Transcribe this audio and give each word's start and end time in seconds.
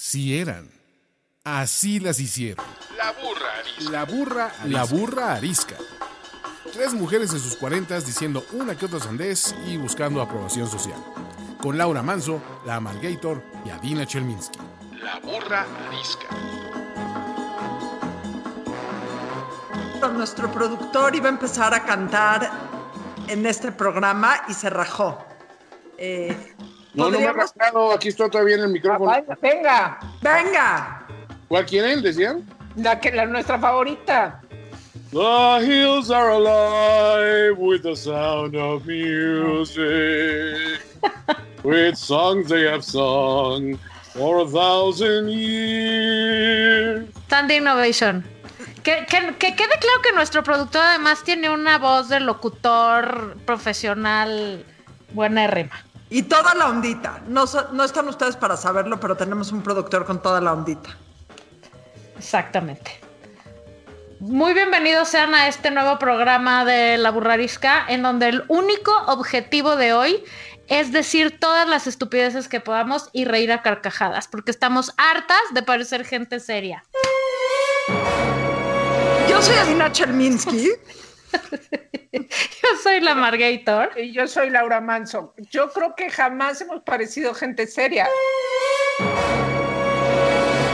Sí 0.00 0.38
eran. 0.38 0.70
Así 1.42 1.98
las 1.98 2.20
hicieron. 2.20 2.64
La 2.96 3.10
burra 3.10 3.58
arisca. 3.58 3.90
La 3.90 4.04
burra, 4.04 4.52
la 4.66 4.84
burra 4.84 5.34
arisca. 5.34 5.74
Tres 6.72 6.94
mujeres 6.94 7.32
en 7.32 7.40
sus 7.40 7.56
cuarentas 7.56 8.06
diciendo 8.06 8.46
una 8.52 8.78
que 8.78 8.86
otra 8.86 9.00
sandez 9.00 9.56
y 9.66 9.76
buscando 9.76 10.22
aprobación 10.22 10.70
social. 10.70 11.02
Con 11.60 11.76
Laura 11.76 12.00
Manso, 12.04 12.40
la 12.64 12.76
Amalgator 12.76 13.42
y 13.66 13.70
Adina 13.70 14.06
Chelminsky. 14.06 14.60
La 15.02 15.18
burra 15.18 15.66
arisca. 15.88 16.28
Nuestro 20.12 20.52
productor 20.52 21.16
iba 21.16 21.26
a 21.26 21.30
empezar 21.30 21.74
a 21.74 21.84
cantar 21.84 22.48
en 23.26 23.44
este 23.44 23.72
programa 23.72 24.44
y 24.48 24.54
se 24.54 24.70
rajó. 24.70 25.26
Eh, 25.98 26.54
No, 26.98 27.10
no 27.10 27.20
me 27.20 27.26
ha 27.26 27.32
rascado, 27.32 27.92
aquí 27.92 28.08
estoy 28.08 28.28
todavía 28.28 28.56
en 28.56 28.62
el 28.62 28.68
micrófono. 28.70 29.10
Ah, 29.10 29.22
venga, 29.40 29.98
Venga. 30.20 31.06
¿Cuál 31.46 31.64
quieren? 31.64 32.02
¿Decían? 32.02 32.44
la 32.76 32.98
que 33.00 33.10
la 33.12 33.24
nuestra 33.26 33.58
favorita. 33.58 34.40
The 35.12 35.60
hills 35.64 36.10
are 36.10 36.30
alive 36.30 37.56
with 37.58 37.82
the 37.82 37.94
sound 37.96 38.54
of 38.56 38.84
music, 38.86 40.80
with 41.64 41.94
songs 41.96 42.48
they 42.48 42.64
have 42.68 42.82
sung 42.84 43.78
for 44.12 44.40
a 44.40 44.46
thousand 44.46 45.30
years. 45.30 47.08
Standing 47.26 47.62
Innovation. 47.62 48.24
Que, 48.82 49.06
que- 49.08 49.34
que 49.38 49.54
quede 49.56 49.78
claro 49.80 50.02
que 50.02 50.12
nuestro 50.12 50.42
productor 50.42 50.82
además 50.82 51.22
tiene 51.24 51.48
una 51.50 51.78
voz 51.78 52.08
de 52.08 52.20
locutor 52.20 53.36
profesional 53.46 54.64
buena 55.12 55.46
rima. 55.46 55.72
Y 56.10 56.22
toda 56.22 56.54
la 56.54 56.68
ondita. 56.68 57.20
No, 57.26 57.44
no 57.72 57.84
están 57.84 58.08
ustedes 58.08 58.36
para 58.36 58.56
saberlo, 58.56 58.98
pero 58.98 59.16
tenemos 59.16 59.52
un 59.52 59.62
productor 59.62 60.06
con 60.06 60.22
toda 60.22 60.40
la 60.40 60.52
ondita. 60.52 60.96
Exactamente. 62.16 63.00
Muy 64.20 64.52
bienvenidos 64.52 65.08
sean 65.08 65.34
a 65.34 65.46
este 65.46 65.70
nuevo 65.70 65.98
programa 65.98 66.64
de 66.64 66.98
La 66.98 67.10
Burrarisca, 67.10 67.84
en 67.88 68.02
donde 68.02 68.28
el 68.28 68.44
único 68.48 68.90
objetivo 69.06 69.76
de 69.76 69.92
hoy 69.92 70.24
es 70.66 70.92
decir 70.92 71.38
todas 71.38 71.68
las 71.68 71.86
estupideces 71.86 72.48
que 72.48 72.60
podamos 72.60 73.10
y 73.12 73.24
reír 73.24 73.52
a 73.52 73.62
carcajadas, 73.62 74.28
porque 74.28 74.50
estamos 74.50 74.92
hartas 74.96 75.40
de 75.52 75.62
parecer 75.62 76.04
gente 76.04 76.40
seria. 76.40 76.84
Yo 79.28 79.40
soy 79.40 79.56
Adina 79.56 79.90
Chelminsky. 79.92 80.70
Yo 82.12 82.68
soy 82.82 83.00
la 83.00 83.14
Margator. 83.14 83.90
Y 83.96 84.12
yo 84.12 84.26
soy 84.26 84.50
Laura 84.50 84.80
Manso. 84.80 85.34
Yo 85.50 85.70
creo 85.70 85.94
que 85.94 86.10
jamás 86.10 86.60
hemos 86.60 86.82
parecido 86.82 87.34
gente 87.34 87.66
seria. 87.66 88.08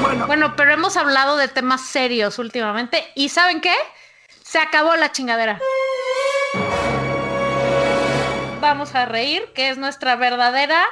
Bueno, 0.00 0.26
Bueno, 0.26 0.56
pero 0.56 0.72
hemos 0.72 0.96
hablado 0.96 1.36
de 1.36 1.48
temas 1.48 1.82
serios 1.82 2.38
últimamente 2.38 3.04
y 3.14 3.28
¿saben 3.28 3.60
qué? 3.60 3.74
Se 4.42 4.58
acabó 4.58 4.96
la 4.96 5.12
chingadera. 5.12 5.60
Vamos 8.60 8.94
a 8.94 9.04
reír, 9.04 9.52
que 9.54 9.68
es 9.68 9.78
nuestra 9.78 10.16
verdadera, 10.16 10.84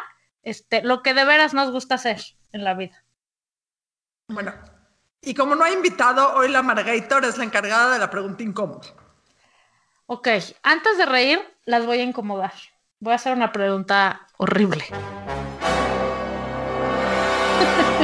este, 0.42 0.82
lo 0.82 1.02
que 1.02 1.14
de 1.14 1.24
veras 1.24 1.54
nos 1.54 1.70
gusta 1.70 1.94
hacer 1.94 2.20
en 2.52 2.64
la 2.64 2.74
vida. 2.74 3.04
bueno. 4.28 4.52
Y 5.24 5.34
como 5.34 5.54
no 5.54 5.62
hay 5.62 5.74
invitado, 5.74 6.34
hoy 6.34 6.48
la 6.48 6.62
Margator 6.62 7.24
es 7.24 7.38
la 7.38 7.44
encargada 7.44 7.92
de 7.92 8.00
la 8.00 8.10
pregunta 8.10 8.42
incómoda. 8.42 8.88
Ok, 10.14 10.28
antes 10.62 10.98
de 10.98 11.06
reír, 11.06 11.40
las 11.64 11.86
voy 11.86 12.00
a 12.00 12.02
incomodar. 12.02 12.52
Voy 13.00 13.14
a 13.14 13.16
hacer 13.16 13.34
una 13.34 13.50
pregunta 13.50 14.28
horrible. 14.36 14.84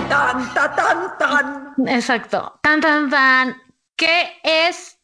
Tan, 0.09 0.55
ta, 0.55 0.75
tan, 0.75 1.19
tan. 1.19 1.75
Exacto. 1.87 2.61
Tan, 2.63 2.81
tan, 2.81 3.11
tan. 3.11 3.63
¿Qué 3.95 4.41
es 4.43 4.99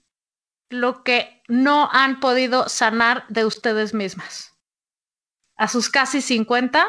lo 0.71 1.05
que 1.05 1.43
no 1.47 1.91
han 1.93 2.21
podido 2.21 2.71
sanar 2.71 3.27
de 3.29 3.45
ustedes 3.45 3.93
mismas? 3.93 4.55
A 5.59 5.69
sus 5.69 5.91
casi 5.91 6.23
50, 6.23 6.87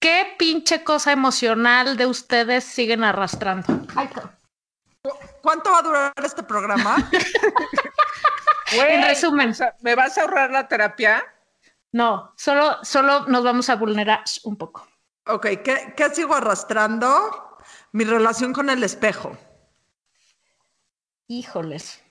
¿qué 0.00 0.34
pinche 0.36 0.82
cosa 0.82 1.12
emocional 1.12 1.96
de 1.96 2.06
ustedes 2.06 2.64
siguen 2.64 3.04
arrastrando? 3.04 3.86
¿Cuánto 5.40 5.70
va 5.70 5.78
a 5.78 5.82
durar 5.82 6.12
este 6.24 6.42
programa? 6.42 6.96
Güey, 8.76 8.92
En 8.94 9.02
resumen. 9.04 9.50
o 9.50 9.54
sea, 9.54 9.74
¿Me 9.80 9.94
vas 9.94 10.16
a 10.18 10.22
ahorrar 10.22 10.50
la 10.50 10.66
terapia? 10.68 11.22
no, 11.92 12.32
solo, 12.36 12.78
solo 12.82 13.26
nos 13.26 13.44
vamos 13.44 13.68
a 13.70 13.76
vulnerar 13.76 14.24
un 14.44 14.56
poco. 14.56 14.86
Ok, 15.26 15.46
¿qué, 15.64 15.94
qué 15.96 16.10
sigo 16.10 16.34
arrastrando? 16.34 17.58
Mi 17.92 18.04
relación 18.04 18.52
con 18.52 18.68
el 18.68 18.82
espejo. 18.84 19.36
Híjoles. 21.28 22.02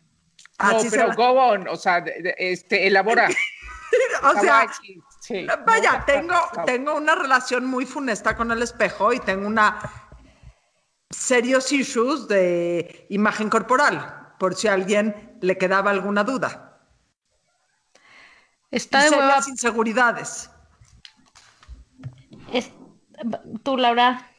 No, 0.62 0.78
Así 0.78 0.88
pero 0.90 1.08
la- 1.08 1.16
go 1.16 1.32
on, 1.34 1.68
o 1.68 1.76
sea, 1.76 2.02
de- 2.02 2.22
de- 2.22 2.36
este, 2.38 2.88
elabora. 2.88 3.28
O 4.24 4.40
sea, 4.40 4.68
sí, 5.22 5.46
vaya, 5.68 6.04
tengo, 6.08 6.34
tengo 6.66 6.96
una 6.96 7.14
relación 7.14 7.66
muy 7.66 7.86
funesta 7.86 8.36
con 8.36 8.52
el 8.52 8.64
espejo 8.64 9.14
y 9.14 9.20
tengo 9.20 9.46
una 9.46 9.80
serios 11.12 11.72
issues 11.72 12.28
de 12.28 13.06
imagen 13.10 13.50
corporal, 13.52 14.23
por 14.44 14.56
si 14.56 14.68
a 14.68 14.74
alguien 14.74 15.38
le 15.40 15.58
quedaba 15.58 15.90
alguna 15.90 16.26
duda. 16.26 16.78
Y 18.70 18.76
Está 18.76 19.04
de 19.04 19.10
hueva. 19.12 19.22
serias 19.30 19.48
inseguridades. 19.48 20.50
Es- 22.52 22.74
Tú, 23.64 23.78
Laura. 23.78 24.30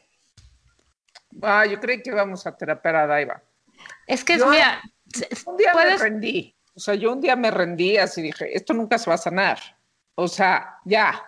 Ah, 1.41 1.65
yo 1.65 1.79
creí 1.79 2.03
que 2.03 2.11
íbamos 2.11 2.45
a 2.45 2.55
terapiar 2.55 2.95
a 2.97 3.07
Daiva. 3.07 3.41
Es 4.05 4.23
que, 4.23 4.37
Yo- 4.37 4.45
mira, 4.47 4.79
Un 5.47 5.57
día 5.57 5.71
puedes- 5.73 5.93
me 5.93 5.97
rendí. 5.97 6.55
O 6.75 6.79
sea, 6.79 6.93
yo 6.93 7.11
un 7.11 7.19
día 7.21 7.35
me 7.35 7.49
rendí 7.49 7.97
así 7.97 8.21
dije, 8.21 8.55
esto 8.55 8.75
nunca 8.75 8.99
se 8.99 9.09
va 9.09 9.15
a 9.15 9.17
sanar. 9.17 9.57
O 10.13 10.27
sea, 10.27 10.77
ya. 10.85 11.19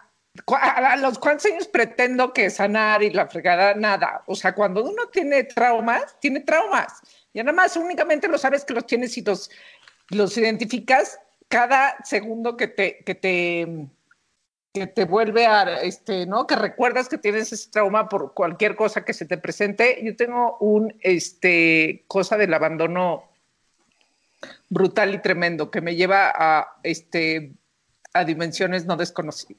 A 0.56 0.96
los 0.98 1.18
cuántos 1.18 1.48
años 1.48 1.68
pretendo 1.68 2.32
que 2.32 2.52
sanar 2.52 3.02
y 3.02 3.10
la 3.10 3.26
fregada, 3.26 3.74
nada. 3.74 4.22
O 4.28 4.36
sea, 4.36 4.54
cuando 4.54 4.84
uno 4.84 5.08
tiene 5.12 5.46
traumas, 5.46 6.16
tiene 6.20 6.42
traumas. 6.42 7.02
Y 7.34 7.40
nada 7.40 7.54
más 7.54 7.78
únicamente 7.78 8.28
lo 8.28 8.38
sabes 8.38 8.66
que 8.66 8.74
los 8.74 8.86
tienes 8.86 9.18
y 9.18 9.22
los, 9.22 9.50
los 10.10 10.38
identificas 10.38 11.20
cada 11.48 11.98
segundo 12.04 12.58
que 12.58 12.68
te, 12.68 13.04
que 13.06 13.16
te, 13.16 13.88
que 14.74 14.88
te 14.88 15.06
vuelve 15.06 15.46
a, 15.46 15.82
este, 15.82 16.26
¿no? 16.26 16.46
Que 16.46 16.56
recuerdas 16.56 17.10
que 17.10 17.18
tienes 17.18 17.52
ese 17.52 17.70
trauma 17.70 18.10
por 18.10 18.34
cualquier 18.34 18.76
cosa 18.76 19.06
que 19.06 19.14
se 19.14 19.26
te 19.26 19.38
presente. 19.38 20.00
Yo 20.04 20.16
tengo 20.16 20.58
un, 20.60 20.96
este, 21.02 22.04
cosa 22.08 22.38
del 22.38 22.54
abandono 22.54 23.24
brutal 24.70 25.16
y 25.16 25.22
tremendo 25.22 25.72
que 25.72 25.82
me 25.82 25.96
lleva 25.96 26.32
a, 26.36 26.78
este, 26.84 27.54
a 28.14 28.24
dimensiones 28.24 28.86
no 28.86 28.98
desconocidas, 28.98 29.56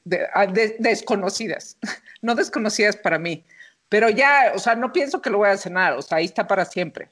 no 2.21 2.35
desconocidas 2.35 2.95
para 2.95 3.19
mí. 3.19 3.43
Pero 3.89 4.09
ya, 4.09 4.51
o 4.55 4.59
sea, 4.59 4.75
no 4.75 4.93
pienso 4.93 5.21
que 5.21 5.31
lo 5.31 5.39
voy 5.39 5.49
a 5.49 5.57
cenar, 5.57 5.93
o 5.93 6.01
sea, 6.01 6.19
ahí 6.19 6.25
está 6.25 6.47
para 6.47 6.65
siempre. 6.65 7.09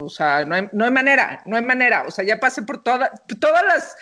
O 0.00 0.08
sea, 0.08 0.44
no 0.44 0.54
hay, 0.54 0.68
no 0.72 0.84
hay 0.84 0.90
manera, 0.92 1.42
no 1.44 1.56
hay 1.56 1.64
manera. 1.64 2.04
O 2.06 2.10
sea, 2.10 2.24
ya 2.24 2.38
pasé 2.38 2.62
por 2.62 2.82
toda- 2.82 3.10
todas 3.40 3.64
las 3.64 3.96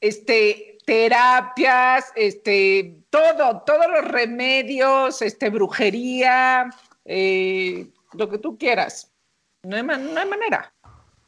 este, 0.00 0.78
terapias, 0.86 2.12
este, 2.16 2.98
todo, 3.10 3.62
todos 3.66 3.86
los 3.90 4.04
remedios, 4.08 5.20
este, 5.22 5.50
brujería, 5.50 6.70
eh, 7.04 7.88
lo 8.12 8.28
que 8.30 8.38
tú 8.38 8.56
quieras. 8.56 9.12
No 9.62 9.76
hay, 9.76 9.82
no 9.82 9.92
hay 10.20 10.26
manera. 10.28 10.72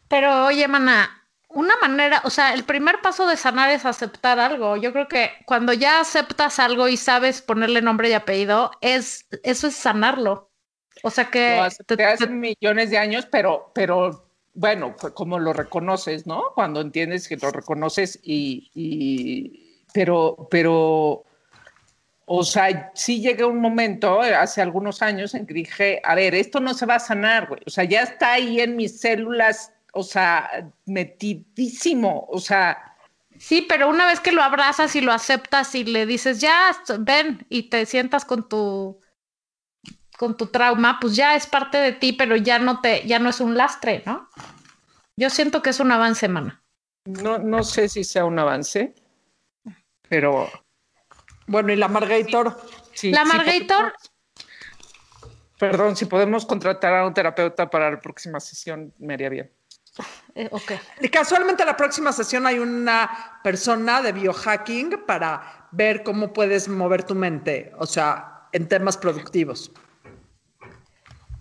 Pero 0.08 0.46
oye, 0.46 0.66
mana, 0.68 1.10
una 1.48 1.74
manera, 1.80 2.22
o 2.24 2.30
sea, 2.30 2.54
el 2.54 2.64
primer 2.64 3.00
paso 3.02 3.26
de 3.26 3.36
sanar 3.36 3.70
es 3.70 3.84
aceptar 3.84 4.38
algo. 4.38 4.76
Yo 4.76 4.92
creo 4.92 5.08
que 5.08 5.32
cuando 5.44 5.72
ya 5.74 6.00
aceptas 6.00 6.58
algo 6.58 6.88
y 6.88 6.96
sabes 6.96 7.42
ponerle 7.42 7.82
nombre 7.82 8.08
y 8.08 8.12
apellido, 8.14 8.70
es 8.80 9.26
eso 9.42 9.66
es 9.66 9.74
sanarlo. 9.76 10.47
O 11.02 11.10
sea 11.10 11.26
que 11.26 11.38
te- 11.38 11.58
acepté 11.60 12.04
hace 12.04 12.26
te- 12.26 12.32
millones 12.32 12.90
de 12.90 12.98
años, 12.98 13.26
pero, 13.30 13.70
pero 13.74 14.24
bueno, 14.54 14.94
fue 14.98 15.14
como 15.14 15.38
lo 15.38 15.52
reconoces, 15.52 16.26
¿no? 16.26 16.52
Cuando 16.54 16.80
entiendes 16.80 17.28
que 17.28 17.36
lo 17.36 17.50
reconoces 17.50 18.18
y, 18.22 18.70
y- 18.74 19.82
pero, 19.92 20.48
pero, 20.50 21.24
o 22.26 22.44
sea, 22.44 22.90
sí 22.94 23.20
llegué 23.22 23.44
un 23.44 23.60
momento 23.60 24.22
eh, 24.24 24.34
hace 24.34 24.60
algunos 24.60 25.00
años 25.02 25.34
en 25.34 25.46
que 25.46 25.54
dije, 25.54 26.00
a 26.04 26.14
ver, 26.14 26.34
esto 26.34 26.60
no 26.60 26.74
se 26.74 26.86
va 26.86 26.96
a 26.96 27.00
sanar, 27.00 27.48
güey. 27.48 27.60
O 27.66 27.70
sea, 27.70 27.84
ya 27.84 28.02
está 28.02 28.32
ahí 28.34 28.60
en 28.60 28.76
mis 28.76 29.00
células, 29.00 29.72
o 29.94 30.02
sea, 30.02 30.70
metidísimo, 30.86 32.26
o 32.30 32.38
sea, 32.38 32.96
sí, 33.38 33.64
pero 33.68 33.88
una 33.88 34.06
vez 34.06 34.20
que 34.20 34.32
lo 34.32 34.42
abrazas 34.42 34.94
y 34.96 35.00
lo 35.00 35.12
aceptas 35.12 35.74
y 35.74 35.84
le 35.84 36.04
dices, 36.06 36.40
ya, 36.40 36.72
ven, 37.00 37.46
y 37.48 37.64
te 37.70 37.86
sientas 37.86 38.24
con 38.24 38.48
tu 38.48 39.00
con 40.18 40.36
tu 40.36 40.48
trauma, 40.48 40.98
pues 41.00 41.14
ya 41.16 41.36
es 41.36 41.46
parte 41.46 41.78
de 41.78 41.92
ti, 41.92 42.12
pero 42.12 42.36
ya 42.36 42.58
no 42.58 42.80
te, 42.80 43.06
ya 43.06 43.18
no 43.20 43.30
es 43.30 43.40
un 43.40 43.56
lastre, 43.56 44.02
¿no? 44.04 44.28
Yo 45.16 45.30
siento 45.30 45.62
que 45.62 45.70
es 45.70 45.80
un 45.80 45.92
avance, 45.92 46.28
mana. 46.28 46.62
no, 47.04 47.38
no 47.38 47.62
sé 47.62 47.88
si 47.88 48.04
sea 48.04 48.24
un 48.24 48.38
avance, 48.38 48.94
pero 50.08 50.48
Bueno, 51.46 51.72
y 51.72 51.76
la 51.76 51.88
Margator. 51.88 52.60
sí. 52.92 53.10
La 53.12 53.22
sí, 53.24 53.28
Margator, 53.28 53.94
Perdón, 55.58 55.96
si 55.96 56.04
podemos 56.06 56.46
contratar 56.46 56.94
a 56.94 57.06
un 57.06 57.14
terapeuta 57.14 57.68
para 57.68 57.90
la 57.90 58.00
próxima 58.00 58.38
sesión, 58.38 58.92
me 58.98 59.14
haría 59.14 59.28
bien. 59.28 59.50
Eh, 60.36 60.48
ok. 60.52 60.72
Y 61.00 61.08
casualmente 61.08 61.64
la 61.64 61.76
próxima 61.76 62.12
sesión 62.12 62.46
hay 62.46 62.58
una 62.60 63.40
persona 63.42 64.00
de 64.02 64.12
biohacking 64.12 65.04
para 65.06 65.68
ver 65.72 66.04
cómo 66.04 66.32
puedes 66.32 66.68
mover 66.68 67.02
tu 67.02 67.16
mente, 67.16 67.72
o 67.78 67.86
sea, 67.86 68.48
en 68.52 68.68
temas 68.68 68.96
productivos. 68.96 69.72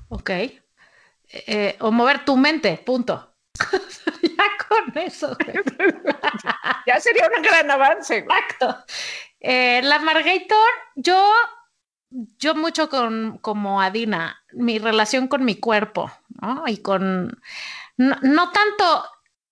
Ok. 0.10 0.30
Eh, 1.30 1.76
o 1.80 1.92
mover 1.92 2.24
tu 2.26 2.38
mente, 2.38 2.78
punto. 2.86 3.36
ya 4.24 4.46
con 4.68 4.98
eso. 4.98 5.36
Ya 6.86 7.00
sería 7.02 7.30
un 7.36 7.42
gran 7.42 7.70
avance. 7.70 8.20
Exacto. 8.20 8.86
Eh, 9.42 9.82
la 9.84 10.00
Margator, 10.00 10.70
yo, 10.96 11.34
yo 12.10 12.56
mucho 12.56 12.90
con 12.90 13.38
como 13.40 13.82
Adina, 13.82 14.42
mi 14.54 14.80
relación 14.80 15.28
con 15.28 15.44
mi 15.44 15.56
cuerpo, 15.60 16.12
¿no? 16.42 16.64
Y 16.68 16.78
con 16.78 17.40
no, 17.98 18.18
no 18.22 18.52
tanto 18.52 19.06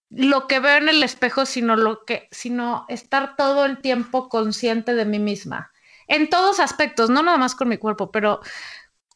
lo 0.09 0.47
que 0.47 0.59
veo 0.59 0.77
en 0.77 0.89
el 0.89 1.03
espejo, 1.03 1.45
sino 1.45 1.75
lo 1.75 2.05
que, 2.05 2.27
sino 2.31 2.85
estar 2.89 3.35
todo 3.35 3.65
el 3.65 3.79
tiempo 3.79 4.29
consciente 4.29 4.93
de 4.93 5.05
mí 5.05 5.19
misma. 5.19 5.71
En 6.07 6.29
todos 6.29 6.59
aspectos, 6.59 7.09
no 7.09 7.23
nada 7.23 7.37
más 7.37 7.55
con 7.55 7.67
mi 7.67 7.77
cuerpo, 7.77 8.11
pero 8.11 8.39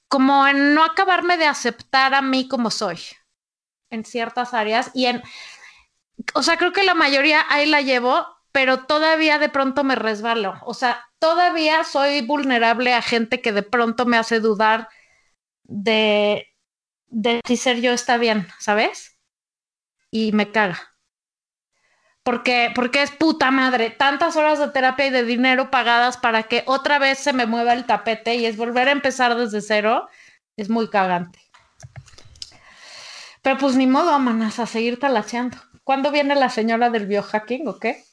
como 0.10 0.48
en 0.48 0.76
no 0.76 0.86
acabarme 0.86 1.38
de 1.38 1.48
aceptar 1.48 2.16
a 2.16 2.24
mí 2.24 2.50
como 2.50 2.72
soy 2.72 3.00
en 3.92 4.06
ciertas 4.06 4.54
áreas 4.54 4.92
y 4.94 5.08
en, 5.08 5.24
o 6.34 6.44
sea, 6.44 6.58
creo 6.58 6.72
que 6.74 6.84
la 6.84 6.94
mayoría 6.94 7.46
ahí 7.50 7.66
la 7.66 7.82
llevo, 7.82 8.26
pero 8.52 8.86
todavía 8.86 9.40
de 9.40 9.50
pronto 9.50 9.84
me 9.84 9.96
resbalo. 9.96 10.56
O 10.64 10.74
sea, 10.74 11.06
todavía 11.20 11.84
soy 11.84 12.22
vulnerable 12.22 12.94
a 12.94 13.02
gente 13.02 13.42
que 13.42 13.52
de 13.52 13.64
pronto 13.64 14.06
me 14.06 14.18
hace 14.18 14.40
dudar 14.40 14.90
de, 15.64 16.48
de 17.08 17.42
si 17.48 17.58
ser 17.58 17.82
yo 17.82 17.94
está 17.94 18.18
bien, 18.18 18.48
¿sabes? 18.60 19.20
Y 20.12 20.34
me 20.34 20.52
caga. 20.52 20.80
Porque, 22.24 22.72
porque 22.76 23.02
es 23.02 23.12
puta 23.12 23.50
madre, 23.50 23.90
tantas 23.90 24.36
horas 24.36 24.60
de 24.60 24.68
terapia 24.70 25.08
y 25.08 25.10
de 25.10 25.24
dinero 25.24 25.72
pagadas 25.72 26.18
para 26.18 26.44
que 26.44 26.64
otra 26.68 27.00
vez 27.00 27.18
se 27.20 27.34
me 27.34 27.46
mueva 27.46 27.74
el 27.74 27.86
tapete 27.86 28.36
y 28.36 28.46
es 28.46 28.58
volver 28.58 28.88
a 28.88 28.92
empezar 28.92 29.36
desde 29.36 29.62
cero, 29.62 30.08
es 30.58 30.70
muy 30.70 30.90
cagante. 30.90 31.40
Pero 33.42 33.58
pues 33.58 33.76
ni 33.76 33.88
modo, 33.88 34.18
manas, 34.20 34.60
a 34.60 34.66
seguir 34.66 35.00
talacheando. 35.00 35.58
¿Cuándo 35.84 36.12
viene 36.12 36.36
la 36.36 36.50
señora 36.50 36.90
del 36.90 37.08
biohacking 37.08 37.68
o 37.68 37.80
qué? 37.80 38.04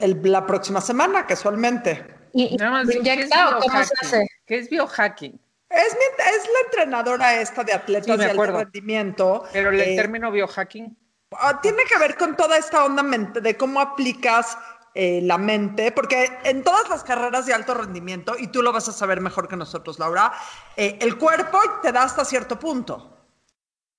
El- 0.00 0.20
la 0.30 0.44
próxima 0.44 0.80
semana, 0.80 1.26
casualmente. 1.26 2.04
Y, 2.34 2.54
y 2.54 2.56
Nada 2.56 2.70
más, 2.72 2.86
¿lo 2.86 2.92
¿qué 2.92 2.98
es 2.98 3.16
inyecta 3.16 3.58
o 3.58 3.60
cómo 3.60 3.84
se 3.84 3.94
hace? 4.02 4.26
¿Qué 4.44 4.58
es 4.58 4.68
biohacking? 4.68 5.40
Es, 5.70 5.94
mi- 5.94 6.24
es 6.36 6.44
la 6.44 6.60
entrenadora 6.66 7.40
esta 7.40 7.64
de 7.64 7.72
atletas 7.72 8.06
Sí, 8.06 8.10
me 8.12 8.18
de 8.18 8.24
alto 8.24 8.34
acuerdo. 8.34 8.58
rendimiento. 8.58 9.44
Pero 9.52 9.70
el 9.70 9.80
Eh, 9.80 9.96
término 9.96 10.30
biohacking. 10.30 10.96
Ah, 11.40 11.60
tiene 11.60 11.82
que 11.88 11.98
ver 11.98 12.16
con 12.16 12.36
toda 12.36 12.56
esta 12.56 12.84
onda 12.84 13.02
mente, 13.02 13.40
de 13.40 13.56
cómo 13.56 13.80
aplicas 13.80 14.56
eh, 14.94 15.20
la 15.22 15.38
mente, 15.38 15.90
porque 15.90 16.38
en 16.44 16.62
todas 16.62 16.88
las 16.90 17.02
carreras 17.02 17.46
de 17.46 17.54
alto 17.54 17.72
rendimiento, 17.72 18.34
y 18.38 18.48
tú 18.48 18.62
lo 18.62 18.72
vas 18.72 18.88
a 18.88 18.92
saber 18.92 19.22
mejor 19.22 19.48
que 19.48 19.56
nosotros, 19.56 19.98
Laura, 19.98 20.32
eh, 20.76 20.98
el 21.00 21.16
cuerpo 21.16 21.58
te 21.80 21.92
da 21.92 22.02
hasta 22.02 22.26
cierto 22.26 22.58
punto. 22.58 23.16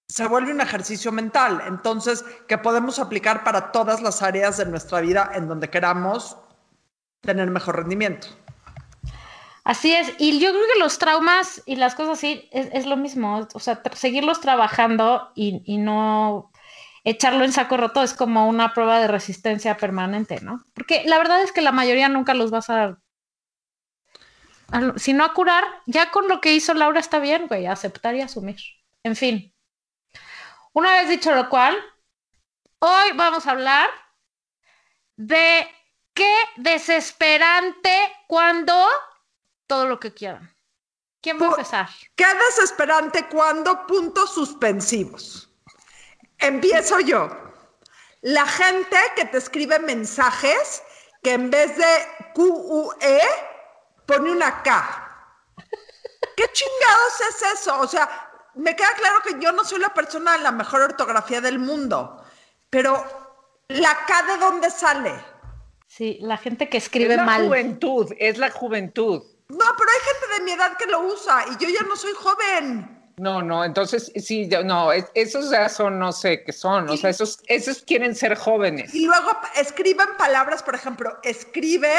Se 0.08 0.28
vuelve 0.28 0.52
un 0.52 0.62
ejercicio 0.62 1.12
mental, 1.12 1.64
entonces, 1.66 2.24
que 2.48 2.60
podemos 2.60 3.00
aplicar 3.00 3.44
para 3.44 3.72
todas 3.72 4.02
las 4.02 4.22
áreas 4.22 4.58
de 4.58 4.66
nuestra 4.66 5.02
vida 5.02 5.32
en 5.34 5.48
donde 5.48 5.70
queramos 5.70 6.38
tener 7.22 7.50
mejor 7.50 7.78
rendimiento. 7.78 8.28
Así 9.64 9.94
es, 9.94 10.14
y 10.20 10.40
yo 10.40 10.52
creo 10.52 10.64
que 10.74 10.80
los 10.80 11.00
traumas 11.00 11.64
y 11.66 11.78
las 11.78 11.96
cosas 11.96 12.20
así 12.20 12.50
es, 12.52 12.86
lo 12.86 12.98
mismo, 12.98 13.48
o 13.54 13.60
sea, 13.60 13.82
seguirlos 13.96 14.42
trabajando 14.42 15.32
y 15.34 15.78
no 15.78 16.53
echarlo 17.04 17.44
en 17.44 17.52
saco 17.54 17.78
roto 17.78 18.02
es 18.04 18.14
como 18.14 18.48
una 18.48 18.74
prueba 18.74 19.00
de 19.00 19.08
resistencia 19.08 19.78
permanente, 19.78 20.40
¿no? 20.42 20.64
Porque 20.74 21.04
la 21.06 21.18
verdad 21.18 21.42
es 21.42 21.52
que 21.52 21.62
la 21.62 21.72
mayoría 21.72 22.10
nunca 22.10 22.34
los 22.34 22.52
vas 22.52 22.70
a, 22.70 22.98
a- 24.72 24.98
si 24.98 25.14
no 25.14 25.24
a 25.26 25.34
curar, 25.34 25.64
ya 25.86 26.12
con 26.12 26.28
lo 26.28 26.42
que 26.42 26.54
hizo 26.54 26.74
Laura 26.74 27.00
está 27.00 27.20
bien, 27.20 27.48
güey, 27.48 27.66
aceptar 27.68 28.16
y 28.16 28.22
asumir. 28.22 28.58
En 29.04 29.16
fin, 29.16 29.54
una 30.74 30.94
vez 30.94 31.10
dicho 31.10 31.34
lo 31.34 31.50
cual, 31.50 31.76
hoy 32.80 33.12
vamos 33.16 33.46
a 33.48 33.52
hablar 33.52 33.90
de 35.16 35.68
qué 36.14 36.34
desesperante 36.58 37.96
cuando 38.28 38.88
todo 39.68 39.88
lo 39.88 40.00
que 40.00 40.14
quieran. 40.14 40.50
¿Quién 41.22 41.40
va 41.42 41.46
a 41.46 41.50
empezar? 41.50 41.90
Qué 42.16 42.26
desesperante 42.50 43.28
cuando 43.30 43.86
puntos 43.88 44.34
suspensivos. 44.34 45.53
Empiezo 46.44 47.00
yo. 47.00 47.30
La 48.22 48.46
gente 48.46 48.98
que 49.16 49.26
te 49.26 49.38
escribe 49.38 49.80
mensajes 49.80 50.84
que 51.22 51.34
en 51.34 51.50
vez 51.50 51.76
de 51.78 52.08
QUE 52.34 53.20
pone 54.06 54.32
una 54.32 54.62
K. 54.62 55.10
¿Qué 56.36 56.46
chingados 56.52 57.22
es 57.30 57.60
eso? 57.60 57.80
O 57.80 57.88
sea, 57.88 58.10
me 58.56 58.76
queda 58.76 58.94
claro 58.98 59.22
que 59.24 59.40
yo 59.40 59.52
no 59.54 59.64
soy 59.64 59.80
la 59.80 59.94
persona 59.94 60.34
de 60.34 60.44
la 60.44 60.52
mejor 60.52 60.82
ortografía 60.82 61.40
del 61.42 61.60
mundo, 61.60 62.24
pero 62.70 63.06
¿la 63.70 64.06
K 64.06 64.24
de 64.24 64.38
dónde 64.38 64.70
sale? 64.70 65.14
Sí, 65.88 66.18
la 66.22 66.38
gente 66.38 66.68
que 66.70 66.78
Es 66.78 66.86
escribe 66.86 67.16
la 67.16 67.24
mal. 67.24 67.46
juventud, 67.46 68.12
es 68.20 68.38
la 68.38 68.50
juventud. 68.52 69.24
No, 69.50 69.66
pero 69.78 69.90
hay 69.92 70.00
gente 70.14 70.34
de 70.38 70.44
mi 70.44 70.52
edad 70.52 70.76
que 70.78 70.88
lo 70.88 71.02
usa 71.02 71.46
y 71.52 71.58
yo 71.64 71.70
ya 71.70 71.84
no 71.84 71.96
soy 71.96 72.14
joven. 72.14 73.03
No, 73.18 73.42
no, 73.42 73.64
entonces 73.64 74.12
sí, 74.16 74.48
yo- 74.50 74.64
no, 74.64 74.92
es- 74.92 75.12
esos 75.14 75.52
ya 75.52 75.70
son, 75.70 76.00
no 76.00 76.12
sé 76.12 76.44
qué 76.44 76.52
son, 76.52 76.90
o 76.90 76.98
sea, 76.98 77.10
esos, 77.12 77.40
esos 77.48 77.84
quieren 77.84 78.16
ser 78.16 78.36
jóvenes. 78.36 78.94
Y 78.94 79.06
luego 79.06 79.30
escriben 79.56 80.08
palabras, 80.18 80.64
por 80.64 80.74
ejemplo, 80.76 81.20
escribe 81.24 81.94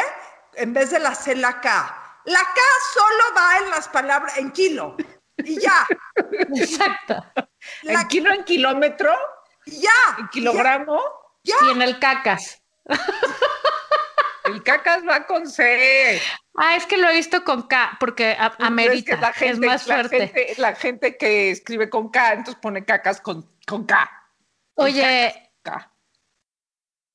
en 0.54 0.72
vez 0.72 0.90
de 0.90 0.98
la 0.98 1.14
C 1.14 1.36
la 1.36 1.60
K. 1.60 2.20
La 2.24 2.40
K 2.40 2.60
solo 2.94 3.24
va 3.36 3.58
en 3.58 3.70
las 3.70 3.86
palabras, 3.88 4.36
en 4.38 4.50
kilo. 4.50 4.96
Y 5.38 5.60
ya. 5.60 5.86
Exacto. 6.56 7.24
La- 7.82 8.00
¿En 8.00 8.08
kilo, 8.08 8.32
en 8.32 8.44
kilómetro, 8.44 9.12
y 9.66 9.82
ya. 9.82 9.90
en 10.18 10.28
kilogramo? 10.28 11.00
Ya. 11.44 11.56
Sí, 11.60 11.70
en 11.70 11.82
el 11.82 11.98
cacas. 11.98 12.60
Cacas 14.64 15.02
va 15.06 15.26
con 15.26 15.48
C. 15.48 16.20
Ah, 16.56 16.76
es 16.76 16.86
que 16.86 16.96
lo 16.96 17.08
he 17.08 17.12
visto 17.14 17.44
con 17.44 17.62
K, 17.68 17.96
porque 18.00 18.36
a- 18.38 18.46
Es 18.46 18.56
que 18.56 18.64
amerita, 18.64 19.32
es 19.40 19.58
más 19.58 19.86
la 19.86 19.94
fuerte. 19.96 20.28
gente- 20.28 20.54
la 20.58 20.74
gente 20.74 21.16
que 21.16 21.50
escribe 21.50 21.88
con 21.90 22.10
K, 22.10 22.32
entonces 22.32 22.56
pone 22.60 22.84
cacas 22.84 23.20
con, 23.20 23.48
con 23.66 23.84
K. 23.84 24.10
Oye, 24.76 25.52
K. 25.62 25.90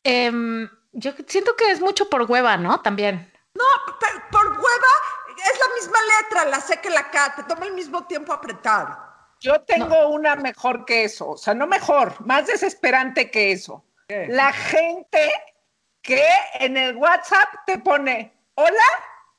em, 0.03 0.69
yo 0.91 1.11
siento 1.27 1.55
que 1.55 1.71
es 1.71 1.81
mucho 1.81 2.09
por 2.09 2.23
hueva, 2.29 2.57
¿no? 2.57 2.81
También. 2.81 3.31
No, 3.53 3.63
pero 3.99 4.21
por 4.31 4.47
hueva 4.47 4.93
es 5.37 5.59
la 5.59 5.75
misma 5.75 5.97
letra, 6.21 6.45
la 6.45 6.61
C 6.61 6.79
que 6.79 6.89
la 6.89 7.09
K. 7.09 7.35
Te 7.35 7.43
toma 7.43 7.65
el 7.65 7.73
mismo 7.73 8.05
tiempo 8.07 8.33
apretar. 8.33 9.09
Yo 9.41 9.61
tengo 9.61 10.09
una 10.09 10.35
mejor 10.35 10.83
que 10.85 11.05
eso, 11.05 11.29
o 11.29 11.37
sea, 11.37 11.53
no 11.53 11.65
mejor, 11.65 12.25
más 12.25 12.47
desesperante 12.47 13.31
que 13.31 13.51
eso. 13.53 13.85
La 14.09 14.51
gente 14.51 15.31
que 16.01 16.25
en 16.55 16.77
el 16.77 16.95
WhatsApp 16.95 17.49
te 17.65 17.79
pone, 17.79 18.33
hola, 18.55 18.83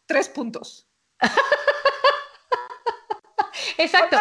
tres 0.07 0.29
puntos. 0.29 0.87
Exacto. 3.79 4.19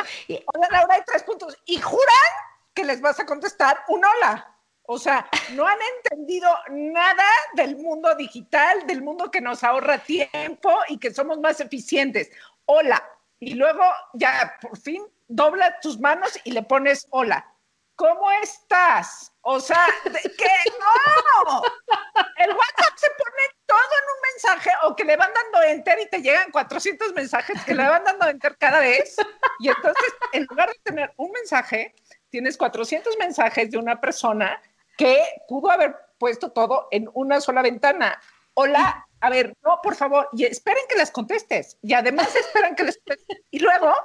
Hola, 0.53 0.67
Laura, 0.71 0.95
hay 0.95 1.01
tres 1.05 1.23
puntos. 1.23 1.57
Y 1.65 1.79
juran 1.79 2.29
que 2.73 2.85
les 2.85 3.01
vas 3.01 3.19
a 3.19 3.25
contestar 3.25 3.83
un 3.89 4.03
hola. 4.03 4.55
O 4.83 4.97
sea, 4.97 5.29
no 5.53 5.67
han 5.67 5.77
entendido 5.97 6.49
nada 6.71 7.27
del 7.53 7.77
mundo 7.77 8.15
digital, 8.15 8.87
del 8.87 9.03
mundo 9.03 9.29
que 9.29 9.41
nos 9.41 9.63
ahorra 9.63 9.99
tiempo 9.99 10.73
y 10.87 10.97
que 10.97 11.13
somos 11.13 11.39
más 11.39 11.59
eficientes. 11.59 12.31
Hola. 12.65 13.03
Y 13.39 13.53
luego 13.53 13.83
ya, 14.13 14.57
por 14.59 14.77
fin, 14.77 15.03
dobla 15.27 15.79
tus 15.79 15.99
manos 15.99 16.37
y 16.43 16.51
le 16.51 16.63
pones 16.63 17.07
hola. 17.11 17.53
¿Cómo 17.95 18.31
estás? 18.41 19.31
O 19.51 19.59
sea, 19.59 19.87
¿de 20.03 20.21
¿qué? 20.37 20.45
No. 20.79 21.63
El 22.37 22.49
WhatsApp 22.51 22.97
se 22.97 23.07
pone 23.17 23.43
todo 23.65 23.77
en 23.77 24.05
un 24.13 24.21
mensaje 24.31 24.69
o 24.83 24.95
que 24.95 25.03
le 25.03 25.17
van 25.17 25.31
dando 25.33 25.63
enter 25.63 25.99
y 25.99 26.07
te 26.07 26.21
llegan 26.21 26.51
400 26.51 27.13
mensajes 27.13 27.59
que 27.65 27.73
le 27.73 27.83
van 27.83 28.03
dando 28.03 28.27
enter 28.27 28.55
cada 28.59 28.79
vez. 28.79 29.15
Y 29.57 29.69
entonces, 29.69 30.13
en 30.33 30.45
lugar 30.45 30.69
de 30.69 30.79
tener 30.83 31.13
un 31.17 31.31
mensaje, 31.31 31.95
tienes 32.29 32.57
400 32.57 33.17
mensajes 33.17 33.71
de 33.71 33.79
una 33.79 33.99
persona 33.99 34.61
que 34.95 35.19
pudo 35.47 35.71
haber 35.71 35.95
puesto 36.19 36.51
todo 36.51 36.87
en 36.91 37.09
una 37.15 37.41
sola 37.41 37.63
ventana. 37.63 38.21
Hola, 38.53 39.07
a 39.19 39.29
ver, 39.31 39.57
no, 39.63 39.79
por 39.81 39.95
favor, 39.95 40.29
y 40.31 40.45
esperen 40.45 40.83
que 40.87 40.95
les 40.95 41.09
contestes. 41.09 41.75
Y 41.81 41.95
además 41.95 42.35
esperan 42.35 42.75
que 42.75 42.83
les. 42.83 42.99
Y 43.49 43.57
luego, 43.57 43.95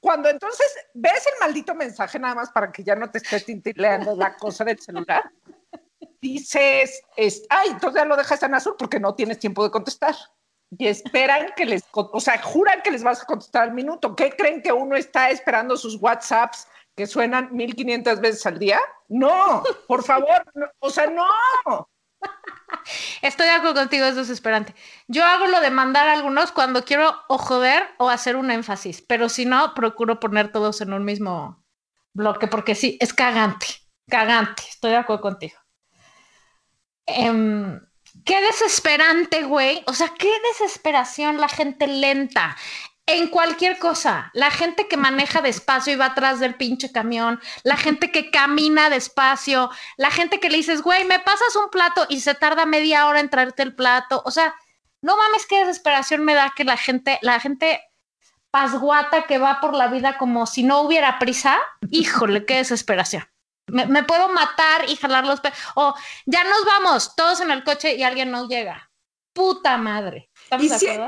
cuando 0.00 0.28
entonces 0.28 0.66
ves 0.94 1.26
el 1.26 1.40
maldito 1.40 1.74
mensaje, 1.74 2.18
nada 2.18 2.34
más 2.34 2.50
para 2.50 2.72
que 2.72 2.82
ya 2.82 2.96
no 2.96 3.10
te 3.10 3.18
estés 3.18 3.44
tintileando 3.44 4.16
la 4.16 4.34
cosa 4.36 4.64
del 4.64 4.80
celular, 4.80 5.30
dices, 6.20 7.02
es, 7.16 7.44
ay, 7.48 7.68
entonces 7.70 8.00
ya 8.00 8.06
lo 8.06 8.16
dejas 8.16 8.42
en 8.42 8.54
azul 8.54 8.74
porque 8.78 8.98
no 8.98 9.14
tienes 9.14 9.38
tiempo 9.38 9.62
de 9.62 9.70
contestar. 9.70 10.14
y 10.78 10.86
esperan 10.86 11.52
que 11.56 11.66
les, 11.66 11.82
o 11.92 12.20
sea, 12.20 12.40
juran 12.40 12.80
que 12.82 12.92
les 12.92 13.02
vas 13.02 13.22
a 13.22 13.26
contestar 13.26 13.64
al 13.64 13.74
minuto. 13.74 14.14
¿Qué 14.14 14.30
creen 14.30 14.62
que 14.62 14.72
uno 14.72 14.96
está 14.96 15.30
esperando 15.30 15.76
sus 15.76 16.00
WhatsApps 16.00 16.66
que 16.94 17.06
suenan 17.06 17.54
1500 17.54 18.20
veces 18.20 18.46
al 18.46 18.58
día? 18.58 18.80
No, 19.08 19.64
por 19.88 20.04
favor, 20.04 20.44
no, 20.54 20.66
o 20.78 20.90
sea, 20.90 21.08
no. 21.08 21.26
Estoy 23.22 23.46
de 23.46 23.52
acuerdo 23.52 23.80
contigo, 23.80 24.04
es 24.04 24.16
desesperante. 24.16 24.74
Yo 25.08 25.24
hago 25.24 25.46
lo 25.46 25.60
de 25.60 25.70
mandar 25.70 26.08
a 26.08 26.12
algunos 26.12 26.52
cuando 26.52 26.84
quiero 26.84 27.14
o 27.28 27.38
joder 27.38 27.84
o 27.98 28.08
hacer 28.08 28.36
un 28.36 28.50
énfasis, 28.50 29.02
pero 29.02 29.28
si 29.28 29.44
no, 29.44 29.74
procuro 29.74 30.20
poner 30.20 30.52
todos 30.52 30.80
en 30.80 30.92
un 30.92 31.04
mismo 31.04 31.64
bloque, 32.12 32.46
porque 32.46 32.74
sí, 32.74 32.96
es 33.00 33.14
cagante, 33.14 33.66
cagante, 34.08 34.62
estoy 34.68 34.90
de 34.90 34.96
acuerdo 34.96 35.22
contigo. 35.22 35.58
Em, 37.06 37.80
qué 38.24 38.40
desesperante, 38.40 39.42
güey. 39.42 39.82
O 39.86 39.92
sea, 39.92 40.12
qué 40.18 40.32
desesperación 40.52 41.40
la 41.40 41.48
gente 41.48 41.86
lenta. 41.86 42.56
En 43.12 43.26
cualquier 43.26 43.80
cosa, 43.80 44.30
la 44.34 44.52
gente 44.52 44.86
que 44.86 44.96
maneja 44.96 45.42
despacio 45.42 45.92
y 45.92 45.96
va 45.96 46.06
atrás 46.06 46.38
del 46.38 46.54
pinche 46.54 46.92
camión, 46.92 47.40
la 47.64 47.76
gente 47.76 48.12
que 48.12 48.30
camina 48.30 48.88
despacio, 48.88 49.68
la 49.96 50.12
gente 50.12 50.38
que 50.38 50.48
le 50.48 50.58
dices, 50.58 50.80
güey, 50.80 51.04
me 51.04 51.18
pasas 51.18 51.56
un 51.56 51.70
plato 51.70 52.06
y 52.08 52.20
se 52.20 52.36
tarda 52.36 52.66
media 52.66 53.08
hora 53.08 53.18
en 53.18 53.28
traerte 53.28 53.64
el 53.64 53.74
plato. 53.74 54.22
O 54.24 54.30
sea, 54.30 54.54
no 55.02 55.16
mames, 55.16 55.44
qué 55.46 55.58
desesperación 55.58 56.24
me 56.24 56.34
da 56.34 56.52
que 56.54 56.62
la 56.62 56.76
gente, 56.76 57.18
la 57.22 57.40
gente 57.40 57.82
pasguata 58.52 59.26
que 59.26 59.38
va 59.38 59.60
por 59.60 59.74
la 59.74 59.88
vida 59.88 60.16
como 60.16 60.46
si 60.46 60.62
no 60.62 60.82
hubiera 60.82 61.18
prisa. 61.18 61.58
Híjole, 61.90 62.46
qué 62.46 62.58
desesperación. 62.58 63.24
Me, 63.66 63.86
me 63.86 64.04
puedo 64.04 64.28
matar 64.28 64.88
y 64.88 64.94
jalar 64.94 65.26
los 65.26 65.40
pe 65.40 65.52
O 65.74 65.96
ya 66.26 66.44
nos 66.44 66.64
vamos, 66.64 67.16
todos 67.16 67.40
en 67.40 67.50
el 67.50 67.64
coche 67.64 67.96
y 67.96 68.04
alguien 68.04 68.30
no 68.30 68.46
llega. 68.46 68.88
Puta 69.32 69.76
madre. 69.78 70.30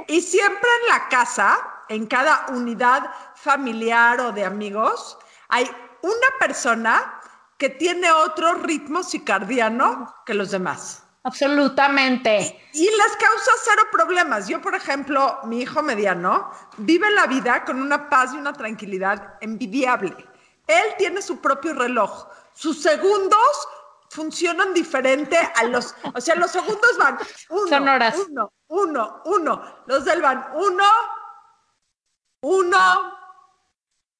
Y 0.08 0.20
siempre 0.20 0.68
en 0.82 0.88
la 0.88 1.08
casa, 1.08 1.58
en 1.92 2.06
cada 2.06 2.46
unidad 2.48 3.10
familiar 3.34 4.20
o 4.20 4.32
de 4.32 4.44
amigos, 4.44 5.18
hay 5.48 5.64
una 6.02 6.26
persona 6.38 7.20
que 7.58 7.68
tiene 7.68 8.10
otro 8.10 8.54
ritmo 8.54 9.02
circadiano 9.02 10.14
que 10.26 10.34
los 10.34 10.50
demás. 10.50 11.04
Absolutamente. 11.24 12.68
Y 12.72 12.84
les 12.84 13.16
causa 13.16 13.52
cero 13.62 13.82
problemas. 13.92 14.48
Yo, 14.48 14.60
por 14.60 14.74
ejemplo, 14.74 15.38
mi 15.44 15.60
hijo 15.60 15.82
mediano 15.82 16.50
vive 16.78 17.10
la 17.12 17.26
vida 17.26 17.64
con 17.64 17.80
una 17.80 18.08
paz 18.10 18.32
y 18.34 18.36
una 18.38 18.52
tranquilidad 18.52 19.34
envidiable. 19.40 20.16
Él 20.66 20.84
tiene 20.98 21.22
su 21.22 21.40
propio 21.40 21.74
reloj. 21.74 22.26
Sus 22.54 22.82
segundos 22.82 23.68
funcionan 24.10 24.74
diferente 24.74 25.38
a 25.54 25.64
los, 25.64 25.94
o 26.14 26.20
sea, 26.20 26.34
los 26.34 26.50
segundos 26.50 26.98
van 26.98 27.18
uno, 27.50 27.68
Son 27.68 27.88
horas. 27.88 28.16
uno, 28.28 28.52
uno, 28.68 29.22
uno. 29.24 29.62
Los 29.86 30.04
del 30.04 30.20
van 30.20 30.48
uno, 30.54 30.84
uno, 32.42 33.14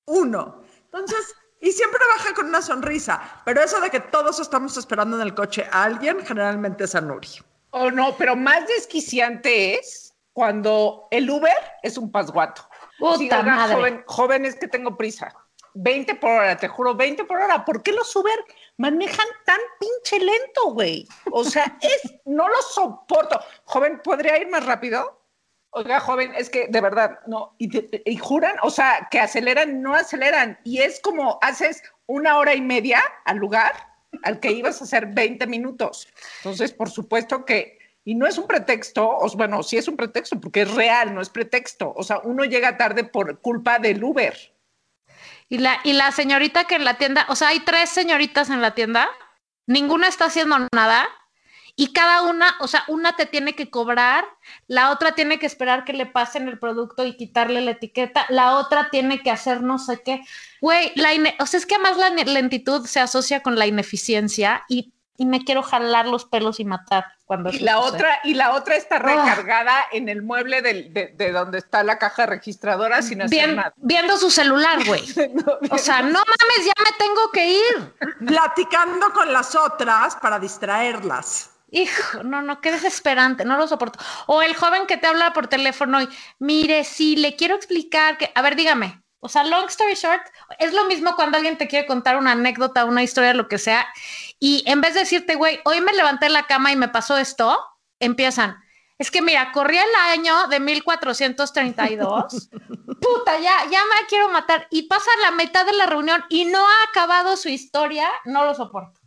uno. 0.07 0.63
Entonces, 0.85 1.35
y 1.61 1.71
siempre 1.73 2.01
baja 2.17 2.35
con 2.35 2.47
una 2.47 2.63
sonrisa. 2.63 3.21
Pero 3.45 3.63
eso 3.63 3.81
de 3.81 3.91
que 3.91 4.01
todos 4.01 4.41
estamos 4.41 4.77
esperando 4.77 5.17
en 5.17 5.23
el 5.23 5.35
coche 5.35 5.67
a 5.71 5.85
alguien, 5.85 6.25
generalmente 6.25 6.85
es 6.85 6.95
a 6.95 7.01
Nuri. 7.01 7.29
O 7.71 7.91
no, 7.91 8.17
pero 8.17 8.37
más 8.37 8.67
desquiciante 8.67 9.75
es 9.79 10.15
cuando 10.33 11.09
el 11.11 11.31
Uber 11.31 11.57
es 11.83 11.97
un 11.97 12.11
pasguato. 12.11 12.69
Puta 12.99 13.19
Sí, 13.19 13.25
oiga, 13.25 13.43
madre. 13.43 13.75
Joven, 13.75 14.05
joven, 14.07 14.45
es 14.45 14.57
que 14.57 14.69
tengo 14.69 14.97
prisa. 14.97 15.35
20 15.75 16.17
por 16.17 16.31
hora, 16.31 16.57
te 16.57 16.69
juro, 16.69 16.95
20 16.95 17.25
por 17.25 17.39
hora. 17.39 17.65
¿Por 17.65 17.83
qué 17.83 17.93
los 17.93 18.15
Uber 18.15 18.45
manejan 18.77 19.27
tan 19.47 19.61
pinche 19.79 20.19
lento, 20.19 20.73
güey? 20.73 21.09
O 21.31 21.45
sea, 21.45 21.79
es, 21.81 22.15
no 22.27 22.49
lo 22.49 22.61
soporto. 22.63 23.41
Joven, 23.65 24.01
¿podría 24.03 24.39
ir 24.39 24.49
más 24.49 24.67
rápido? 24.67 25.22
Oiga, 25.75 26.01
joven, 26.01 26.35
es 26.37 26.51
que 26.51 26.69
de 26.69 26.81
verdad, 26.83 27.21
no, 27.27 27.55
y, 27.59 27.71
y 28.05 28.17
juran, 28.17 28.57
o 28.63 28.71
sea, 28.71 29.09
que 29.11 29.19
aceleran, 29.19 29.81
no 29.81 29.95
aceleran. 29.95 30.59
Y 30.65 30.79
es 30.83 31.01
como 31.01 31.39
haces 31.41 31.83
una 32.07 32.37
hora 32.37 32.55
y 32.55 32.61
media 32.61 33.03
al 33.25 33.39
lugar 33.39 33.73
al 34.23 34.41
que 34.41 34.53
ibas 34.53 34.81
a 34.81 34.85
hacer 34.85 35.07
20 35.07 35.47
minutos. 35.47 36.09
Entonces, 36.39 36.73
por 36.73 36.91
supuesto 36.91 37.47
que, 37.47 37.79
y 38.05 38.15
no 38.15 38.27
es 38.27 38.37
un 38.37 38.47
pretexto, 38.47 39.09
o, 39.09 39.29
bueno, 39.37 39.63
sí 39.63 39.79
es 39.79 39.89
un 39.89 39.97
pretexto, 39.97 40.41
porque 40.41 40.63
es 40.63 40.75
real, 40.75 41.15
no 41.15 41.23
es 41.23 41.31
pretexto. 41.31 41.93
O 41.97 42.03
sea, 42.03 42.21
uno 42.25 42.45
llega 42.45 42.77
tarde 42.77 43.05
por 43.05 43.41
culpa 43.41 43.79
del 43.79 44.05
Uber. 44.05 44.37
Y 45.49 45.59
la, 45.59 45.81
y 45.85 45.95
la 45.95 46.13
señorita 46.13 46.65
que 46.65 46.77
en 46.77 46.85
la 46.85 46.99
tienda, 46.99 47.27
o 47.29 47.37
sea, 47.37 47.49
hay 47.49 47.61
tres 47.61 47.91
señoritas 47.91 48.51
en 48.51 48.63
la 48.63 48.75
tienda, 48.75 49.09
ninguna 49.67 50.09
está 50.09 50.27
haciendo 50.27 50.57
nada 50.75 51.09
y 51.75 51.93
cada 51.95 52.23
una, 52.23 52.55
o 52.61 52.69
sea, 52.69 52.85
una 52.89 53.17
te 53.17 53.25
tiene 53.27 53.55
que 53.55 53.71
cobrar, 53.71 54.25
la 54.67 54.91
otra 54.91 55.13
tiene 55.15 55.39
que 55.39 55.47
esperar 55.47 55.85
que 55.85 55.95
le 55.95 56.05
pasen 56.07 56.47
el 56.49 56.59
producto 56.59 57.05
y 57.07 57.17
quitarle 57.17 57.61
la 57.63 57.71
etiqueta, 57.73 58.27
la 58.29 58.57
otra 58.59 58.89
tiene 58.91 59.23
que 59.23 59.31
hacer 59.31 59.63
no 59.63 59.79
sé 59.79 60.03
qué. 60.05 60.23
Güey, 60.61 60.93
la 60.97 61.15
ine- 61.15 61.35
o 61.41 61.47
sea, 61.47 61.59
es 61.59 61.67
que 61.67 61.75
además 61.77 61.97
la 61.97 62.11
lentitud 62.11 62.87
se 62.87 63.01
asocia 63.01 63.43
con 63.43 63.57
la 63.59 63.67
ineficiencia 63.67 64.65
y, 64.69 64.93
y 65.17 65.25
me 65.25 65.45
quiero 65.45 65.63
jalar 65.63 66.07
los 66.07 66.27
pelos 66.27 66.61
y 66.61 66.65
matar 66.67 67.07
cuando 67.25 67.49
Y 67.51 67.61
la 67.61 67.77
sucede. 67.77 67.89
otra, 67.97 68.21
y 68.25 68.35
la 68.35 68.53
otra 68.53 68.77
está 68.77 68.99
recargada 68.99 69.75
en 69.93 70.11
el 70.11 70.21
mueble 70.23 70.61
del- 70.61 70.93
de, 70.93 71.07
de 71.17 71.33
donde 71.33 71.57
está 71.59 71.83
la 71.85 71.97
caja 71.99 72.27
registradora 72.27 73.01
sin 73.01 73.23
hacer 73.23 73.31
Bien- 73.31 73.57
nada. 73.57 73.73
viendo 73.79 74.19
su 74.19 74.31
celular, 74.31 74.85
güey. 74.85 75.03
O 75.71 75.79
sea, 75.79 76.03
no 76.03 76.19
mames, 76.19 76.67
ya 76.67 76.73
me 76.85 76.91
tengo 76.99 77.31
que 77.33 77.49
ir. 77.53 77.95
Platicando 78.27 79.11
con 79.15 79.33
las 79.33 79.55
otras 79.55 80.17
para 80.17 80.39
distraerlas. 80.39 81.49
Hijo, 81.75 82.23
no, 82.23 82.43
no, 82.43 82.61
qué 82.61 82.71
desesperante, 82.71 83.47
no 83.47 83.57
lo 83.57 83.67
soporto. 83.67 83.99
O 84.27 84.43
el 84.43 84.55
joven 84.55 84.87
que 84.87 84.99
te 84.99 85.07
habla 85.07 85.33
por 85.33 85.49
teléfono 85.49 86.03
y, 86.03 86.09
mire, 86.39 86.85
sí, 86.85 87.17
le 87.17 87.35
quiero 87.35 87.55
explicar 87.55 88.19
que, 88.19 88.31
a 88.35 88.43
ver, 88.43 88.57
dígame. 88.57 89.03
O 89.21 89.29
sea, 89.31 89.43
long 89.43 89.69
story 89.69 89.95
short, 89.95 90.21
es 90.59 90.75
lo 90.75 90.85
mismo 90.85 91.17
cuando 91.17 91.39
alguien 91.39 91.57
te 91.57 91.69
quiere 91.69 91.87
contar 91.87 92.19
una 92.19 92.33
anécdota, 92.33 92.85
una 92.85 93.03
historia, 93.03 93.33
lo 93.33 93.49
que 93.49 93.57
sea, 93.57 93.87
y 94.39 94.63
en 94.67 94.83
vez 94.83 94.93
de 94.93 95.01
decirte, 95.01 95.35
güey, 95.35 95.61
hoy 95.65 95.81
me 95.81 95.95
levanté 95.95 96.27
en 96.27 96.35
la 96.35 96.47
cama 96.47 96.73
y 96.73 96.77
me 96.77 96.89
pasó 96.89 97.17
esto, 97.17 97.59
empiezan. 98.01 98.63
Es 98.99 99.11
que 99.11 99.23
mira, 99.23 99.51
corría 99.53 99.83
el 99.83 99.95
año 100.11 100.49
de 100.49 100.61
1432. 100.61 102.51
Puta, 103.01 103.39
ya, 103.41 103.65
ya 103.71 103.81
me 103.85 104.07
quiero 104.09 104.29
matar. 104.29 104.67
Y 104.71 104.83
pasa 104.89 105.11
la 105.23 105.31
mitad 105.31 105.65
de 105.65 105.73
la 105.73 105.87
reunión 105.87 106.23
y 106.29 106.45
no 106.45 106.59
ha 106.59 106.85
acabado 106.91 107.37
su 107.39 107.49
historia, 107.49 108.09
no 108.27 108.45
lo 108.45 108.55
soporto. 108.55 109.01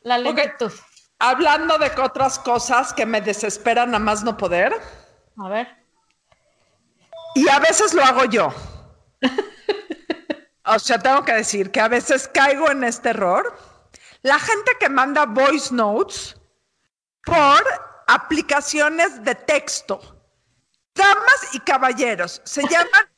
La 0.00 0.16
lentitud. 0.16 0.72
Hablando 1.18 1.78
de 1.78 1.90
otras 2.00 2.38
cosas 2.38 2.92
que 2.92 3.06
me 3.06 3.20
desesperan 3.20 3.94
a 3.94 3.98
más 3.98 4.22
no 4.22 4.36
poder, 4.36 4.74
A 5.38 5.48
ver. 5.48 5.68
y 7.34 7.48
a 7.48 7.58
veces 7.58 7.94
lo 7.94 8.02
hago 8.04 8.24
yo. 8.26 8.52
O 10.68 10.80
sea, 10.80 10.98
tengo 10.98 11.24
que 11.24 11.32
decir 11.32 11.70
que 11.70 11.80
a 11.80 11.86
veces 11.86 12.26
caigo 12.26 12.68
en 12.72 12.82
este 12.82 13.10
error. 13.10 13.56
La 14.22 14.36
gente 14.36 14.72
que 14.80 14.88
manda 14.88 15.24
voice 15.24 15.72
notes 15.72 16.36
por 17.24 17.62
aplicaciones 18.08 19.22
de 19.22 19.36
texto. 19.36 20.00
Damas 20.92 21.50
y 21.54 21.60
caballeros, 21.60 22.42
se 22.44 22.62
llaman 22.68 23.08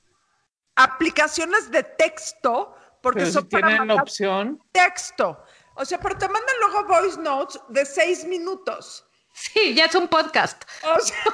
aplicaciones 0.77 1.71
de 1.71 1.85
texto 1.85 2.77
porque 3.01 3.21
Pero 3.21 3.27
si 3.29 3.33
son 3.33 3.49
para 3.49 3.67
tienen 3.69 3.79
mandar 3.87 4.03
opción. 4.03 4.63
texto. 4.71 5.43
O 5.79 5.85
sea, 5.85 5.99
pero 6.01 6.19
te 6.19 6.29
mandan 6.29 6.57
luego 6.61 6.85
voice 6.89 7.21
notes 7.21 7.61
de 7.69 7.87
seis 7.87 8.25
minutos. 8.25 9.05
Sí, 9.33 9.75
ya 9.75 9.85
es 9.85 9.95
un 9.95 10.09
podcast. 10.09 10.65
O 10.83 10.99
sea, 10.99 11.25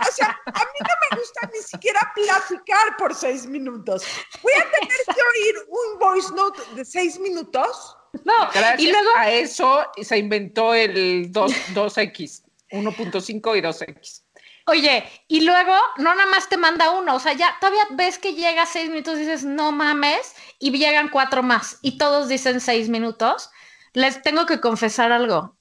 o 0.00 0.12
sea, 0.12 0.40
a 0.46 0.64
mí 0.64 0.78
no 0.80 0.94
me 1.10 1.16
gusta 1.20 1.48
ni 1.52 1.60
siquiera 1.60 2.12
platicar 2.12 2.96
por 2.98 3.14
seis 3.14 3.46
minutos. 3.46 4.04
Voy 4.42 4.52
a 4.54 4.68
tener 4.68 4.98
que 5.06 5.22
oír 5.22 5.54
un 5.68 5.98
voice 6.00 6.34
note 6.34 6.60
de 6.74 6.84
seis 6.84 7.20
minutos. 7.20 7.96
No, 8.24 8.50
Gracias 8.52 8.80
y 8.80 8.90
luego, 8.90 9.10
a 9.16 9.30
eso 9.30 9.86
se 10.02 10.18
inventó 10.18 10.74
el 10.74 11.30
2, 11.30 11.52
2X, 11.74 12.42
1.5 12.70 13.58
y 13.58 13.60
2X. 13.60 14.25
Oye, 14.66 15.04
y 15.28 15.42
luego 15.42 15.72
no 15.98 16.14
nada 16.14 16.30
más 16.30 16.48
te 16.48 16.56
manda 16.56 16.90
uno, 16.90 17.16
o 17.16 17.20
sea, 17.20 17.32
ya 17.34 17.56
todavía 17.60 17.84
ves 17.92 18.18
que 18.18 18.34
llega 18.34 18.66
seis 18.66 18.90
minutos 18.90 19.16
y 19.16 19.20
dices, 19.20 19.44
no 19.44 19.72
mames, 19.72 20.34
y 20.58 20.70
llegan 20.76 21.08
cuatro 21.08 21.42
más, 21.42 21.78
y 21.82 21.98
todos 21.98 22.28
dicen 22.28 22.60
seis 22.60 22.88
minutos. 22.88 23.50
Les 23.94 24.22
tengo 24.22 24.46
que 24.46 24.60
confesar 24.60 25.12
algo. 25.12 25.56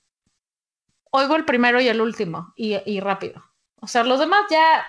Oigo 1.12 1.36
el 1.36 1.46
primero 1.46 1.80
y 1.80 1.88
el 1.88 2.02
último, 2.02 2.54
y, 2.56 2.76
y 2.86 3.00
rápido. 3.00 3.44
O 3.82 3.88
sea, 3.88 4.04
los 4.04 4.20
demás 4.20 4.46
ya, 4.50 4.86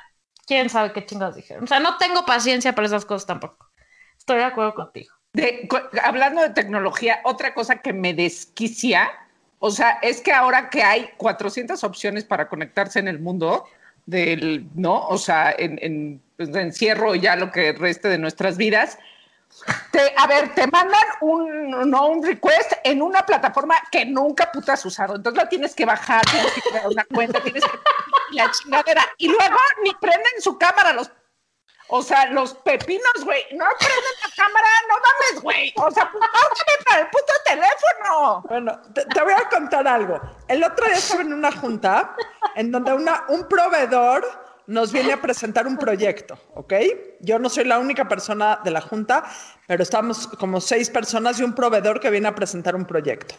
quién 0.47 0.69
sabe 0.71 0.93
qué 0.93 1.07
chingados 1.07 1.37
dijeron. 1.37 1.65
O 1.65 1.67
sea, 1.67 1.81
no 1.81 1.99
tengo 1.99 2.25
paciencia 2.25 2.75
para 2.75 2.87
esas 2.87 3.05
cosas 3.05 3.27
tampoco. 3.27 3.71
Estoy 4.19 4.39
de 4.39 4.45
acuerdo 4.45 4.75
contigo. 4.75 5.15
De- 5.33 5.69
hablando 6.03 6.43
de 6.43 6.51
tecnología, 6.51 7.21
otra 7.25 7.55
cosa 7.55 7.81
que 7.83 7.93
me 7.93 8.15
desquicia, 8.15 9.11
o 9.59 9.71
sea, 9.71 9.99
es 10.03 10.21
que 10.21 10.33
ahora 10.33 10.71
que 10.71 10.83
hay 10.83 11.11
400 11.17 11.85
opciones 11.85 12.25
para 12.25 12.49
conectarse 12.49 12.99
en 12.99 13.09
el 13.09 13.21
mundo 13.21 13.67
del, 14.07 14.67
¿no? 14.75 15.07
O 15.09 15.19
sea, 15.19 15.55
en, 15.57 15.79
en, 15.83 16.23
pues, 16.37 16.55
encierro 16.55 17.15
ya 17.15 17.37
lo 17.37 17.51
que 17.51 17.73
reste 17.73 18.09
de 18.09 18.19
nuestras 18.19 18.57
vidas, 18.57 18.99
Te- 19.91 20.13
a 20.17 20.27
ver, 20.27 20.55
te 20.55 20.67
mandan 20.67 21.05
un, 21.21 21.71
no, 21.91 22.09
un 22.09 22.23
request 22.25 22.73
en 22.85 23.01
una 23.01 23.25
plataforma 23.25 23.77
que 23.91 24.05
nunca 24.05 24.51
puta 24.53 24.75
has 24.75 24.85
usado. 24.85 25.17
Entonces 25.17 25.43
la 25.43 25.49
tienes 25.49 25.75
que 25.75 25.85
bajar, 25.87 26.23
tienes 26.31 26.53
que 26.53 26.61
crear 26.63 26.89
una 26.89 27.05
cuenta, 27.05 27.41
tienes 27.41 27.65
que 27.65 27.79
la 28.33 28.51
chingadera. 28.51 29.07
Y 29.19 29.29
luego 29.29 29.57
ni 29.83 29.95
prenden 29.95 30.41
su 30.41 30.59
cámara 30.59 30.93
los. 30.93 31.11
O 31.89 32.03
sea, 32.03 32.27
los 32.27 32.55
pepinos, 32.55 33.25
güey. 33.25 33.43
No 33.53 33.65
prenden 33.79 34.15
la 34.23 34.45
cámara, 34.45 34.69
no 34.89 34.95
mames, 34.95 35.43
güey. 35.43 35.73
O 35.77 35.91
sea, 35.91 36.11
pues 36.11 36.25
para 36.85 37.01
el 37.01 37.07
puto 37.09 37.33
teléfono. 37.45 38.43
Bueno, 38.49 38.81
te, 38.95 39.05
te 39.07 39.23
voy 39.23 39.33
a 39.33 39.49
contar 39.49 39.87
algo. 39.87 40.21
El 40.49 40.65
otro 40.65 40.87
día 40.87 40.97
estaba 40.97 41.23
en 41.23 41.33
una 41.33 41.53
junta 41.53 42.15
en 42.55 42.71
donde 42.71 42.93
una, 42.93 43.25
un 43.29 43.49
proveedor 43.49 44.25
nos 44.67 44.93
viene 44.93 45.13
a 45.13 45.23
presentar 45.23 45.67
un 45.67 45.77
proyecto, 45.77 46.39
¿ok? 46.55 46.75
Yo 47.21 47.39
no 47.39 47.49
soy 47.49 47.65
la 47.65 47.79
única 47.79 48.09
persona 48.09 48.61
de 48.65 48.71
la 48.73 48.81
junta, 48.81 49.25
pero 49.67 49.83
estamos 49.83 50.27
como 50.27 50.61
seis 50.61 50.91
personas 50.91 51.39
y 51.39 51.45
un 51.45 51.55
proveedor 51.55 52.01
que 52.01 52.11
viene 52.11 52.29
a 52.29 52.35
presentar 52.35 52.75
un 52.75 52.85
proyecto. 52.85 53.37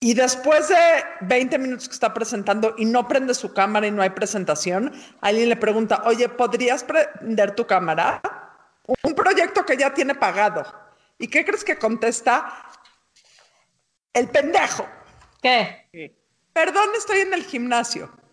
Y 0.00 0.14
después 0.14 0.68
de 0.68 0.76
20 1.22 1.58
minutos 1.58 1.88
que 1.88 1.94
está 1.94 2.14
presentando 2.14 2.74
y 2.78 2.84
no 2.84 3.08
prende 3.08 3.34
su 3.34 3.52
cámara 3.52 3.88
y 3.88 3.90
no 3.90 4.00
hay 4.00 4.10
presentación, 4.10 4.92
alguien 5.20 5.48
le 5.48 5.56
pregunta, 5.56 6.02
oye, 6.04 6.28
¿podrías 6.28 6.84
prender 6.84 7.56
tu 7.56 7.66
cámara? 7.66 8.20
Un 9.02 9.14
proyecto 9.14 9.66
que 9.66 9.76
ya 9.76 9.92
tiene 9.92 10.14
pagado. 10.14 10.64
¿Y 11.18 11.26
qué 11.26 11.44
crees 11.44 11.64
que 11.64 11.76
contesta? 11.76 12.64
El 14.12 14.28
pendejo. 14.28 14.88
¿Qué? 15.42 16.12
Perdón, 16.52 16.90
estoy 16.96 17.18
en 17.20 17.34
el 17.34 17.42
gimnasio. 17.44 18.08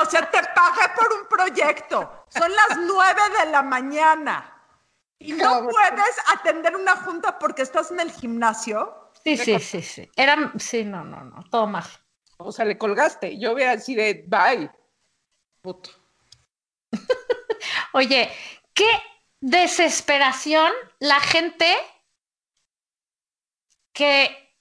o 0.00 0.04
sea, 0.04 0.30
te 0.30 0.38
pagué 0.54 0.92
por 0.94 1.10
un 1.10 1.26
proyecto. 1.26 2.26
Son 2.28 2.50
las 2.54 2.78
nueve 2.80 3.22
de 3.40 3.50
la 3.50 3.62
mañana. 3.62 4.53
Y 5.24 5.32
no 5.32 5.66
puedes 5.68 6.16
atender 6.32 6.76
una 6.76 6.96
junta 6.96 7.38
porque 7.38 7.62
estás 7.62 7.90
en 7.90 8.00
el 8.00 8.12
gimnasio. 8.12 9.10
Sí, 9.22 9.36
sí, 9.36 9.58
sí, 9.58 9.82
sí. 9.82 10.10
Era, 10.16 10.52
sí, 10.58 10.84
no, 10.84 11.02
no, 11.02 11.24
no, 11.24 11.44
todo 11.50 11.66
mal. 11.66 11.84
O 12.36 12.52
sea, 12.52 12.64
le 12.64 12.76
colgaste. 12.76 13.38
Yo 13.38 13.52
hubiera 13.52 13.72
así 13.72 13.94
de 13.94 14.24
bye. 14.26 14.70
Puto. 15.62 15.90
Oye, 17.92 18.30
qué 18.74 18.88
desesperación 19.40 20.70
la 20.98 21.20
gente 21.20 21.74
que 23.92 24.54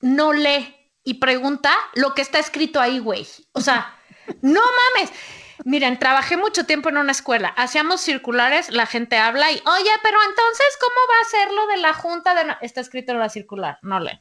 no 0.00 0.32
lee 0.32 0.74
y 1.02 1.14
pregunta 1.14 1.74
lo 1.94 2.14
que 2.14 2.22
está 2.22 2.38
escrito 2.38 2.80
ahí, 2.80 2.98
güey. 2.98 3.26
O 3.52 3.60
sea, 3.60 3.98
no 4.40 4.60
mames. 4.60 5.12
Miren, 5.64 5.98
trabajé 5.98 6.36
mucho 6.36 6.64
tiempo 6.66 6.88
en 6.88 6.98
una 6.98 7.12
escuela, 7.12 7.48
hacíamos 7.48 8.00
circulares, 8.00 8.70
la 8.70 8.86
gente 8.86 9.18
habla 9.18 9.50
y, 9.50 9.62
oye, 9.66 9.90
pero 10.02 10.18
entonces, 10.28 10.66
¿cómo 10.80 10.94
va 11.10 11.20
a 11.20 11.24
ser 11.24 11.52
lo 11.52 11.66
de 11.66 11.76
la 11.78 11.94
junta 11.94 12.34
de... 12.34 12.44
no-?" 12.44 12.56
Está 12.60 12.80
escrito 12.80 13.12
en 13.12 13.18
la 13.18 13.28
circular, 13.28 13.78
no 13.82 13.98
leen. 14.00 14.20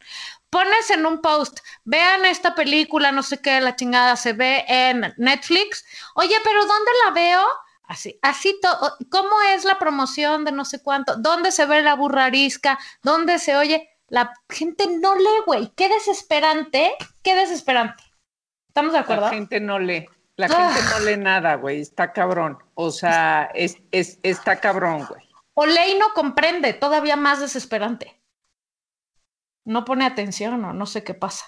Pones 0.49 0.89
en 0.89 1.05
un 1.05 1.21
post, 1.21 1.59
vean 1.83 2.25
esta 2.25 2.55
película, 2.55 3.11
no 3.11 3.23
sé 3.23 3.41
qué, 3.41 3.59
la 3.61 3.75
chingada 3.75 4.15
se 4.15 4.33
ve 4.33 4.65
en 4.67 5.13
Netflix. 5.17 5.85
Oye, 6.15 6.35
pero 6.43 6.65
¿dónde 6.65 6.91
la 7.05 7.11
veo? 7.11 7.45
Así, 7.83 8.19
así 8.21 8.59
todo. 8.61 8.97
¿Cómo 9.09 9.41
es 9.43 9.63
la 9.63 9.79
promoción 9.79 10.43
de 10.43 10.51
no 10.51 10.65
sé 10.65 10.81
cuánto? 10.81 11.15
¿Dónde 11.17 11.51
se 11.51 11.65
ve 11.65 11.81
la 11.81 11.95
burrarisca? 11.95 12.77
¿Dónde 13.01 13.39
se 13.39 13.55
oye? 13.55 13.89
La 14.09 14.33
gente 14.49 14.87
no 14.87 15.15
lee, 15.15 15.43
güey. 15.45 15.71
Qué 15.75 15.89
desesperante, 15.89 16.93
qué 17.23 17.35
desesperante. 17.35 18.03
¿Estamos 18.67 18.93
de 18.93 18.99
acuerdo? 18.99 19.23
La 19.23 19.29
gente 19.29 19.59
no 19.59 19.79
lee. 19.79 20.07
La 20.37 20.45
Ah. 20.47 20.71
gente 20.73 20.89
no 20.91 20.99
lee 21.05 21.17
nada, 21.17 21.55
güey. 21.55 21.81
Está 21.81 22.13
cabrón. 22.13 22.57
O 22.75 22.91
sea, 22.91 23.49
es, 23.53 23.77
es, 23.91 24.19
está 24.23 24.59
cabrón, 24.59 25.05
güey. 25.09 25.27
O 25.55 25.65
lee 25.65 25.93
y 25.95 25.99
no 25.99 26.13
comprende, 26.13 26.73
todavía 26.73 27.15
más 27.15 27.39
desesperante. 27.39 28.21
No 29.65 29.83
pone 29.83 30.05
atención 30.05 30.63
o 30.63 30.73
no 30.73 30.85
sé 30.85 31.03
qué 31.03 31.13
pasa. 31.13 31.45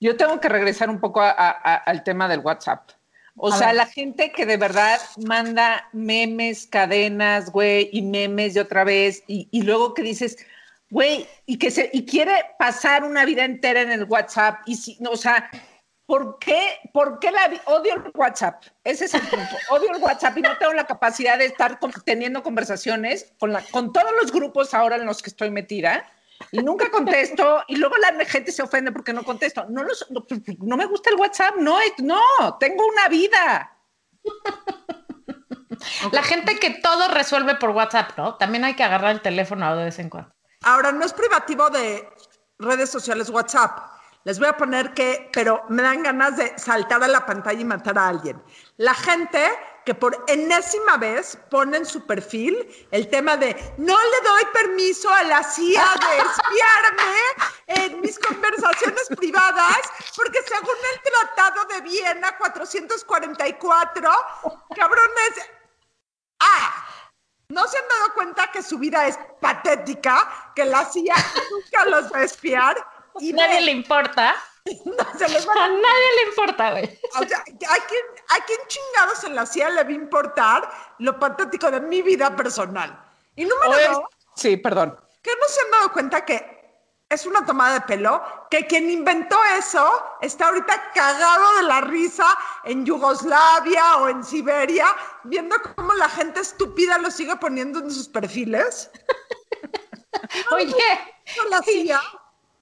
Yo 0.00 0.16
tengo 0.16 0.40
que 0.40 0.48
regresar 0.48 0.88
un 0.90 1.00
poco 1.00 1.20
a- 1.20 1.30
a- 1.30 1.50
a- 1.50 1.76
al 1.76 2.04
tema 2.04 2.28
del 2.28 2.40
WhatsApp. 2.40 2.90
O 3.36 3.50
sea, 3.52 3.68
ver. 3.68 3.76
la 3.76 3.86
gente 3.86 4.32
que 4.32 4.44
de 4.44 4.56
verdad 4.58 4.98
manda 5.26 5.88
memes, 5.92 6.66
cadenas, 6.66 7.50
güey, 7.50 7.88
y 7.92 8.02
memes 8.02 8.54
de 8.54 8.60
otra 8.60 8.84
vez, 8.84 9.22
y, 9.26 9.48
y 9.50 9.62
luego 9.62 9.94
que 9.94 10.02
dices, 10.02 10.36
güey, 10.90 11.26
y 11.46 11.58
que 11.58 11.70
se, 11.70 11.88
y 11.92 12.04
quiere 12.04 12.32
pasar 12.58 13.04
una 13.04 13.24
vida 13.24 13.44
entera 13.44 13.80
en 13.80 13.90
el 13.92 14.04
WhatsApp, 14.04 14.60
y 14.66 14.76
si, 14.76 14.98
no, 15.00 15.10
o 15.12 15.16
sea, 15.16 15.48
¿por 16.10 16.40
qué, 16.40 16.80
por 16.92 17.20
qué 17.20 17.30
la 17.30 17.48
odio 17.66 17.94
el 17.94 18.10
WhatsApp? 18.14 18.64
Ese 18.82 19.04
es 19.04 19.14
el 19.14 19.20
punto. 19.20 19.54
Odio 19.70 19.94
el 19.94 20.02
WhatsApp 20.02 20.36
y 20.38 20.42
no 20.42 20.58
tengo 20.58 20.72
la 20.72 20.84
capacidad 20.84 21.38
de 21.38 21.44
estar 21.44 21.78
con- 21.78 21.92
teniendo 22.04 22.42
conversaciones 22.42 23.32
con, 23.38 23.52
la, 23.52 23.62
con 23.70 23.92
todos 23.92 24.10
los 24.20 24.32
grupos 24.32 24.74
ahora 24.74 24.96
en 24.96 25.06
los 25.06 25.22
que 25.22 25.30
estoy 25.30 25.50
metida. 25.50 26.04
Y 26.50 26.58
nunca 26.58 26.90
contesto, 26.90 27.62
y 27.68 27.76
luego 27.76 27.94
la 27.98 28.24
gente 28.24 28.50
se 28.50 28.62
ofende 28.62 28.90
porque 28.90 29.12
no 29.12 29.22
contesto. 29.22 29.66
No, 29.68 29.84
los- 29.84 30.10
no, 30.10 30.24
pues, 30.26 30.40
no 30.58 30.76
me 30.76 30.86
gusta 30.86 31.10
el 31.10 31.16
WhatsApp, 31.16 31.54
no, 31.58 31.78
es- 31.80 31.94
no, 31.98 32.18
tengo 32.58 32.84
una 32.86 33.06
vida. 33.08 33.76
La 36.12 36.22
gente 36.24 36.56
que 36.58 36.70
todo 36.70 37.06
resuelve 37.08 37.54
por 37.54 37.70
WhatsApp, 37.70 38.18
¿no? 38.18 38.34
También 38.36 38.64
hay 38.64 38.74
que 38.74 38.82
agarrar 38.82 39.12
el 39.12 39.22
teléfono 39.22 39.76
de 39.76 39.84
vez 39.84 39.98
en 40.00 40.10
cuando. 40.10 40.32
Ahora, 40.62 40.90
no 40.92 41.04
es 41.04 41.12
privativo 41.12 41.70
de 41.70 42.08
redes 42.58 42.90
sociales 42.90 43.30
WhatsApp. 43.30 43.78
Les 44.24 44.38
voy 44.38 44.48
a 44.48 44.56
poner 44.56 44.92
que, 44.92 45.30
pero 45.32 45.64
me 45.68 45.82
dan 45.82 46.02
ganas 46.02 46.36
de 46.36 46.58
saltar 46.58 47.02
a 47.02 47.08
la 47.08 47.24
pantalla 47.24 47.60
y 47.60 47.64
matar 47.64 47.98
a 47.98 48.08
alguien. 48.08 48.42
La 48.76 48.94
gente 48.94 49.40
que 49.84 49.94
por 49.94 50.24
enésima 50.28 50.98
vez 50.98 51.38
pone 51.50 51.78
en 51.78 51.86
su 51.86 52.06
perfil 52.06 52.68
el 52.90 53.08
tema 53.08 53.38
de 53.38 53.56
no 53.78 53.96
le 53.96 54.28
doy 54.28 54.44
permiso 54.52 55.08
a 55.08 55.22
la 55.22 55.42
CIA 55.42 55.84
de 56.00 56.18
espiarme 56.18 57.14
en 57.66 58.00
mis 58.02 58.18
conversaciones 58.18 59.08
privadas, 59.16 59.78
porque 60.14 60.42
según 60.42 60.76
el 60.92 61.00
Tratado 61.00 61.64
de 61.64 61.80
Viena 61.80 62.36
444, 62.36 64.10
cabrones, 64.76 65.50
ah, 66.40 66.86
¿No 67.50 67.66
se 67.66 67.78
han 67.78 67.88
dado 67.88 68.14
cuenta 68.14 68.50
que 68.52 68.62
su 68.62 68.78
vida 68.78 69.08
es 69.08 69.18
patética? 69.40 70.52
Que 70.54 70.64
la 70.64 70.84
CIA 70.84 71.16
nunca 71.50 71.84
los 71.86 72.12
va 72.12 72.18
a 72.18 72.22
espiar. 72.22 72.76
Y 73.18 73.32
Nadie 73.32 73.56
ve, 73.56 73.60
le 73.62 73.72
importa. 73.72 74.34
no, 74.84 75.18
se 75.18 75.28
les 75.28 75.48
va 75.48 75.52
A 75.54 75.64
a... 75.64 75.68
nadie 75.68 76.08
le 76.22 76.28
importa, 76.28 76.70
güey. 76.72 76.98
O 77.18 77.24
sea, 77.26 77.38
¿a 77.38 77.44
quién, 77.86 78.04
¿a 78.28 78.44
quién 78.44 78.60
chingados 78.68 79.24
en 79.24 79.34
la 79.34 79.46
CIA 79.46 79.70
le 79.70 79.82
va 79.84 79.88
a 79.88 79.92
importar 79.92 80.70
lo 80.98 81.18
patético 81.18 81.70
de 81.70 81.80
mi 81.80 82.02
vida 82.02 82.34
personal? 82.36 83.02
Y 83.36 83.44
número 83.44 83.70
O 83.70 83.74
es- 83.78 83.88
dos, 83.90 84.04
sí, 84.36 84.56
perdón. 84.56 84.98
que 85.22 85.30
no 85.30 85.48
se 85.48 85.60
han 85.62 85.70
dado 85.70 85.92
cuenta 85.92 86.24
que 86.24 86.60
es 87.08 87.26
una 87.26 87.44
tomada 87.44 87.74
de 87.74 87.80
pelo, 87.80 88.22
que 88.50 88.66
quien 88.68 88.88
inventó 88.88 89.36
eso 89.58 90.04
está 90.20 90.46
ahorita 90.46 90.92
cagado 90.94 91.56
de 91.56 91.62
la 91.64 91.80
risa 91.80 92.38
en 92.62 92.86
Yugoslavia 92.86 93.96
o 93.96 94.08
en 94.08 94.22
Siberia, 94.22 94.94
viendo 95.24 95.56
cómo 95.74 95.92
la 95.94 96.08
gente 96.08 96.38
estúpida 96.38 96.98
lo 96.98 97.10
sigue 97.10 97.34
poniendo 97.36 97.80
en 97.80 97.90
sus 97.90 98.08
perfiles. 98.08 98.90
Oye, 100.52 100.74
No 101.36 101.44
la 101.48 101.62
CIA. 101.62 102.00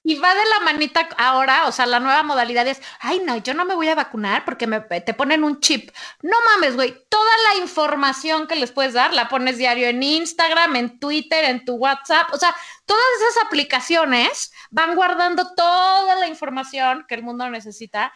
Y 0.03 0.15
va 0.17 0.33
de 0.33 0.45
la 0.45 0.59
manita 0.61 1.07
ahora, 1.17 1.67
o 1.67 1.71
sea, 1.71 1.85
la 1.85 1.99
nueva 1.99 2.23
modalidad 2.23 2.65
es, 2.67 2.81
ay, 2.99 3.21
no, 3.25 3.37
yo 3.37 3.53
no 3.53 3.65
me 3.65 3.75
voy 3.75 3.89
a 3.89 3.95
vacunar 3.95 4.45
porque 4.45 4.65
me, 4.67 4.79
te 4.81 5.13
ponen 5.13 5.43
un 5.43 5.59
chip. 5.59 5.91
No 6.21 6.37
mames, 6.51 6.75
güey, 6.75 6.95
toda 7.09 7.31
la 7.49 7.61
información 7.61 8.47
que 8.47 8.55
les 8.55 8.71
puedes 8.71 8.93
dar 8.93 9.13
la 9.13 9.27
pones 9.29 9.57
diario 9.57 9.87
en 9.87 10.01
Instagram, 10.01 10.75
en 10.77 10.99
Twitter, 10.99 11.45
en 11.45 11.65
tu 11.65 11.75
WhatsApp, 11.75 12.33
o 12.33 12.37
sea, 12.37 12.55
todas 12.85 13.03
esas 13.29 13.43
aplicaciones 13.45 14.51
van 14.71 14.95
guardando 14.95 15.53
toda 15.55 16.15
la 16.15 16.27
información 16.27 17.05
que 17.07 17.15
el 17.15 17.23
mundo 17.23 17.49
necesita. 17.49 18.11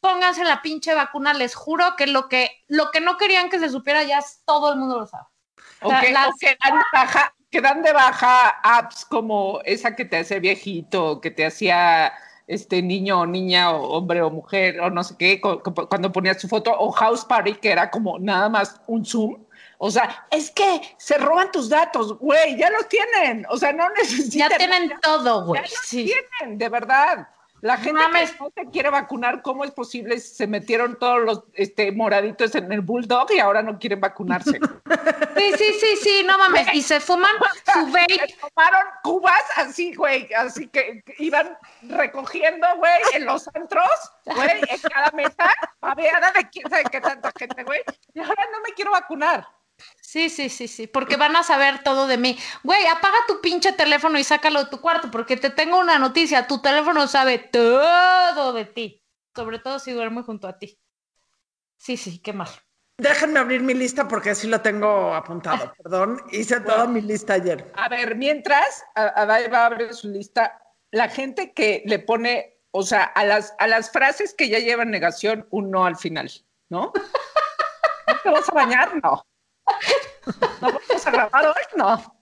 Pónganse 0.00 0.44
la 0.44 0.62
pinche 0.62 0.94
vacuna, 0.94 1.34
les 1.34 1.54
juro 1.54 1.96
que 1.96 2.06
lo 2.06 2.28
que, 2.28 2.62
lo 2.68 2.90
que 2.92 3.00
no 3.00 3.16
querían 3.16 3.48
que 3.50 3.58
se 3.58 3.68
supiera 3.68 4.02
ya 4.04 4.22
todo 4.44 4.72
el 4.72 4.78
mundo 4.78 5.00
lo 5.00 5.06
sabe. 5.06 5.24
O 5.80 5.90
sea, 5.90 6.00
que, 6.00 6.12
las- 6.12 6.28
o 6.28 6.32
que 6.38 6.56
baja, 6.92 7.34
que 7.50 7.60
dan 7.60 7.82
de 7.82 7.92
baja 7.92 8.48
apps 8.62 9.04
como 9.04 9.60
esa 9.64 9.96
que 9.96 10.04
te 10.04 10.18
hacía 10.18 10.38
viejito, 10.38 11.20
que 11.20 11.30
te 11.30 11.46
hacía 11.46 12.12
este 12.46 12.80
niño 12.82 13.20
o 13.20 13.26
niña 13.26 13.70
o 13.72 13.88
hombre 13.96 14.22
o 14.22 14.30
mujer 14.30 14.80
o 14.80 14.90
no 14.90 15.04
sé 15.04 15.14
qué, 15.18 15.40
cu- 15.40 15.60
cu- 15.62 15.88
cuando 15.88 16.10
ponías 16.12 16.38
tu 16.38 16.48
foto, 16.48 16.72
o 16.78 16.90
House 16.92 17.24
Party, 17.24 17.54
que 17.54 17.70
era 17.70 17.90
como 17.90 18.18
nada 18.18 18.48
más 18.48 18.80
un 18.86 19.04
Zoom. 19.04 19.44
O 19.78 19.90
sea, 19.90 20.26
es 20.30 20.50
que 20.50 20.80
se 20.96 21.18
roban 21.18 21.52
tus 21.52 21.68
datos, 21.68 22.18
güey, 22.18 22.56
ya 22.56 22.68
los 22.70 22.88
tienen. 22.88 23.46
O 23.48 23.56
sea, 23.58 23.72
no 23.72 23.88
necesitan. 23.90 24.50
Ya 24.50 24.56
tienen 24.56 24.92
todo, 25.00 25.40
ya 25.40 25.44
güey. 25.46 25.60
los 25.62 25.70
Sí. 25.84 26.10
tienen, 26.40 26.58
de 26.58 26.68
verdad. 26.68 27.28
La 27.60 27.76
gente 27.76 28.00
mames. 28.00 28.32
que 28.32 28.38
no 28.38 28.52
se 28.54 28.70
quiere 28.70 28.90
vacunar, 28.90 29.42
¿cómo 29.42 29.64
es 29.64 29.70
posible? 29.72 30.18
Se 30.20 30.46
metieron 30.46 30.98
todos 30.98 31.20
los 31.20 31.44
este, 31.54 31.90
moraditos 31.92 32.54
en 32.54 32.72
el 32.72 32.80
bulldog 32.80 33.32
y 33.32 33.40
ahora 33.40 33.62
no 33.62 33.78
quieren 33.78 34.00
vacunarse. 34.00 34.60
Sí, 35.36 35.52
sí, 35.56 35.72
sí, 35.80 35.96
sí, 36.02 36.24
no 36.26 36.38
mames. 36.38 36.68
Y 36.72 36.82
se 36.82 37.00
fuman 37.00 37.32
su 37.72 37.86
vape. 37.92 38.14
Se 38.14 38.36
tomaron 38.36 38.86
cubas 39.02 39.42
así, 39.56 39.94
güey, 39.94 40.32
así 40.34 40.68
que 40.68 41.02
iban 41.18 41.56
recogiendo, 41.82 42.66
güey, 42.76 43.00
en 43.14 43.26
los 43.26 43.48
antros, 43.54 43.90
güey, 44.24 44.60
en 44.68 44.80
cada 44.92 45.10
mesa, 45.12 45.50
babeada 45.80 46.30
de 46.32 46.48
quién 46.50 46.68
sabe 46.70 46.84
qué 46.90 47.00
tanta 47.00 47.32
gente, 47.36 47.64
güey. 47.64 47.80
Y 48.14 48.20
ahora 48.20 48.44
no 48.52 48.60
me 48.60 48.74
quiero 48.74 48.92
vacunar. 48.92 49.46
Sí, 50.10 50.30
sí, 50.30 50.48
sí, 50.48 50.68
sí, 50.68 50.86
porque 50.86 51.18
van 51.18 51.36
a 51.36 51.42
saber 51.42 51.82
todo 51.82 52.06
de 52.06 52.16
mí. 52.16 52.38
Güey, 52.64 52.86
apaga 52.86 53.18
tu 53.26 53.42
pinche 53.42 53.74
teléfono 53.74 54.18
y 54.18 54.24
sácalo 54.24 54.64
de 54.64 54.70
tu 54.70 54.80
cuarto, 54.80 55.10
porque 55.10 55.36
te 55.36 55.50
tengo 55.50 55.78
una 55.78 55.98
noticia, 55.98 56.46
tu 56.46 56.62
teléfono 56.62 57.06
sabe 57.06 57.36
todo 57.38 58.54
de 58.54 58.64
ti, 58.64 59.04
sobre 59.36 59.58
todo 59.58 59.78
si 59.78 59.92
duerme 59.92 60.22
junto 60.22 60.48
a 60.48 60.58
ti. 60.58 60.80
Sí, 61.76 61.98
sí, 61.98 62.20
qué 62.20 62.32
mal. 62.32 62.48
Déjenme 62.96 63.38
abrir 63.38 63.60
mi 63.60 63.74
lista 63.74 64.08
porque 64.08 64.30
así 64.30 64.48
lo 64.48 64.62
tengo 64.62 65.14
apuntado, 65.14 65.74
perdón. 65.76 66.22
Hice 66.32 66.58
toda 66.62 66.86
mi 66.86 67.02
lista 67.02 67.34
ayer. 67.34 67.70
A 67.76 67.90
ver, 67.90 68.16
mientras 68.16 68.82
a- 68.94 69.08
Adai 69.08 69.50
va 69.50 69.64
a 69.64 69.66
abrir 69.66 69.92
su 69.92 70.08
lista, 70.08 70.58
la 70.90 71.10
gente 71.10 71.52
que 71.52 71.82
le 71.84 71.98
pone, 71.98 72.56
o 72.70 72.82
sea, 72.82 73.02
a 73.02 73.26
las, 73.26 73.54
a 73.58 73.66
las 73.66 73.90
frases 73.92 74.32
que 74.32 74.48
ya 74.48 74.58
llevan 74.58 74.90
negación, 74.90 75.46
un 75.50 75.70
no 75.70 75.84
al 75.84 75.96
final, 75.98 76.30
¿no? 76.70 76.94
¿No 78.08 78.14
te 78.22 78.30
vas 78.30 78.48
a 78.48 78.52
bañar? 78.54 79.02
No. 79.02 79.22
¿No 80.60 80.72
vamos 80.72 81.06
a 81.06 81.10
grabar 81.10 81.46
hoy? 81.46 81.62
No. 81.76 82.18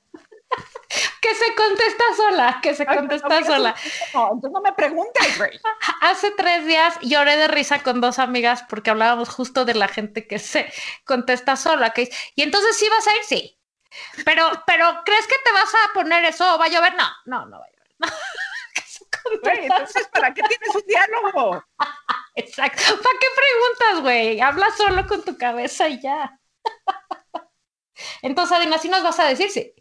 Que 1.20 1.34
se 1.34 1.54
contesta 1.54 2.04
sola, 2.16 2.60
que 2.62 2.74
se 2.74 2.84
Ay, 2.86 2.96
contesta 2.96 3.40
no, 3.40 3.46
sola. 3.46 3.74
No, 4.14 4.32
entonces 4.34 4.50
no 4.52 4.60
me 4.60 4.72
preguntes, 4.72 5.38
güey. 5.38 5.60
Hace 6.00 6.30
tres 6.30 6.64
días 6.66 6.98
lloré 7.02 7.36
de 7.36 7.48
risa 7.48 7.82
con 7.82 8.00
dos 8.00 8.18
amigas 8.18 8.64
porque 8.68 8.90
hablábamos 8.90 9.28
justo 9.28 9.64
de 9.64 9.74
la 9.74 9.88
gente 9.88 10.26
que 10.26 10.38
se 10.38 10.72
contesta 11.04 11.56
sola. 11.56 11.90
Que, 11.90 12.10
y 12.36 12.42
entonces 12.42 12.76
sí 12.78 12.88
vas 12.88 13.06
a 13.08 13.16
ir, 13.16 13.24
sí. 13.24 13.58
Pero, 14.24 14.50
pero, 14.66 15.02
¿crees 15.04 15.26
que 15.26 15.36
te 15.44 15.52
vas 15.52 15.72
a 15.74 15.92
poner 15.94 16.24
eso 16.24 16.54
o 16.54 16.58
va 16.58 16.66
a 16.66 16.68
llover? 16.68 16.94
No, 16.94 17.08
no, 17.24 17.46
no 17.46 17.58
va 17.58 17.64
a 17.64 17.70
llover. 17.70 17.90
No. 17.98 18.08
Que 18.74 18.82
se 18.82 19.04
contesta 19.08 19.50
Güey, 19.50 19.64
entonces, 19.64 20.08
¿para 20.08 20.34
qué 20.34 20.42
tienes 20.42 20.74
un 20.74 20.82
diálogo? 20.86 21.64
Exacto. 22.36 22.82
¿Para 23.02 23.18
qué 23.18 23.26
preguntas, 23.34 24.02
güey? 24.02 24.40
Habla 24.40 24.70
solo 24.76 25.06
con 25.06 25.24
tu 25.24 25.36
cabeza 25.38 25.88
y 25.88 26.00
ya. 26.00 26.38
Entonces, 28.22 28.56
Adina, 28.56 28.78
¿sí 28.78 28.88
nos 28.88 29.02
vas 29.02 29.18
a 29.18 29.24
decir 29.24 29.50
sí? 29.50 29.72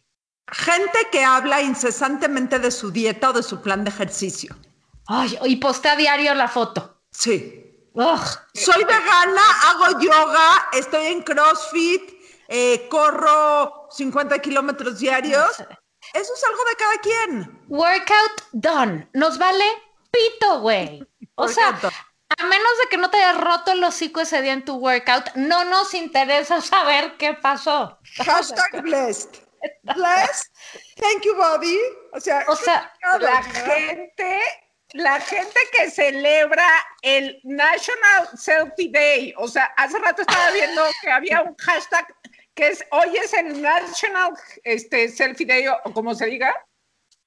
Gente 0.51 1.08
que 1.12 1.23
habla 1.23 1.62
incesantemente 1.62 2.60
de 2.60 2.71
su 2.71 2.91
dieta 2.91 3.30
o 3.30 3.34
de 3.34 3.43
su 3.43 3.62
plan 3.62 3.84
de 3.84 3.89
ejercicio. 3.89 4.56
Ay, 5.08 5.38
y 5.45 5.56
postea 5.58 5.95
diario 5.95 6.34
la 6.36 6.47
foto. 6.47 7.01
Sí. 7.12 7.89
Ugh. 7.93 8.19
Soy 8.54 8.84
vegana, 8.84 9.41
hago 9.65 9.99
yoga, 9.99 10.69
estoy 10.73 11.08
en 11.08 11.21
CrossFit, 11.23 12.01
eh, 12.47 12.88
corro 12.89 13.88
50 13.91 14.39
kilómetros 14.39 14.99
diarios. 14.99 15.51
Eso 16.13 16.34
es 16.34 16.43
algo 16.43 16.63
de 16.69 16.75
cada 16.75 16.97
quien. 16.97 17.65
Workout 17.67 18.43
done. 18.51 19.10
Nos 19.13 19.38
vale 19.38 19.65
pito, 20.12 20.60
güey. 20.60 21.08
O 21.36 21.47
sea. 21.47 21.80
A 22.29 22.43
menos 22.45 22.77
de 22.81 22.89
que 22.89 22.97
no 22.97 23.09
te 23.09 23.17
hayas 23.17 23.39
roto 23.39 23.71
el 23.71 23.83
hocico 23.83 24.21
ese 24.21 24.41
día 24.41 24.53
en 24.53 24.65
tu 24.65 24.75
workout, 24.75 25.33
no 25.35 25.63
nos 25.65 25.93
interesa 25.93 26.61
saber 26.61 27.17
qué 27.17 27.33
pasó. 27.33 27.99
Hashtag 28.25 28.81
blessed. 28.81 29.29
Blessed. 29.83 30.51
Thank 30.97 31.23
you, 31.23 31.35
Bobby. 31.35 31.77
O 32.13 32.19
sea, 32.19 32.45
O 32.47 32.55
sea, 32.55 32.91
La 33.19 33.41
gente, 33.43 34.39
la 34.93 35.19
gente 35.19 35.59
que 35.71 35.89
celebra 35.89 36.67
el 37.01 37.39
National 37.43 38.29
Selfie 38.38 38.91
Day. 38.91 39.33
O 39.38 39.47
sea, 39.47 39.65
hace 39.77 39.97
rato 39.99 40.21
estaba 40.21 40.51
viendo 40.51 40.83
que 41.01 41.11
había 41.11 41.41
un 41.41 41.55
hashtag 41.57 42.05
que 42.53 42.69
es 42.69 42.85
hoy 42.91 43.17
es 43.17 43.33
el 43.33 43.61
National 43.61 44.33
este, 44.63 45.09
Selfie 45.09 45.45
Day 45.45 45.67
o, 45.67 45.77
o 45.83 45.93
como 45.93 46.15
se 46.15 46.25
diga. 46.27 46.53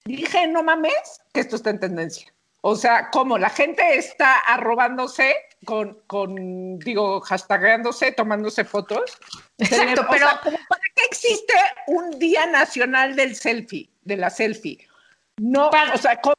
Dije, 0.04 0.46
no 0.46 0.62
mames, 0.62 1.20
que 1.34 1.40
esto 1.40 1.56
está 1.56 1.70
en 1.70 1.80
tendencia. 1.80 2.32
O 2.60 2.74
sea, 2.74 3.10
como 3.10 3.38
la 3.38 3.50
gente 3.50 3.96
está 3.96 4.38
arrobándose 4.40 5.34
con, 5.64 6.00
con 6.06 6.78
digo, 6.80 7.20
hashtagándose, 7.20 8.12
tomándose 8.12 8.64
fotos. 8.64 9.18
Exacto, 9.58 10.02
O 10.02 10.04
sea, 10.04 10.08
pero- 10.10 10.28
¿como 10.42 10.58
¿para 10.68 10.82
qué 10.94 11.04
existe 11.04 11.54
un 11.86 12.18
Día 12.18 12.46
Nacional 12.46 13.14
del 13.16 13.36
Selfie, 13.36 13.90
de 14.02 14.16
la 14.16 14.30
selfie? 14.30 14.86
No, 15.36 15.70
Para- 15.70 15.94
o 15.94 15.98
sea, 15.98 16.20
¿cómo? 16.20 16.34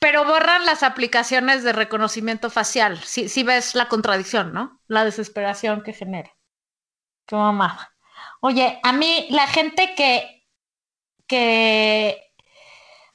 pero 0.00 0.24
borran 0.26 0.66
las 0.66 0.82
aplicaciones 0.82 1.62
de 1.64 1.72
reconocimiento 1.72 2.50
facial. 2.50 2.98
Si 3.04 3.28
si 3.30 3.42
ves 3.42 3.74
la 3.74 3.88
contradicción, 3.88 4.52
¿no? 4.52 4.78
La 4.86 5.02
desesperación 5.04 5.82
que 5.82 5.94
genera. 5.94 6.30
Qué 7.26 7.36
mamada. 7.36 7.94
Oye, 8.40 8.80
a 8.82 8.92
mí 8.92 9.26
la 9.30 9.46
gente 9.46 9.94
que 9.96 10.46
que 11.26 12.32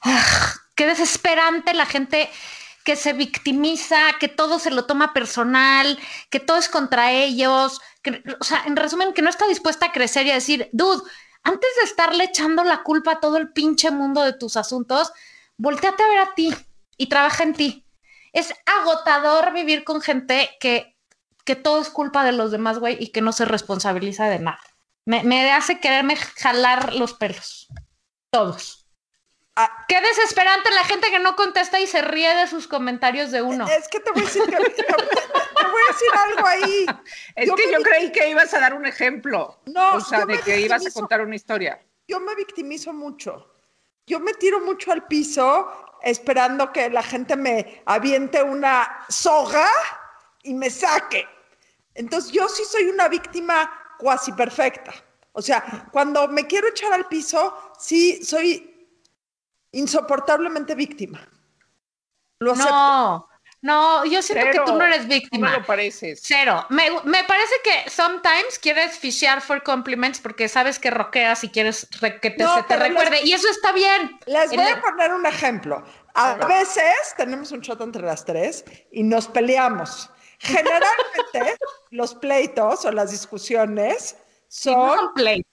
ah, 0.00 0.52
qué 0.80 0.86
desesperante 0.86 1.74
la 1.74 1.84
gente 1.84 2.30
que 2.84 2.96
se 2.96 3.12
victimiza, 3.12 3.98
que 4.18 4.28
todo 4.28 4.58
se 4.58 4.70
lo 4.70 4.86
toma 4.86 5.12
personal, 5.12 5.98
que 6.30 6.40
todo 6.40 6.56
es 6.56 6.70
contra 6.70 7.12
ellos, 7.12 7.82
o 8.40 8.44
sea, 8.44 8.62
en 8.64 8.76
resumen, 8.76 9.12
que 9.12 9.20
no 9.20 9.28
está 9.28 9.46
dispuesta 9.46 9.84
a 9.84 9.92
crecer 9.92 10.24
y 10.24 10.30
a 10.30 10.36
decir, 10.36 10.70
dude, 10.72 11.02
antes 11.42 11.68
de 11.76 11.82
estarle 11.82 12.24
echando 12.24 12.64
la 12.64 12.82
culpa 12.82 13.12
a 13.12 13.20
todo 13.20 13.36
el 13.36 13.52
pinche 13.52 13.90
mundo 13.90 14.22
de 14.22 14.32
tus 14.32 14.56
asuntos, 14.56 15.12
volteate 15.58 16.02
a 16.02 16.08
ver 16.08 16.18
a 16.20 16.34
ti 16.34 16.54
y 16.96 17.10
trabaja 17.10 17.42
en 17.42 17.52
ti. 17.52 17.84
Es 18.32 18.54
agotador 18.64 19.52
vivir 19.52 19.84
con 19.84 20.00
gente 20.00 20.48
que, 20.60 20.96
que 21.44 21.56
todo 21.56 21.82
es 21.82 21.90
culpa 21.90 22.24
de 22.24 22.32
los 22.32 22.52
demás, 22.52 22.78
güey, 22.78 22.96
y 22.98 23.08
que 23.08 23.20
no 23.20 23.32
se 23.32 23.44
responsabiliza 23.44 24.30
de 24.30 24.38
nada. 24.38 24.62
Me 25.04 25.52
hace 25.52 25.78
quererme 25.78 26.16
jalar 26.16 26.94
los 26.94 27.12
pelos. 27.12 27.68
Todos. 28.30 28.79
Ah. 29.62 29.84
Qué 29.88 30.00
desesperante 30.00 30.70
la 30.70 30.84
gente 30.84 31.10
que 31.10 31.18
no 31.18 31.36
contesta 31.36 31.78
y 31.80 31.86
se 31.86 32.02
ríe 32.02 32.34
de 32.34 32.46
sus 32.46 32.66
comentarios 32.66 33.30
de 33.30 33.42
uno. 33.42 33.66
es 33.68 33.88
que 33.88 34.00
te 34.00 34.10
voy 34.12 34.22
a 34.22 34.24
decir, 34.24 34.42
que- 34.44 34.56
te, 34.56 34.82
te 34.82 34.92
voy 34.92 35.82
a 35.88 35.92
decir 35.92 36.08
algo 36.14 36.46
ahí. 36.46 36.86
Es 37.34 37.46
Yo 37.48 37.54
que 37.54 37.70
yo 37.70 37.80
creí 37.82 38.12
que 38.12 38.28
ibas 38.30 38.52
a 38.54 38.60
dar 38.60 38.74
un 38.74 38.86
ejemplo. 38.86 39.60
No, 39.66 39.94
o 39.96 40.00
sea, 40.00 40.24
de 40.24 40.38
que 40.40 40.60
ibas 40.60 40.86
a 40.86 40.90
contar 40.90 41.20
una 41.20 41.36
historia. 41.36 41.80
Yo 42.08 42.20
me 42.20 42.34
victimizo 42.34 42.92
mucho. 42.92 43.54
Yo 44.06 44.18
me 44.18 44.34
tiro 44.34 44.60
mucho 44.60 44.92
al 44.92 45.06
piso 45.06 45.70
esperando 46.02 46.72
que 46.72 46.88
la 46.90 47.02
gente 47.02 47.36
me 47.36 47.82
aviente 47.86 48.42
una 48.42 49.04
soga 49.08 49.68
y 50.42 50.54
me 50.54 50.70
saque. 50.70 51.28
Entonces 51.94 52.32
yo 52.32 52.48
sí 52.48 52.64
soy 52.64 52.84
una 52.88 53.08
víctima 53.08 53.70
cuasi 53.98 54.32
perfecta. 54.32 54.92
O 55.32 55.42
sea, 55.42 55.86
cuando 55.92 56.26
me 56.28 56.46
quiero 56.46 56.68
echar 56.68 56.92
al 56.92 57.06
piso, 57.06 57.72
sí 57.78 58.24
soy 58.24 58.69
insoportablemente 59.72 60.74
víctima. 60.74 61.26
Lo 62.40 62.52
acepto. 62.52 62.70
No, 62.72 63.28
no, 63.62 64.04
yo 64.06 64.22
siento 64.22 64.46
Cero. 64.50 64.64
que 64.64 64.70
tú 64.72 64.78
no 64.78 64.84
eres 64.84 65.02
No 65.02 65.08
víctima. 65.08 65.50
me 65.50 65.56
lo 65.58 65.66
pareces. 65.66 66.20
Cero. 66.24 66.64
Me, 66.70 66.90
me 67.04 67.24
parece 67.24 67.54
que 67.62 67.90
sometimes 67.90 68.58
quieres 68.60 68.98
fishear 68.98 69.42
for 69.42 69.62
compliments 69.62 70.18
porque 70.20 70.48
sabes 70.48 70.78
que 70.78 70.90
roqueas 70.90 71.44
y 71.44 71.50
quieres 71.50 71.86
re- 72.00 72.18
que 72.20 72.30
te, 72.30 72.42
No, 72.42 72.54
se 72.54 72.62
te 72.62 72.68
pero 72.68 72.84
recuerde. 72.84 73.10
les- 73.20 73.26
Y 73.26 73.32
eso 73.34 73.48
está 73.50 73.72
bien. 73.72 74.18
Les 74.26 74.48
voy 74.50 74.64
El- 74.64 74.72
a 74.74 74.80
poner 74.80 75.12
un 75.12 75.26
ejemplo. 75.26 75.84
A 76.14 76.34
veces 76.46 77.14
tenemos 77.16 77.52
un 77.52 77.60
shot 77.60 77.80
entre 77.82 78.02
las 78.02 78.24
tres 78.24 78.64
y 78.90 79.02
nos 79.02 79.28
peleamos. 79.28 80.08
Generalmente 80.38 81.58
los 81.90 82.14
pleitos 82.14 82.84
o 82.86 82.90
las 82.92 83.10
discusiones 83.10 84.16
Sí, 84.48 84.70
no 84.74 84.88
son 84.88 84.98
son 84.98 85.14
play. 85.14 85.46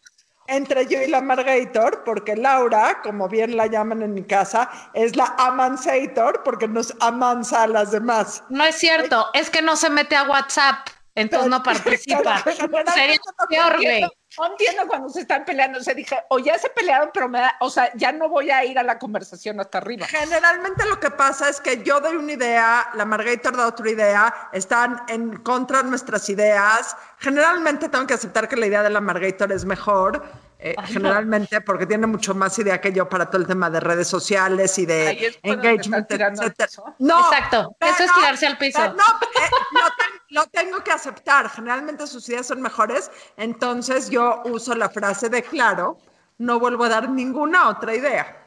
Entre 0.48 0.86
yo 0.88 1.02
y 1.02 1.08
la 1.08 1.22
Margator, 1.22 2.04
porque 2.04 2.36
Laura, 2.36 3.02
como 3.04 3.28
bien 3.28 3.56
la 3.56 3.68
llaman 3.68 4.02
en 4.02 4.14
mi 4.14 4.24
casa, 4.24 4.70
es 4.94 5.16
la 5.16 5.36
amansator 5.38 6.44
porque 6.44 6.68
nos 6.68 6.94
amansa 7.00 7.64
a 7.64 7.68
las 7.68 7.92
demás. 7.92 8.44
No 8.50 8.64
es 8.64 8.76
cierto, 8.76 9.28
es 9.34 9.50
que 9.50 9.62
no 9.62 9.76
se 9.76 9.90
mete 9.90 10.16
a 10.16 10.24
WhatsApp, 10.24 10.88
entonces 11.18 11.50
no 11.50 11.64
participa. 11.64 12.44
Sería 12.94 13.18
peor, 13.50 13.76
güey. 13.76 14.04
Entiendo, 14.04 14.14
no 14.38 14.46
entiendo 14.46 14.88
cuando 14.88 15.10
se 15.10 15.22
están 15.22 15.44
peleando. 15.46 15.80
O 15.80 15.84
sea, 15.84 15.96
dije, 15.96 16.16
o 16.30 16.38
ya 16.38 16.58
se 16.60 16.70
pelearon, 16.70 17.10
pero 17.12 17.28
me 17.28 17.40
da, 17.40 17.56
o 17.60 17.70
sea, 17.70 17.92
ya 17.96 18.12
no 18.12 18.30
voy 18.30 18.52
a 18.52 18.64
ir 18.64 18.78
a 18.78 18.84
la 18.84 19.00
conversación 19.00 19.60
hasta 19.60 19.80
arriba. 19.80 20.06
Generalmente 20.06 20.86
lo 20.86 21.00
que 21.00 21.10
pasa 21.10 21.50
es 21.50 21.60
que 21.60 21.84
yo 21.84 22.00
doy 22.00 22.16
una 22.16 22.34
idea, 22.34 22.90
la 22.94 23.06
Margator 23.06 23.58
da 23.58 23.68
otra 23.68 23.90
idea, 23.90 24.50
están 24.54 25.02
en 25.08 25.38
contra 25.38 25.82
de 25.82 25.90
nuestras 25.90 26.30
ideas. 26.30 26.96
Generalmente 27.18 27.90
tengo 27.90 28.06
que 28.06 28.14
aceptar 28.14 28.48
que 28.48 28.56
la 28.56 28.68
idea 28.68 28.84
de 28.84 28.92
la 28.92 29.02
Margator 29.02 29.52
es 29.52 29.66
mejor, 29.66 30.24
eh, 30.60 30.74
Ay, 30.78 30.86
no. 30.88 30.94
generalmente 30.94 31.62
porque 31.62 31.86
tiene 31.86 32.08
mucho 32.08 32.34
más 32.34 32.58
idea 32.60 32.82
que 32.82 32.92
yo 32.92 33.08
para 33.08 33.28
todo 33.30 33.42
el 33.42 33.48
tema 33.48 33.70
de 33.70 33.80
redes 33.80 34.08
sociales 34.08 34.78
y 34.80 34.86
de 34.86 35.38
engagement, 35.44 36.12
al 36.12 36.34
etcétera. 36.34 36.96
No, 37.00 37.20
Exacto, 37.32 37.76
eso 37.80 38.04
es 38.04 38.14
tirarse 38.14 38.48
al 38.48 38.58
piso. 38.58 38.84
eh, 38.84 38.90
no, 38.90 39.04
eh, 39.04 39.50
lo, 39.72 39.88
ten- 39.98 40.22
lo 40.30 40.46
tengo 40.48 40.84
que 40.84 40.92
aceptar. 40.92 41.50
Generalmente 41.50 42.08
sus 42.08 42.28
ideas 42.30 42.48
son 42.48 42.62
mejores, 42.62 43.12
entonces 43.38 44.10
yo 44.10 44.42
uso 44.46 44.74
la 44.76 44.90
frase 44.90 45.30
de 45.30 45.44
claro, 45.44 45.98
no 46.40 46.60
vuelvo 46.60 46.86
a 46.86 46.90
dar 46.90 47.10
ninguna 47.10 47.70
otra 47.70 47.94
idea. 47.96 48.44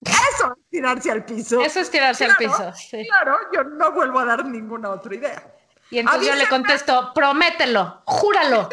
Eso 0.00 0.52
es 0.56 0.70
tirarse 0.70 1.10
al 1.10 1.24
piso. 1.24 1.60
Eso 1.60 1.80
es 1.80 1.90
tirarse 1.90 2.24
al 2.26 2.36
Claro, 2.36 2.52
piso. 2.56 2.72
sí. 2.76 3.04
Claro, 3.08 3.36
yo 3.52 3.64
no 3.64 3.90
vuelvo 3.90 4.20
a 4.20 4.24
dar 4.24 4.44
ninguna 4.44 4.90
otra 4.90 5.12
idea. 5.16 5.42
Y 5.90 5.98
entonces 5.98 6.28
yo 6.28 6.34
le 6.36 6.46
contesto, 6.48 7.12
promételo, 7.14 8.02
júralo. 8.04 8.68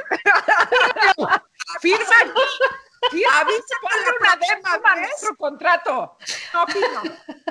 Firma, 1.82 2.06
firma, 3.12 3.40
Avísame 3.40 3.82
ponle 3.82 4.02
la 4.02 4.10
una 4.10 4.18
próxima 4.20 4.38
décima 4.38 4.92
a 4.92 4.96
vez. 4.96 5.08
nuestro 5.10 5.36
contrato. 5.38 6.18
No, 6.54 6.66
Pino, 6.66 7.02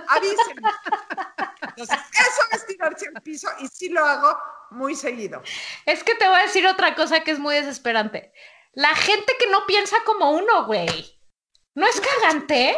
avísenme. 0.08 0.68
Entonces, 1.68 1.98
eso 2.12 2.42
es 2.52 2.66
tirarse 2.66 3.06
al 3.14 3.22
piso 3.22 3.48
y 3.60 3.68
sí 3.68 3.88
lo 3.88 4.04
hago 4.04 4.38
muy 4.70 4.94
seguido. 4.94 5.42
Es 5.86 6.02
que 6.02 6.14
te 6.14 6.26
voy 6.28 6.38
a 6.38 6.42
decir 6.42 6.66
otra 6.66 6.94
cosa 6.94 7.20
que 7.20 7.30
es 7.30 7.38
muy 7.38 7.54
desesperante. 7.54 8.32
La 8.72 8.94
gente 8.94 9.32
que 9.38 9.46
no 9.48 9.64
piensa 9.66 9.96
como 10.04 10.32
uno, 10.32 10.66
güey. 10.66 11.20
¿No 11.74 11.86
es 11.86 12.00
cagante? 12.00 12.76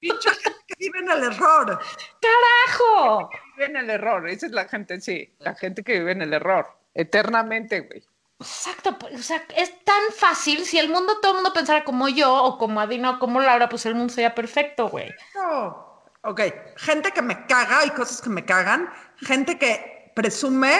Pinche 0.00 0.30
gente 0.30 0.58
que 0.66 0.74
vive 0.78 0.98
en 0.98 1.10
el 1.10 1.24
error. 1.24 1.78
¡Carajo! 2.20 3.30
Vive 3.56 3.66
en 3.66 3.76
el 3.76 3.90
error, 3.90 4.28
esa 4.28 4.46
es 4.46 4.52
la 4.52 4.66
gente, 4.68 5.00
sí, 5.00 5.34
la 5.38 5.54
gente 5.54 5.82
que 5.82 5.98
vive 5.98 6.12
en 6.12 6.22
el 6.22 6.32
error, 6.32 6.66
eternamente, 6.94 7.80
güey. 7.80 8.04
Exacto, 8.40 8.96
pues, 8.98 9.18
o 9.18 9.22
sea, 9.22 9.44
es 9.56 9.84
tan 9.84 10.00
fácil. 10.16 10.64
Si 10.64 10.78
el 10.78 10.88
mundo, 10.88 11.18
todo 11.20 11.32
el 11.32 11.36
mundo 11.38 11.52
pensara 11.52 11.82
como 11.84 12.08
yo, 12.08 12.32
o 12.32 12.56
como 12.58 12.80
Adina, 12.80 13.10
o 13.12 13.18
como 13.18 13.40
Laura, 13.40 13.68
pues 13.68 13.84
el 13.86 13.94
mundo 13.96 14.12
sería 14.12 14.34
perfecto, 14.34 14.88
güey. 14.88 15.12
No. 15.34 15.88
Ok, 16.22 16.40
gente 16.76 17.10
que 17.12 17.22
me 17.22 17.46
caga 17.46 17.84
y 17.84 17.90
cosas 17.90 18.20
que 18.20 18.28
me 18.28 18.44
cagan. 18.44 18.92
Gente 19.16 19.58
que 19.58 20.12
presume 20.14 20.78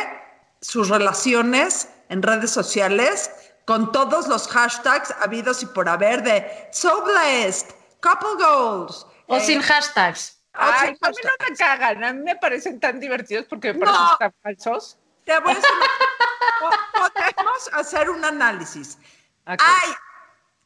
sus 0.61 0.89
relaciones 0.89 1.89
en 2.09 2.23
redes 2.23 2.51
sociales 2.51 3.31
con 3.65 3.93
todos 3.93 4.29
los 4.29 4.49
hashtags 4.49 5.15
habidos 5.21 5.63
y 5.63 5.67
por 5.67 5.89
haber 5.89 6.23
de 6.23 6.69
so 6.73 7.03
blessed, 7.05 7.71
couple 8.01 8.35
goals. 8.43 9.07
O 9.27 9.37
eh, 9.37 9.41
sin 9.41 9.61
hashtags. 9.61 10.41
o 10.55 10.59
Ay, 10.61 10.97
sin 10.97 11.07
a 11.07 11.09
mí 11.11 11.17
no 11.25 11.49
me 11.49 11.57
cagan, 11.57 12.05
a 12.05 12.13
mí 12.13 12.23
me 12.23 12.37
parecen 12.37 12.81
tan 12.81 12.99
divertidos 12.99 13.47
porque 13.47 13.73
me 13.75 13.81
No. 13.81 13.93
parecen 13.93 14.17
tan 14.19 14.35
falsos. 14.43 14.99
Te 15.25 15.39
voy 15.41 15.53
a 15.53 15.55
decir 15.55 15.71
po- 17.39 17.45
Podemos 17.45 17.71
hacer 17.73 18.11
un 18.11 18.25
análisis. 18.25 18.99
Ok. 19.47 19.61
Hay 19.61 19.93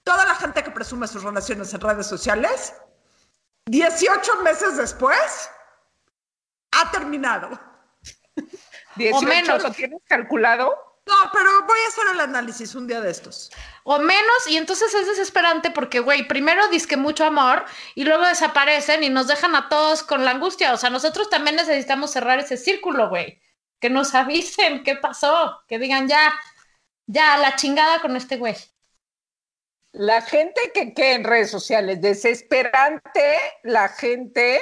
toda 0.05 0.25
la 0.25 0.35
gente 0.35 0.63
que 0.65 0.71
presume 0.71 1.07
sus 1.07 1.23
relaciones 1.23 1.73
en 1.75 1.81
redes 1.81 2.07
sociales, 2.07 2.75
18 3.67 4.37
meses 4.43 4.77
después, 4.77 5.51
ha 6.73 6.91
terminado. 6.91 7.59
18 8.97 9.27
menos. 9.27 9.63
lo 9.63 9.71
tienes 9.73 10.01
calculado. 10.07 10.93
No, 11.05 11.15
pero 11.33 11.63
voy 11.67 11.79
a 11.81 11.89
hacer 11.89 12.05
el 12.13 12.21
análisis 12.21 12.77
un 12.77 12.87
día 12.87 13.01
de 13.01 13.11
estos. 13.11 13.51
O 13.83 13.99
menos, 13.99 14.47
y 14.47 14.57
entonces 14.57 14.95
es 14.95 15.09
desesperante 15.09 15.73
porque, 15.73 15.99
güey, 15.99 16.29
primero 16.29 16.63
que 16.87 16.97
mucho 16.97 17.25
amor 17.25 17.65
y 17.97 18.05
luego 18.05 18.25
desaparecen 18.25 19.03
y 19.03 19.11
nos 19.11 19.27
dejan 19.27 19.57
a 19.57 19.69
todos 19.69 20.05
con 20.05 20.25
la 20.25 20.31
angustia. 20.31 20.73
O 20.73 20.77
sea, 20.77 20.91
nosotros 20.91 21.29
también 21.29 21.57
necesitamos 21.57 22.13
cerrar 22.13 22.39
ese 22.39 22.57
círculo, 22.57 23.09
güey. 23.09 23.43
Que 23.81 23.91
nos 23.91 24.15
avisen 24.15 24.85
qué 24.85 24.95
pasó, 24.95 25.61
que 25.67 25.81
digan 25.81 26.07
ya, 26.07 26.33
ya, 27.07 27.37
la 27.39 27.57
chingada 27.57 28.01
con 28.01 28.17
este 28.17 28.37
güey. 28.37 28.55
La 29.93 30.23
gente 30.23 30.73
que, 30.73 30.95
que 30.95 31.13
en 31.13 31.25
redes 31.25 31.51
sociales, 31.51 32.01
desesperante 32.01 33.39
la 33.63 33.89
gente 33.89 34.61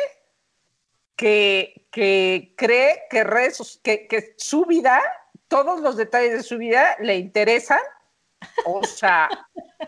que, 1.14 1.86
que 1.92 2.54
cree 2.56 3.04
que, 3.10 3.22
redes, 3.24 3.80
que, 3.84 4.08
que 4.08 4.34
su 4.38 4.64
vida, 4.64 5.00
todos 5.48 5.80
los 5.80 5.96
detalles 5.96 6.32
de 6.32 6.42
su 6.42 6.58
vida 6.58 6.96
le 6.98 7.16
interesan, 7.16 7.80
o 8.64 8.82
sea, 8.82 9.28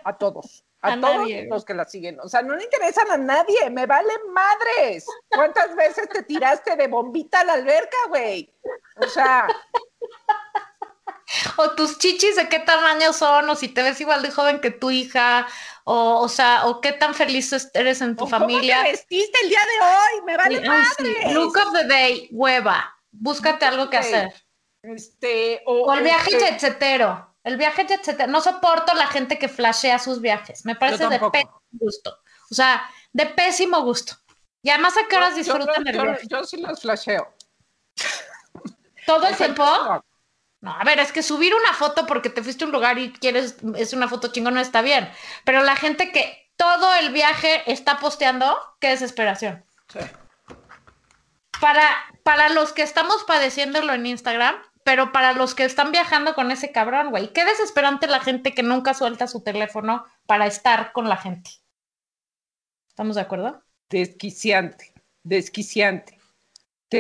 a 0.05 0.17
todos, 0.19 0.65
a, 0.83 0.93
A 0.93 1.01
todos 1.01 1.17
nadie. 1.17 1.47
los 1.49 1.65
que 1.65 1.75
la 1.75 1.87
siguen. 1.87 2.21
O 2.21 2.29
sea, 2.29 2.43
no 2.43 2.55
le 2.55 2.65
interesan 2.65 3.11
a 3.11 3.17
nadie, 3.17 3.71
me 3.71 3.87
valen 3.87 4.31
madres. 4.33 5.07
¿Cuántas 5.29 5.75
veces 5.75 6.09
te 6.09 6.23
tiraste 6.23 6.77
de 6.77 6.87
bombita 6.87 7.41
a 7.41 7.45
la 7.45 7.55
alberca, 7.55 7.97
güey? 8.09 8.55
O 8.97 9.07
sea, 9.07 9.49
O 11.57 11.71
tus 11.73 11.99
chichis 11.99 12.37
de 12.37 12.49
qué 12.49 12.59
tamaño 12.59 13.13
son, 13.13 13.49
o 13.49 13.55
si 13.57 13.69
te 13.69 13.83
ves 13.83 14.01
igual 14.01 14.23
de 14.23 14.31
joven 14.31 14.61
que 14.61 14.71
tu 14.71 14.91
hija, 14.91 15.47
o, 15.85 16.21
o 16.21 16.29
sea, 16.29 16.67
o 16.67 16.81
qué 16.81 16.93
tan 16.93 17.15
feliz 17.15 17.53
es- 17.53 17.71
eres 17.75 18.01
en 18.01 18.17
tu 18.17 18.25
¿o 18.25 18.27
¿cómo 18.27 18.41
familia. 18.41 18.83
te 18.83 18.93
vestiste 18.93 19.39
el 19.43 19.49
día 19.49 19.61
de 19.61 19.87
hoy? 19.87 20.25
Me 20.27 20.37
vale 20.37 20.61
sí. 20.63 20.69
madres. 20.69 21.33
Look 21.33 21.57
of 21.57 21.73
the 21.73 21.85
day, 21.87 22.29
hueva. 22.33 22.95
Búscate 23.11 23.65
algo 23.65 23.89
que 23.91 23.97
hacer. 23.99 24.33
Este, 24.83 25.63
o, 25.67 25.83
O 25.85 25.95
el 25.95 26.03
viaje 26.05 26.31
este, 26.31 26.47
jetsetero. 26.47 27.35
El 27.45 27.57
viaje 27.57 27.87
jetsetero. 27.87 28.31
No 28.31 28.41
soporto 28.41 28.95
la 28.95 29.07
gente 29.09 29.39
que 29.39 29.49
flashea 29.49 29.99
sus 29.99 30.21
viajes. 30.21 30.65
Me 30.65 30.75
parece 30.77 31.09
de 31.09 31.19
pésimo 31.19 31.63
gusto. 31.73 32.19
O 32.51 32.55
sea, 32.55 32.89
de 33.13 33.27
pésimo 33.27 33.83
gusto. 33.83 34.15
Y 34.63 34.71
además 34.71 34.97
a 34.97 35.07
qué 35.09 35.17
horas 35.17 35.35
disfrutan 35.35 35.85
yo, 35.85 35.91
el 35.91 36.03
viaje. 36.03 36.27
yo 36.29 36.45
sí 36.45 36.57
los 36.59 36.81
flasheo. 36.81 37.35
¿Todo 39.07 39.27
el 39.27 39.37
tiempo? 39.37 39.65
No. 40.63 40.73
A 40.73 40.85
ver, 40.85 41.01
es 41.01 41.13
que 41.13 41.23
subir 41.25 41.53
una 41.55 41.75
foto 41.75 42.07
porque 42.07 42.31
te 42.31 42.43
fuiste 42.43 42.63
a 42.65 42.69
un 42.69 42.73
lugar 42.73 42.97
y 42.97 43.13
quieres, 43.13 43.57
es 43.77 43.93
una 43.93 44.09
foto 44.09 44.29
chingona, 44.29 44.61
está 44.61 44.81
bien. 44.81 45.11
Pero 45.45 45.63
la 45.63 45.75
gente 45.75 46.13
que 46.13 46.51
todo 46.57 46.95
el 46.95 47.11
viaje 47.11 47.71
está 47.71 47.99
posteando, 47.99 48.57
qué 48.81 48.91
desesperación. 48.91 49.65
Para, 51.61 51.89
para 52.23 52.49
los 52.49 52.73
que 52.73 52.83
estamos 52.83 53.25
padeciéndolo 53.25 53.93
en 53.93 54.07
Instagram, 54.07 54.55
pero 54.85 55.11
para 55.11 55.33
los 55.33 55.57
que 55.57 55.65
están 55.65 55.91
viajando 55.91 56.35
con 56.35 56.53
ese 56.53 56.71
cabrón, 56.71 57.11
güey, 57.11 57.33
qué 57.33 57.45
desesperante 57.45 58.07
la 58.07 58.21
gente 58.21 58.55
que 58.55 58.63
nunca 58.63 58.95
suelta 58.95 59.27
su 59.27 59.43
teléfono 59.43 60.05
para 60.27 60.47
estar 60.47 60.93
con 60.93 61.09
la 61.09 61.17
gente. 61.17 61.51
¿Estamos 62.89 63.17
de 63.17 63.23
acuerdo? 63.23 63.65
Desquiciante, 63.91 64.95
desquiciante. 65.25 66.22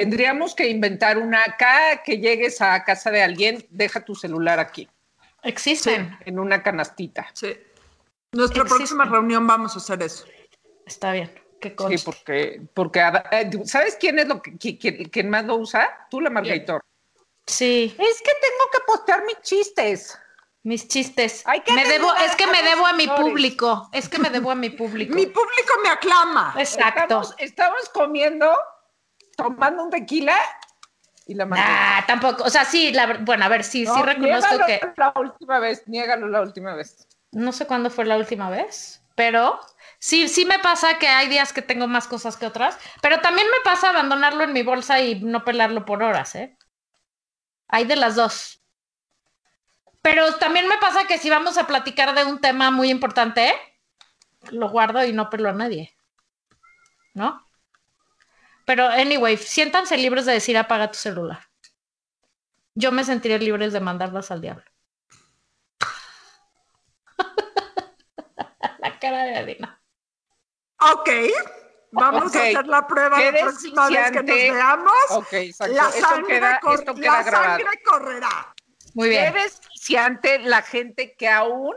Tendríamos 0.00 0.54
que 0.54 0.68
inventar 0.68 1.18
una 1.18 1.42
acá 1.44 2.02
que 2.04 2.18
llegues 2.18 2.60
a 2.60 2.82
casa 2.84 3.10
de 3.10 3.22
alguien, 3.22 3.66
deja 3.70 4.04
tu 4.04 4.14
celular 4.14 4.58
aquí, 4.58 4.88
Existen. 5.42 6.16
en 6.24 6.38
una 6.38 6.62
canastita. 6.62 7.28
Sí. 7.34 7.56
Nuestra 8.32 8.64
próxima 8.64 9.04
reunión 9.04 9.46
vamos 9.46 9.74
a 9.74 9.78
hacer 9.78 10.02
eso. 10.02 10.24
Está 10.86 11.12
bien. 11.12 11.30
Que 11.60 11.68
Sí, 11.70 11.74
conste. 11.76 12.02
porque, 12.04 12.62
porque 12.74 13.00
eh, 13.32 13.50
¿sabes 13.66 13.96
quién 14.00 14.18
es 14.18 14.26
lo 14.26 14.42
que 14.42 14.52
qui- 14.52 14.78
qui- 14.80 15.10
quien 15.10 15.30
más 15.30 15.44
lo 15.44 15.56
usa? 15.56 16.06
Tú, 16.10 16.20
la 16.20 16.28
Margator. 16.30 16.82
Sí. 17.46 17.94
Es 17.98 18.18
que 18.22 18.32
tengo 18.40 18.64
que 18.72 18.78
postear 18.86 19.24
mis 19.24 19.40
chistes. 19.42 20.18
Mis 20.64 20.88
chistes. 20.88 21.42
Hay 21.46 21.60
que 21.60 21.72
me 21.72 21.84
debo, 21.84 22.12
es 22.14 22.34
que 22.36 22.46
me 22.46 22.62
debo 22.62 22.86
a 22.86 22.92
mi 22.94 23.06
público. 23.08 23.88
Es 23.92 24.08
que 24.08 24.18
me 24.18 24.30
debo 24.30 24.50
a 24.50 24.54
mi 24.54 24.70
público. 24.70 25.14
Mi 25.14 25.26
público 25.26 25.74
me 25.82 25.88
aclama. 25.90 26.54
Exacto. 26.58 27.00
Estamos, 27.02 27.34
estamos 27.38 27.88
comiendo, 27.92 28.56
tomando 29.36 29.84
un 29.84 29.90
tequila 29.90 30.36
y 31.26 31.34
la 31.34 31.46
Margator. 31.46 31.94
Ah, 31.98 32.04
tampoco. 32.06 32.44
O 32.44 32.50
sea, 32.50 32.64
sí, 32.64 32.92
la, 32.92 33.18
bueno, 33.20 33.44
a 33.44 33.48
ver, 33.48 33.64
sí, 33.64 33.86
sí 33.86 34.02
No, 34.02 34.02
reconozco 34.02 34.56
niégalo 34.56 34.66
que 34.66 34.80
La 34.96 35.12
última 35.16 35.58
vez, 35.60 35.82
niégalo 35.86 36.28
la 36.28 36.42
última 36.42 36.74
vez. 36.74 37.08
no 37.32 37.52
sé 37.52 37.66
cuándo 37.66 37.90
fue 37.90 38.04
la 38.04 38.16
última 38.16 38.50
vez, 38.50 39.02
pero 39.14 39.60
sí, 39.98 40.28
sí 40.28 40.44
me 40.46 40.58
pasa 40.58 40.98
que 40.98 41.08
hay 41.08 41.28
días 41.28 41.52
que 41.52 41.62
tengo 41.62 41.86
más 41.88 42.06
cosas 42.08 42.36
que 42.36 42.46
otras, 42.46 42.78
pero 43.00 43.20
también 43.20 43.46
me 43.48 43.60
pasa 43.64 43.90
abandonarlo 43.90 44.44
en 44.44 44.52
mi 44.52 44.62
bolsa 44.62 45.00
y 45.00 45.20
no 45.20 45.44
pelarlo 45.44 45.84
por 45.84 46.02
horas, 46.02 46.34
¿eh? 46.34 46.56
Hay 47.68 47.84
de 47.86 47.96
las 47.96 48.16
dos. 48.16 48.62
Pero 50.02 50.34
también 50.36 50.66
me 50.68 50.78
pasa 50.78 51.06
que 51.06 51.18
si 51.18 51.30
vamos 51.30 51.58
a 51.58 51.66
platicar 51.66 52.14
de 52.14 52.24
un 52.24 52.40
tema 52.40 52.70
muy 52.70 52.90
importante, 52.90 53.52
lo 54.50 54.68
guardo 54.70 55.04
y 55.04 55.12
no 55.12 55.30
pelo 55.30 55.48
a 55.48 55.52
nadie. 55.52 55.94
¿No? 57.14 57.40
Pero, 58.64 58.86
anyway, 58.88 59.36
siéntanse 59.36 59.96
libres 59.96 60.26
de 60.26 60.32
decir 60.32 60.56
apaga 60.56 60.90
tu 60.90 60.98
celular. 60.98 61.40
Yo 62.74 62.92
me 62.92 63.04
sentiré 63.04 63.38
libres 63.38 63.72
de 63.72 63.80
mandarlas 63.80 64.30
al 64.30 64.40
diablo. 64.40 64.64
La 68.78 68.98
cara 68.98 69.24
de 69.24 69.36
Adina. 69.36 69.80
Ok. 70.80 71.10
Vamos 71.94 72.34
a 72.34 72.38
hacer 72.38 72.66
la 72.66 72.86
prueba 72.86 73.18
Qué 73.18 73.32
la 73.32 73.40
próxima 73.40 73.90
vez 73.90 74.10
que 74.12 74.22
nos 74.22 74.36
veamos. 74.36 74.92
Ok, 75.10 75.32
exacto. 75.34 75.74
La 75.74 75.90
sangre, 75.90 76.34
queda, 76.36 76.60
cor- 76.60 76.98
la 76.98 77.22
sangre 77.22 77.66
correrá. 77.84 78.54
Muy 78.94 79.10
Qué 79.10 79.20
bien. 79.20 79.34
desquiciante 79.34 80.38
la 80.38 80.62
gente 80.62 81.14
que 81.14 81.28
aún, 81.28 81.76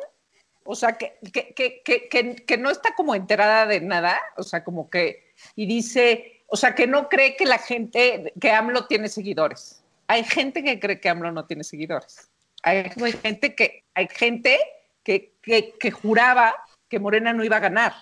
o 0.63 0.73
sea, 0.73 0.97
que, 0.97 1.19
que, 1.33 1.53
que, 1.53 1.81
que, 1.83 2.07
que, 2.07 2.35
que 2.45 2.57
no 2.57 2.69
está 2.69 2.95
como 2.95 3.13
enterada 3.13 3.65
de 3.65 3.81
nada, 3.81 4.17
o 4.37 4.43
sea, 4.43 4.63
como 4.63 4.89
que, 4.89 5.33
y 5.55 5.65
dice, 5.65 6.34
o 6.47 6.55
sea, 6.55 6.75
que 6.75 6.87
no 6.87 7.09
cree 7.09 7.35
que 7.35 7.45
la 7.45 7.57
gente, 7.57 8.33
que 8.39 8.51
AMLO 8.51 8.85
tiene 8.87 9.09
seguidores. 9.09 9.83
Hay 10.07 10.23
gente 10.23 10.63
que 10.63 10.79
cree 10.79 10.99
que 10.99 11.09
AMLO 11.09 11.31
no 11.31 11.45
tiene 11.45 11.63
seguidores. 11.63 12.29
Hay 12.63 12.89
Güey. 12.95 13.13
gente 13.13 13.55
que, 13.55 13.83
hay 13.93 14.07
gente 14.09 14.59
que, 15.03 15.33
que, 15.41 15.73
que 15.79 15.91
juraba 15.91 16.55
que 16.89 16.99
Morena 16.99 17.33
no 17.33 17.43
iba 17.43 17.57
a 17.57 17.61
ganar. 17.61 17.93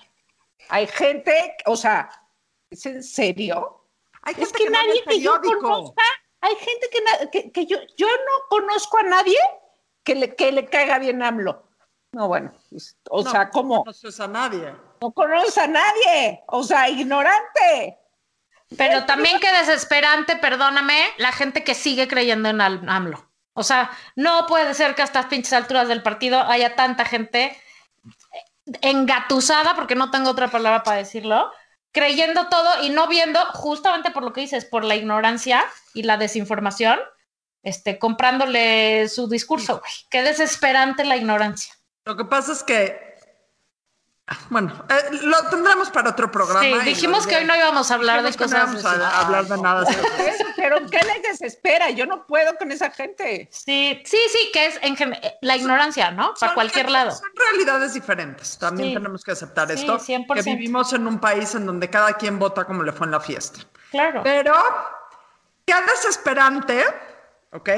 Hay 0.69 0.87
gente, 0.87 1.55
o 1.65 1.75
sea, 1.75 2.09
¿es 2.69 2.85
en 2.85 3.03
serio? 3.03 3.85
Hay 4.21 4.33
Es 4.33 4.39
gente 4.39 4.57
que 4.57 4.63
que, 4.65 4.69
nadie 4.69 5.03
que 5.07 5.19
yo 5.19 5.41
conozca, 5.41 6.03
hay 6.41 6.55
gente 6.55 6.89
que, 7.31 7.51
que 7.51 7.65
yo, 7.65 7.77
yo 7.97 8.07
no 8.07 8.47
conozco 8.49 8.97
a 8.99 9.03
nadie 9.03 9.37
que 10.03 10.15
le, 10.15 10.35
que 10.35 10.51
le 10.51 10.65
caiga 10.65 10.99
bien 10.99 11.21
AMLO. 11.21 11.63
No, 12.13 12.27
bueno, 12.27 12.53
pues, 12.69 12.95
o 13.09 13.23
No, 13.23 13.31
sea, 13.31 13.49
¿cómo? 13.49 13.75
No 13.77 13.83
conoces 13.85 14.19
a 14.19 14.27
nadie. 14.27 14.73
No 15.01 15.11
conoces 15.11 15.57
a 15.57 15.67
nadie, 15.67 16.43
o 16.47 16.63
sea, 16.63 16.87
ignorante. 16.89 17.97
Pero 18.77 19.05
también 19.05 19.39
qué 19.39 19.51
desesperante, 19.51 20.35
perdóname, 20.35 21.05
la 21.17 21.31
gente 21.31 21.63
que 21.63 21.75
sigue 21.75 22.07
creyendo 22.07 22.49
en 22.49 22.61
AMLO. 22.61 23.29
O 23.53 23.63
sea, 23.63 23.91
no 24.15 24.45
puede 24.47 24.73
ser 24.73 24.95
que 24.95 25.01
a 25.01 25.05
estas 25.05 25.27
pinches 25.27 25.53
alturas 25.53 25.87
del 25.87 26.01
partido 26.01 26.41
haya 26.41 26.75
tanta 26.75 27.05
gente 27.05 27.55
engatusada, 28.81 29.75
porque 29.75 29.95
no 29.95 30.09
tengo 30.09 30.31
otra 30.31 30.49
palabra 30.49 30.83
para 30.83 30.97
decirlo, 30.97 31.51
creyendo 31.91 32.47
todo 32.47 32.83
y 32.83 32.89
no 32.89 33.07
viendo, 33.07 33.39
justamente 33.53 34.11
por 34.11 34.23
lo 34.23 34.33
que 34.33 34.41
dices, 34.41 34.65
por 34.65 34.83
la 34.83 34.95
ignorancia 34.95 35.63
y 35.93 36.03
la 36.03 36.17
desinformación, 36.17 36.99
este, 37.61 37.99
comprándole 37.99 39.07
su 39.09 39.29
discurso. 39.29 39.81
Qué 40.09 40.23
desesperante 40.23 41.05
la 41.05 41.17
ignorancia. 41.17 41.73
Lo 42.05 42.17
que 42.17 42.25
pasa 42.25 42.51
es 42.51 42.63
que, 42.63 43.12
bueno, 44.49 44.85
eh, 44.89 45.17
lo 45.23 45.49
tendremos 45.49 45.89
para 45.89 46.11
otro 46.11 46.31
programa. 46.31 46.61
Sí, 46.61 46.73
dijimos 46.89 47.27
que 47.27 47.35
hoy 47.35 47.45
no 47.45 47.55
íbamos 47.55 47.91
a 47.91 47.95
hablar 47.95 48.23
de 48.23 48.31
cosas. 48.33 48.51
no 48.51 48.57
íbamos 48.79 48.85
a 48.85 49.19
hablar 49.21 49.45
de 49.45 49.57
nada. 49.61 49.85
Pero 50.55 50.77
¿qué 50.89 50.99
les 50.99 51.21
desespera? 51.23 51.89
Yo 51.89 52.05
no 52.05 52.25
puedo 52.25 52.55
con 52.57 52.71
esa 52.71 52.89
gente. 52.91 53.49
Sí, 53.51 54.01
sí, 54.05 54.17
sí, 54.31 54.49
que 54.53 54.67
es 54.67 54.79
en 54.81 54.95
gen- 54.95 55.17
la 55.41 55.57
ignorancia, 55.57 56.11
¿no? 56.11 56.33
Para 56.39 56.51
Son- 56.51 56.53
cualquier 56.55 56.89
lado. 56.89 57.11
Son 57.11 57.29
realidades 57.35 57.93
diferentes. 57.93 58.57
También 58.57 58.89
Sí. 58.89 58.93
tenemos 58.95 59.23
que 59.23 59.31
aceptar 59.33 59.67
Sí, 59.67 59.73
esto. 59.75 59.99
100%. 59.99 60.43
Que 60.45 60.55
vivimos 60.55 60.93
en 60.93 61.05
un 61.05 61.19
país 61.19 61.53
en 61.55 61.65
donde 61.65 61.89
cada 61.89 62.13
quien 62.13 62.39
vota 62.39 62.63
como 62.63 62.81
le 62.83 62.93
fue 62.93 63.05
en 63.07 63.11
la 63.11 63.19
fiesta. 63.19 63.59
Claro. 63.91 64.21
Pero, 64.23 64.55
qué 65.65 65.73
desesperante, 65.85 66.81
¿ok? 67.51 67.69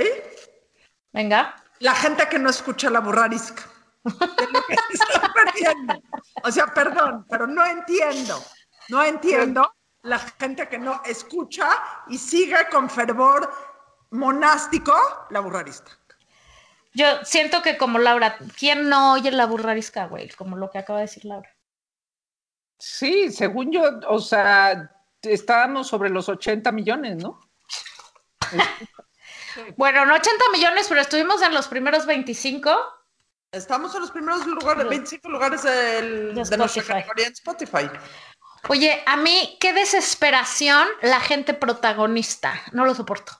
Venga. 1.12 1.55
La 1.79 1.93
gente 1.95 2.27
que 2.29 2.38
no 2.39 2.49
escucha 2.51 2.89
la 2.89 2.99
burrarisca. 2.99 3.63
De 4.37 4.47
lo 4.51 4.61
que 4.67 4.75
está 4.93 5.33
perdiendo. 5.33 6.01
O 6.43 6.51
sea, 6.51 6.67
perdón, 6.67 7.25
pero 7.29 7.47
no 7.47 7.65
entiendo. 7.65 8.41
No 8.89 9.03
entiendo 9.03 9.73
la 10.03 10.19
gente 10.19 10.69
que 10.69 10.77
no 10.77 11.01
escucha 11.05 11.69
y 12.07 12.17
sigue 12.19 12.69
con 12.69 12.89
fervor 12.89 13.51
monástico 14.11 14.93
la 15.31 15.39
burrarisca. 15.39 15.91
Yo 16.93 17.25
siento 17.25 17.61
que 17.61 17.77
como 17.77 17.97
Laura, 17.97 18.37
¿quién 18.57 18.87
no 18.87 19.13
oye 19.13 19.31
la 19.31 19.47
burrarisca, 19.47 20.05
güey? 20.05 20.29
Como 20.29 20.55
lo 20.55 20.69
que 20.69 20.77
acaba 20.77 20.99
de 20.99 21.05
decir 21.05 21.25
Laura. 21.25 21.49
Sí, 22.77 23.31
según 23.31 23.71
yo, 23.71 23.99
o 24.07 24.19
sea, 24.19 24.91
estábamos 25.21 25.87
sobre 25.87 26.09
los 26.09 26.29
80 26.29 26.71
millones, 26.71 27.17
¿no? 27.17 27.41
Bueno, 29.77 30.05
no 30.05 30.15
80 30.15 30.29
millones, 30.51 30.85
pero 30.89 30.99
estuvimos 30.99 31.41
en 31.41 31.53
los 31.53 31.69
primeros 31.69 32.05
25. 32.05 32.75
Estamos 33.51 33.95
en 33.95 34.01
los 34.01 34.12
primeros 34.12 34.45
lugares, 34.45 34.88
25 34.88 35.29
lugares 35.29 35.63
del- 35.63 36.36
De 36.36 36.43
de, 36.43 36.58
nuestra 36.58 36.84
categoría 36.84 37.27
en 37.27 37.34
Spotify. 37.34 37.89
Oye, 38.67 39.01
a 39.05 39.15
mí, 39.15 39.58
qué 39.62 39.73
desesperación 39.73 40.88
la 41.01 41.19
gente 41.21 41.53
protagonista. 41.53 42.60
No 42.73 42.86
lo 42.86 42.95
soporto. 42.95 43.31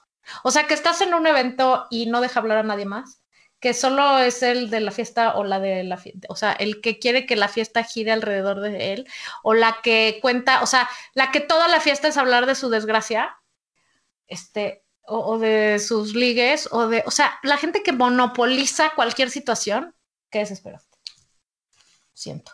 O 0.42 0.50
sea, 0.50 0.66
que 0.66 0.74
estás 0.74 1.00
en 1.02 1.14
un 1.14 1.26
evento 1.26 1.86
y 1.90 2.06
no 2.06 2.20
deja 2.20 2.40
hablar 2.40 2.58
a 2.58 2.62
nadie 2.62 2.86
más. 2.86 3.20
Que 3.58 3.74
solo 3.74 4.18
es 4.18 4.42
el 4.42 4.70
de 4.70 4.80
la 4.80 4.90
fiesta 4.90 5.34
o 5.36 5.44
la 5.44 5.58
de 5.60 5.82
la 5.82 5.96
fiesta. 5.96 6.28
O 6.30 6.36
sea, 6.36 6.52
el 6.52 6.80
que 6.80 6.98
quiere 6.98 7.26
que 7.26 7.36
la 7.36 7.48
fiesta 7.48 7.82
gire 7.82 8.12
alrededor 8.12 8.60
de 8.60 8.92
él. 8.92 9.08
O 9.42 9.54
la 9.54 9.80
que 9.82 10.18
cuenta, 10.22 10.62
o 10.62 10.66
sea, 10.66 10.88
la 11.14 11.30
que 11.32 11.40
toda 11.40 11.66
la 11.68 11.80
fiesta 11.80 12.08
es 12.08 12.16
hablar 12.16 12.46
de 12.46 12.54
su 12.54 12.70
desgracia. 12.70 13.36
Este, 14.28 14.84
o, 15.02 15.18
o 15.18 15.38
de 15.38 15.78
sus 15.80 16.14
ligues. 16.14 16.68
O 16.70 16.86
de, 16.88 17.02
o 17.06 17.10
sea, 17.10 17.38
la 17.42 17.56
gente 17.56 17.82
que 17.82 17.92
monopoliza 17.92 18.90
cualquier 18.94 19.30
situación. 19.30 19.94
Qué 20.36 20.40
desesperante. 20.40 20.84
Siento. 22.12 22.52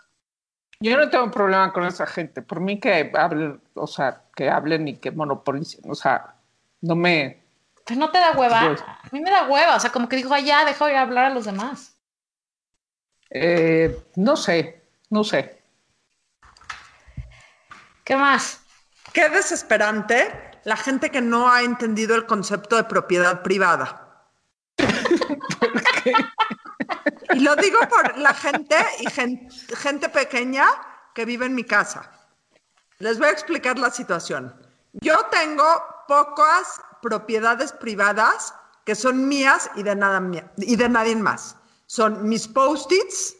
Yo 0.78 0.96
no 0.96 1.10
tengo 1.10 1.28
problema 1.32 1.72
con 1.72 1.84
esa 1.84 2.06
gente. 2.06 2.40
Por 2.40 2.60
mí 2.60 2.78
que 2.78 3.10
hablen, 3.12 3.60
o 3.74 3.88
sea, 3.88 4.22
que 4.36 4.48
hablen 4.48 4.86
y 4.86 4.98
que 4.98 5.10
monopolicen. 5.10 5.90
O 5.90 5.96
sea, 5.96 6.36
no 6.80 6.94
me. 6.94 7.42
Pero 7.84 7.98
no 7.98 8.12
te 8.12 8.18
da 8.18 8.38
hueva. 8.38 8.60
Dios. 8.60 8.82
A 8.82 9.08
mí 9.10 9.20
me 9.20 9.32
da 9.32 9.48
hueva. 9.48 9.74
O 9.74 9.80
sea, 9.80 9.90
como 9.90 10.08
que 10.08 10.14
dijo, 10.14 10.32
"Ay, 10.32 10.44
ya, 10.44 10.64
dejo 10.64 10.86
de 10.86 10.96
hablar 10.96 11.24
a 11.24 11.34
los 11.34 11.44
demás. 11.44 11.98
eh, 13.30 14.00
no 14.14 14.36
sé, 14.36 14.84
no 15.10 15.24
sé. 15.24 15.60
¿Qué 18.04 18.14
más? 18.14 18.62
Qué 19.12 19.28
desesperante 19.28 20.30
la 20.62 20.76
gente 20.76 21.10
que 21.10 21.20
no 21.20 21.50
ha 21.50 21.62
entendido 21.62 22.14
el 22.14 22.26
concepto 22.26 22.76
de 22.76 22.84
propiedad 22.84 23.42
privada. 23.42 24.28
Y 27.34 27.40
lo 27.40 27.56
digo 27.56 27.78
por 27.88 28.18
la 28.18 28.34
gente 28.34 28.76
y 29.00 29.10
gen- 29.10 29.48
gente 29.76 30.08
pequeña 30.08 30.66
que 31.14 31.24
vive 31.24 31.46
en 31.46 31.54
mi 31.54 31.64
casa. 31.64 32.10
Les 32.98 33.18
voy 33.18 33.28
a 33.28 33.32
explicar 33.32 33.78
la 33.78 33.90
situación. 33.90 34.54
Yo 34.94 35.26
tengo 35.26 35.64
pocas 36.08 36.80
propiedades 37.00 37.72
privadas 37.72 38.54
que 38.84 38.94
son 38.94 39.28
mías 39.28 39.70
y 39.76 39.82
de, 39.82 39.94
nada 39.94 40.20
y 40.58 40.76
de 40.76 40.88
nadie 40.88 41.16
más. 41.16 41.56
Son 41.86 42.28
mis 42.28 42.46
post-its, 42.48 43.36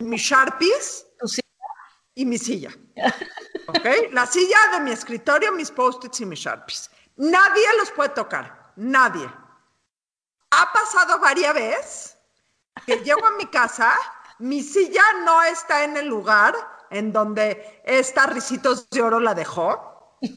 mis 0.00 0.20
Sharpies 0.22 1.06
y 2.14 2.24
mi 2.24 2.38
silla. 2.38 2.70
¿Ok? 3.68 3.86
La 4.12 4.26
silla 4.26 4.58
de 4.72 4.80
mi 4.80 4.90
escritorio, 4.90 5.52
mis 5.52 5.70
post-its 5.70 6.20
y 6.20 6.26
mis 6.26 6.40
Sharpies. 6.40 6.90
Nadie 7.16 7.66
los 7.78 7.90
puede 7.92 8.10
tocar. 8.10 8.72
Nadie. 8.76 9.30
Ha 10.50 10.72
pasado 10.72 11.18
varias 11.20 11.54
veces 11.54 12.16
que 12.86 12.96
llego 12.98 13.26
a 13.26 13.32
mi 13.32 13.46
casa, 13.46 13.92
mi 14.38 14.62
silla 14.62 15.02
no 15.24 15.42
está 15.42 15.84
en 15.84 15.96
el 15.96 16.06
lugar 16.06 16.54
en 16.90 17.12
donde 17.12 17.82
esta 17.84 18.26
Ricitos 18.26 18.88
de 18.90 19.02
Oro 19.02 19.20
la 19.20 19.34
dejó. 19.34 20.16
Y, 20.20 20.28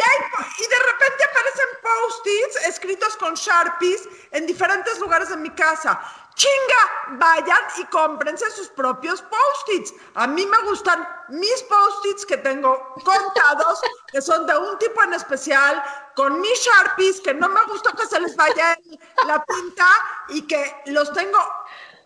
hay- 0.00 0.24
y 0.58 0.66
de 0.68 0.78
repente 0.78 1.24
aparecen 1.24 1.66
post-its 1.82 2.66
escritos 2.66 3.16
con 3.16 3.34
Sharpies 3.34 4.08
en 4.32 4.46
diferentes 4.46 4.98
lugares 5.00 5.28
de 5.28 5.36
mi 5.36 5.50
casa. 5.50 6.00
Chinga, 6.34 7.18
vayan 7.18 7.62
y 7.78 7.84
cómprense 7.86 8.50
sus 8.50 8.68
propios 8.68 9.22
post-its. 9.22 9.94
A 10.14 10.26
mí 10.26 10.44
me 10.46 10.58
gustan 10.68 11.08
mis 11.30 11.62
post-its 11.62 12.26
que 12.26 12.36
tengo 12.36 12.94
contados, 13.04 13.80
que 14.12 14.20
son 14.20 14.46
de 14.46 14.56
un 14.56 14.78
tipo 14.78 15.02
en 15.02 15.14
especial, 15.14 15.82
con 16.16 16.40
mis 16.40 16.58
Sharpies, 16.64 17.20
que 17.20 17.34
no 17.34 17.48
me 17.48 17.62
gusta 17.66 17.92
que 17.92 18.06
se 18.06 18.18
les 18.18 18.34
vaya 18.34 18.76
la 19.26 19.44
tinta 19.44 19.86
y 20.30 20.42
que 20.42 20.74
los 20.86 21.12
tengo 21.12 21.38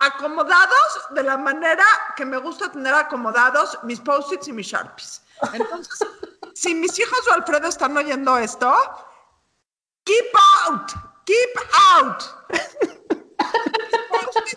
acomodados 0.01 1.01
de 1.11 1.23
la 1.23 1.37
manera 1.37 1.85
que 2.17 2.25
me 2.25 2.37
gusta 2.39 2.73
tener 2.73 2.93
acomodados 2.93 3.79
mis 3.85 4.01
post-its 4.01 4.49
y 4.49 4.53
mis 4.53 4.67
Sharpies. 4.67 5.23
Entonces, 5.53 6.07
si 6.55 6.75
mis 6.75 6.99
hijos 6.99 7.29
o 7.29 7.33
Alfredo 7.35 7.69
están 7.69 7.97
oyendo 7.97 8.37
esto, 8.37 8.75
keep 10.05 10.35
out, 10.67 10.93
keep 11.25 11.55
out. 11.93 12.25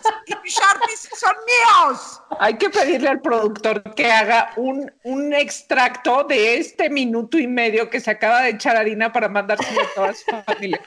Post-its 0.02 0.22
y 0.26 0.34
mis 0.42 0.54
Sharpies 0.54 1.08
son 1.18 1.34
míos. 1.46 2.22
Hay 2.40 2.56
que 2.58 2.70
pedirle 2.70 3.08
al 3.08 3.20
productor 3.20 3.94
que 3.94 4.10
haga 4.10 4.52
un, 4.56 4.92
un 5.04 5.32
extracto 5.34 6.24
de 6.24 6.58
este 6.58 6.90
minuto 6.90 7.38
y 7.38 7.46
medio 7.46 7.88
que 7.90 8.00
se 8.00 8.10
acaba 8.10 8.42
de 8.42 8.50
echar 8.50 8.76
harina 8.76 9.12
para 9.12 9.28
mandárselo 9.28 9.80
a 9.82 9.94
toda 9.94 10.14
su 10.14 10.24
familia. 10.44 10.80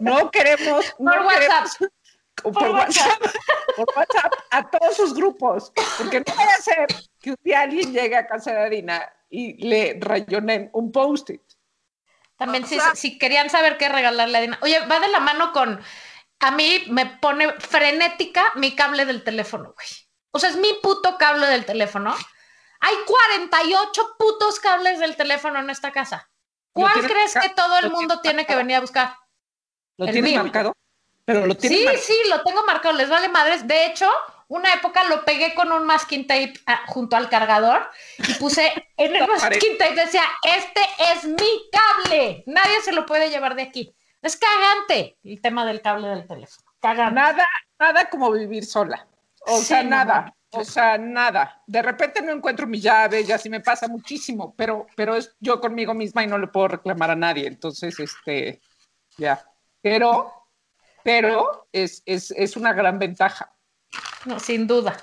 No 0.00 0.30
queremos. 0.30 0.94
no 0.98 1.12
Por 1.12 1.20
WhatsApp. 1.22 1.66
queremos- 1.78 1.78
por, 2.42 2.52
Por 2.52 2.70
WhatsApp. 2.70 3.20
por 3.76 3.86
WhatsApp 3.96 4.32
a 4.50 4.70
todos 4.70 4.96
sus 4.96 5.14
grupos. 5.14 5.72
Porque 5.98 6.20
no 6.20 6.24
a 6.38 6.62
ser 6.62 6.86
que 7.20 7.30
un 7.30 7.36
día 7.42 7.62
alguien 7.62 7.92
llegue 7.92 8.16
a 8.16 8.26
casa 8.26 8.52
de 8.52 8.60
harina 8.62 9.10
y 9.30 9.66
le 9.66 9.96
rayonen 10.00 10.70
un 10.74 10.92
post-it. 10.92 11.40
También 12.36 12.66
si, 12.66 12.78
si 12.94 13.18
querían 13.18 13.48
saber 13.48 13.78
qué 13.78 13.88
regalarle 13.88 14.36
a 14.36 14.40
Dina. 14.42 14.58
Oye, 14.62 14.78
va 14.86 15.00
de 15.00 15.08
la 15.08 15.20
mano 15.20 15.52
con. 15.52 15.80
A 16.40 16.50
mí 16.50 16.84
me 16.88 17.06
pone 17.06 17.52
frenética 17.60 18.52
mi 18.56 18.74
cable 18.76 19.04
del 19.06 19.24
teléfono, 19.24 19.72
güey. 19.74 19.88
O 20.32 20.38
sea, 20.38 20.50
es 20.50 20.56
mi 20.56 20.72
puto 20.82 21.16
cable 21.18 21.46
del 21.46 21.64
teléfono. 21.64 22.14
Hay 22.80 22.94
48 23.06 24.16
putos 24.18 24.60
cables 24.60 24.98
del 24.98 25.16
teléfono 25.16 25.58
en 25.60 25.70
esta 25.70 25.92
casa. 25.92 26.30
¿Lo 26.74 26.82
¿Cuál 26.82 27.06
crees 27.06 27.34
que 27.34 27.48
todo 27.50 27.78
el 27.78 27.86
¿Lo 27.86 27.90
mundo 27.90 28.20
tiene 28.20 28.44
que 28.46 28.54
venir 28.54 28.76
a 28.76 28.80
buscar? 28.80 29.16
¿Lo 29.96 30.06
El 30.06 30.12
tienes 30.12 30.30
mío. 30.32 30.42
marcado? 30.42 30.72
Pero 31.24 31.46
lo 31.46 31.56
tienes 31.56 31.78
Sí, 31.78 31.84
marcado. 31.84 32.04
sí, 32.06 32.14
lo 32.28 32.42
tengo 32.42 32.64
marcado, 32.66 32.94
les 32.96 33.08
vale 33.08 33.28
madres. 33.30 33.66
De 33.66 33.86
hecho, 33.86 34.10
una 34.48 34.74
época 34.74 35.04
lo 35.04 35.24
pegué 35.24 35.54
con 35.54 35.72
un 35.72 35.84
masking 35.84 36.26
tape 36.26 36.52
ah, 36.66 36.82
junto 36.86 37.16
al 37.16 37.30
cargador 37.30 37.90
y 38.18 38.34
puse 38.34 38.72
en 38.98 39.16
el 39.16 39.26
masking 39.26 39.78
tape, 39.78 39.94
decía, 39.94 40.22
este 40.42 40.82
es 41.12 41.24
mi 41.24 41.70
cable, 41.72 42.44
nadie 42.46 42.82
se 42.82 42.92
lo 42.92 43.06
puede 43.06 43.30
llevar 43.30 43.54
de 43.54 43.62
aquí. 43.62 43.96
Es 44.26 44.36
cagante 44.36 45.16
el 45.22 45.40
tema 45.40 45.64
del 45.64 45.80
cable 45.80 46.08
del 46.08 46.26
teléfono. 46.26 46.66
Cagante. 46.80 47.14
Nada, 47.14 47.46
nada 47.78 48.10
como 48.10 48.30
vivir 48.32 48.64
sola. 48.66 49.06
O 49.46 49.58
Sí, 49.58 49.66
sea, 49.66 49.82
no, 49.84 49.90
nada. 49.90 50.34
no. 50.52 50.60
O 50.60 50.64
sea, 50.64 50.98
nada. 50.98 51.62
De 51.66 51.80
repente 51.82 52.20
no 52.22 52.32
encuentro 52.32 52.66
mi 52.66 52.80
llave, 52.80 53.24
ya 53.24 53.38
sí 53.38 53.48
me 53.50 53.60
pasa 53.60 53.86
muchísimo, 53.88 54.54
pero, 54.56 54.86
pero 54.96 55.14
es 55.14 55.36
yo 55.38 55.60
conmigo 55.60 55.94
misma 55.94 56.24
y 56.24 56.26
no 56.26 56.38
le 56.38 56.48
puedo 56.48 56.68
reclamar 56.68 57.10
a 57.10 57.16
nadie. 57.16 57.46
Entonces, 57.46 58.00
este, 58.00 58.60
ya. 59.16 59.44
Pero, 59.80 60.32
pero 61.04 61.68
es, 61.72 62.02
es, 62.04 62.32
es 62.32 62.56
una 62.56 62.72
gran 62.72 62.98
ventaja. 62.98 63.52
No, 64.24 64.40
sin 64.40 64.66
duda. 64.66 64.96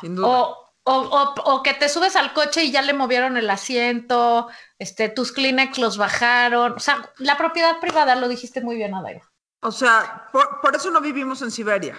Sin 0.00 0.14
duda. 0.14 0.28
O, 0.28 0.65
o, 0.86 0.94
o- 0.94 1.34
o 1.52 1.62
que 1.62 1.74
te 1.74 1.88
subes 1.88 2.14
al 2.16 2.32
coche 2.32 2.64
y 2.64 2.70
ya 2.72 2.80
le 2.82 2.92
movieron 2.94 3.36
el 3.36 3.50
asiento, 3.50 4.48
este, 4.78 5.08
tus 5.08 5.32
Kleenex 5.32 5.78
los 5.78 5.98
bajaron. 5.98 6.72
O 6.72 6.78
sea, 6.80 7.12
la 7.18 7.36
propiedad 7.36 7.80
privada, 7.80 8.14
lo 8.16 8.28
dijiste 8.28 8.60
muy 8.60 8.76
bien, 8.76 8.94
Adaira. 8.94 9.22
O 9.60 9.72
sea, 9.72 10.28
por, 10.32 10.60
por 10.60 10.76
eso 10.76 10.90
no 10.90 11.00
vivimos 11.00 11.42
en 11.42 11.50
Siberia, 11.50 11.96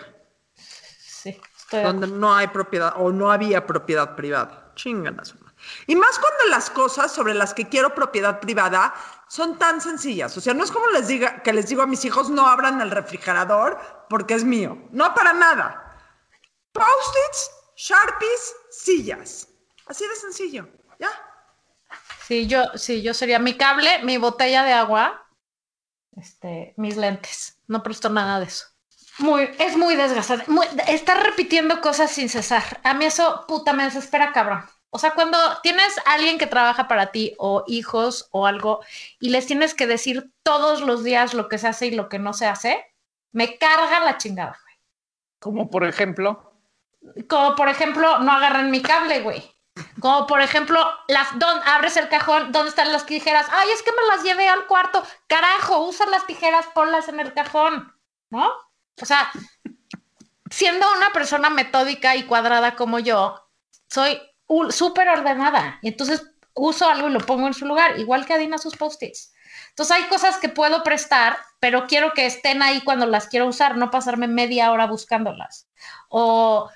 Sí, 0.56 1.40
estoy 1.58 1.84
donde 1.84 2.08
no 2.08 2.34
hay 2.34 2.48
propiedad 2.48 2.94
o 2.98 3.12
no 3.12 3.32
había 3.32 3.66
propiedad 3.68 4.16
privada. 4.16 4.72
Chingan 4.76 5.20
a 5.20 5.26
su 5.26 5.36
madre. 5.40 5.56
Y 5.88 5.96
más 5.96 6.18
cuando 6.20 6.46
las 6.50 6.70
cosas 6.70 7.12
sobre 7.12 7.34
las 7.34 7.54
que 7.54 7.68
quiero 7.68 7.94
propiedad 7.96 8.40
privada 8.40 8.94
son 9.28 9.58
tan 9.58 9.82
sencillas. 9.82 10.38
O 10.38 10.42
sea, 10.42 10.54
no 10.54 10.64
es 10.64 10.72
como 10.72 10.88
les 10.92 11.08
diga 11.08 11.42
que 11.44 11.52
les 11.52 11.68
digo 11.68 11.82
a 11.82 11.88
mis 11.88 12.06
hijos 12.06 12.30
no 12.30 12.48
abran 12.48 12.80
el 12.80 12.92
refrigerador 12.92 13.80
porque 14.08 14.36
es 14.36 14.44
mío. 14.46 14.78
No 14.92 15.14
para 15.16 15.34
nada. 15.34 15.98
Post-its, 16.72 17.52
Sharpies, 17.78 18.56
sillas. 18.72 19.50
Así 19.86 20.06
de 20.08 20.16
sencillo. 20.16 20.68
¿Ya? 21.00 21.10
Sí, 22.28 22.48
yo, 22.48 22.64
sí, 22.76 23.04
yo 23.04 23.14
sería 23.14 23.38
mi 23.38 23.56
cable, 23.56 24.04
mi 24.04 24.18
botella 24.18 24.64
de 24.64 24.74
agua, 24.74 25.30
este, 26.18 26.74
mis 26.76 26.98
lentes. 26.98 27.62
No 27.68 27.84
presto 27.84 28.10
nada 28.10 28.40
de 28.40 28.48
eso. 28.48 28.66
Muy, 29.20 29.50
es 29.60 29.78
muy 29.78 29.96
desgastante. 29.96 30.50
Muy, 30.50 30.66
estar 30.88 31.24
repitiendo 31.24 31.80
cosas 31.80 32.12
sin 32.12 32.30
cesar. 32.30 32.82
A 32.84 32.96
mí 32.96 33.06
eso, 33.06 33.46
puta, 33.48 33.74
me 33.74 33.84
desespera, 33.84 34.34
cabrón. 34.34 34.66
O 34.90 34.98
sea, 34.98 35.12
cuando 35.12 35.38
tienes 35.62 35.96
alguien 36.06 36.40
que 36.40 36.48
trabaja 36.48 36.88
para 36.88 37.12
ti 37.12 37.36
o 37.38 37.64
hijos 37.68 38.28
o 38.32 38.48
algo 38.48 38.84
y 39.20 39.30
les 39.30 39.46
tienes 39.46 39.76
que 39.76 39.86
decir 39.86 40.32
todos 40.42 40.82
los 40.82 41.04
días 41.04 41.36
lo 41.36 41.48
que 41.48 41.60
se 41.60 41.68
hace 41.68 41.88
y 41.88 41.92
lo 41.92 42.10
que 42.10 42.18
no 42.18 42.34
se 42.34 42.48
hace, 42.48 42.84
me 43.32 43.58
carga 43.60 44.00
la 44.00 44.18
chingada, 44.18 44.58
güey. 44.64 44.76
Como 45.40 45.70
por 45.70 45.86
ejemplo. 45.86 46.47
Como 47.28 47.56
por 47.56 47.70
ejemplo, 47.70 48.20
no 48.20 48.32
agarren 48.32 48.72
mi 48.72 48.82
cable, 48.82 49.22
güey. 49.22 49.44
Como 50.00 50.28
por 50.28 50.42
ejemplo, 50.42 50.80
las 51.08 51.38
don, 51.38 51.60
abres 51.66 51.98
el 51.98 52.10
cajón, 52.10 52.52
¿dónde 52.52 52.70
están 52.70 52.92
las 52.92 53.06
tijeras? 53.06 53.48
Ay, 53.52 53.70
es 53.72 53.84
que 53.84 53.92
me 53.92 54.08
las 54.08 54.24
llevé 54.24 54.48
al 54.48 54.66
cuarto. 54.66 55.04
Carajo, 55.28 55.86
usa 55.86 56.06
las 56.08 56.26
tijeras, 56.26 56.66
ponlas 56.74 57.08
en 57.10 57.20
el 57.20 57.34
cajón, 57.34 57.94
¿no? 58.30 58.48
O 59.02 59.06
sea, 59.06 59.32
siendo 60.50 60.86
una 60.98 61.12
persona 61.12 61.50
metódica 61.50 62.16
y 62.16 62.24
cuadrada 62.24 62.76
como 62.76 63.00
yo, 63.00 63.50
soy 63.90 64.20
súper 64.70 65.10
ordenada. 65.10 65.80
Y 65.82 65.90
entonces 65.90 66.24
uso 66.54 66.90
algo 66.90 67.10
y 67.10 67.12
lo 67.12 67.20
pongo 67.20 67.48
en 67.48 67.54
su 67.54 67.66
lugar, 67.66 68.00
igual 68.00 68.26
que 68.26 68.34
Adina 68.34 68.58
sus 68.58 68.76
post-its. 68.76 69.34
Entonces 69.70 69.96
hay 69.96 70.04
cosas 70.06 70.38
que 70.38 70.50
puedo 70.50 70.84
prestar, 70.84 71.38
pero 71.60 71.88
quiero 71.88 72.14
que 72.14 72.26
estén 72.26 72.62
ahí 72.62 72.82
cuando 72.82 73.06
las 73.06 73.28
quiero 73.28 73.48
usar, 73.48 73.78
no 73.78 73.92
pasarme 73.92 74.28
media 74.28 74.72
hora 74.72 74.88
buscándolas. 74.88 75.70
O, 76.10 76.70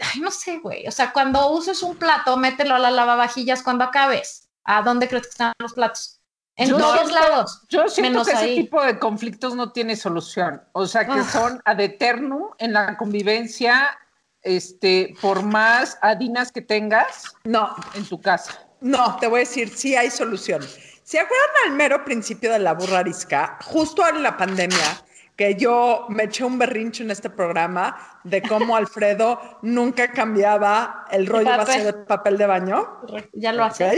ay, 0.00 0.20
no 0.20 0.30
sé, 0.30 0.58
güey. 0.58 0.86
O 0.86 0.90
sea, 0.92 1.12
cuando 1.12 1.50
uses 1.50 1.82
un 1.82 1.96
plato, 1.96 2.36
mételo 2.36 2.74
a 2.74 2.78
la 2.78 2.90
lavavajillas 2.90 3.62
cuando 3.62 3.84
acabes. 3.84 4.48
¿A 4.64 4.82
dónde 4.82 5.08
crees 5.08 5.24
que 5.24 5.30
están 5.30 5.52
los 5.58 5.74
platos? 5.74 6.20
En 6.56 6.68
Yo 6.70 6.78
todos 6.78 7.00
siento- 7.00 7.14
lados. 7.14 7.62
Yo 7.68 7.88
siento 7.88 8.10
menos 8.10 8.28
que 8.28 8.32
ese 8.34 8.54
tipo 8.54 8.82
de 8.82 8.98
conflictos 8.98 9.54
no 9.54 9.72
tiene 9.72 9.96
solución. 9.96 10.62
O 10.72 10.86
sea, 10.86 11.04
que 11.04 11.12
Ah. 11.20 11.28
son 11.30 11.60
ad 11.64 11.80
eternum 11.80 12.50
en 12.58 12.72
la 12.72 12.96
convivencia, 12.96 13.98
este, 14.42 15.14
por 15.20 15.42
más 15.42 15.98
adinas 16.02 16.52
que 16.52 16.62
tengas 16.62 17.24
No, 17.44 17.74
en 17.94 18.04
tu 18.06 18.20
casa. 18.20 18.60
no, 18.80 19.16
te 19.16 19.26
voy 19.26 19.38
a 19.38 19.40
decir, 19.40 19.68
sí 19.76 19.96
hay 19.96 20.10
solución. 20.10 20.62
¿Se 21.02 21.18
acuerdan 21.18 21.48
al 21.66 21.72
mero 21.72 22.04
principio 22.04 22.52
de 22.52 22.58
la 22.60 22.72
burra 22.74 23.00
arisca? 23.00 23.58
Justo 23.64 24.06
en 24.08 24.22
la 24.22 24.36
pandemia, 24.36 25.02
que 25.36 25.54
yo 25.56 26.06
me 26.10 26.24
eché 26.24 26.44
un 26.44 26.58
berrinche 26.58 27.02
en 27.02 27.10
este 27.10 27.28
programa 27.30 28.20
de 28.24 28.40
cómo 28.42 28.76
Alfredo 28.76 29.40
nunca 29.62 30.12
cambiaba 30.12 31.04
el 31.10 31.26
rollo 31.26 31.44
papel. 31.46 31.66
vacío 31.66 31.84
de 31.86 31.92
papel 31.92 32.38
de 32.38 32.46
baño. 32.46 33.00
Ya 33.32 33.52
lo 33.52 33.64
hace. 33.64 33.84
¿ok? 33.86 33.94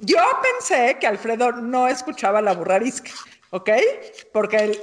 Yo 0.00 0.18
pensé 0.42 0.96
que 0.98 1.06
Alfredo 1.06 1.52
no 1.52 1.86
escuchaba 1.86 2.42
la 2.42 2.52
burrarisca, 2.54 3.12
¿ok? 3.50 3.70
Porque 4.32 4.56
él 4.56 4.80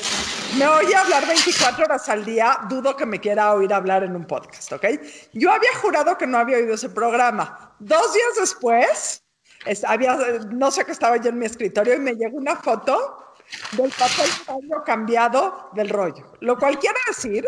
me 0.58 0.66
oye 0.68 0.96
hablar 0.96 1.28
24 1.28 1.84
horas 1.84 2.08
al 2.08 2.24
día, 2.24 2.60
dudo 2.70 2.96
que 2.96 3.06
me 3.06 3.20
quiera 3.20 3.54
oír 3.54 3.74
hablar 3.74 4.04
en 4.06 4.16
un 4.16 4.26
podcast, 4.26 4.72
¿ok? 4.72 4.86
Yo 5.34 5.52
había 5.52 5.76
jurado 5.82 6.18
que 6.18 6.26
no 6.28 6.38
había 6.38 6.58
oído 6.58 6.76
ese 6.76 6.90
programa. 6.90 7.76
Dos 7.80 8.14
días 8.14 8.30
después, 8.40 9.22
es- 9.66 9.84
había, 9.84 10.16
no 10.50 10.72
sé 10.72 10.86
qué 10.86 10.94
estaba 10.94 11.18
yo 11.18 11.30
en 11.30 11.40
mi 11.40 11.46
escritorio 11.46 11.96
y 11.96 12.00
me 12.00 12.14
llegó 12.16 12.38
una 12.38 12.56
foto 12.56 13.21
del 13.74 13.92
papel 13.92 14.30
baño 14.48 14.84
cambiado 14.86 15.70
del 15.74 15.90
rollo, 15.90 16.34
lo 16.40 16.58
cual 16.58 16.78
quiere 16.80 17.00
decir 17.08 17.46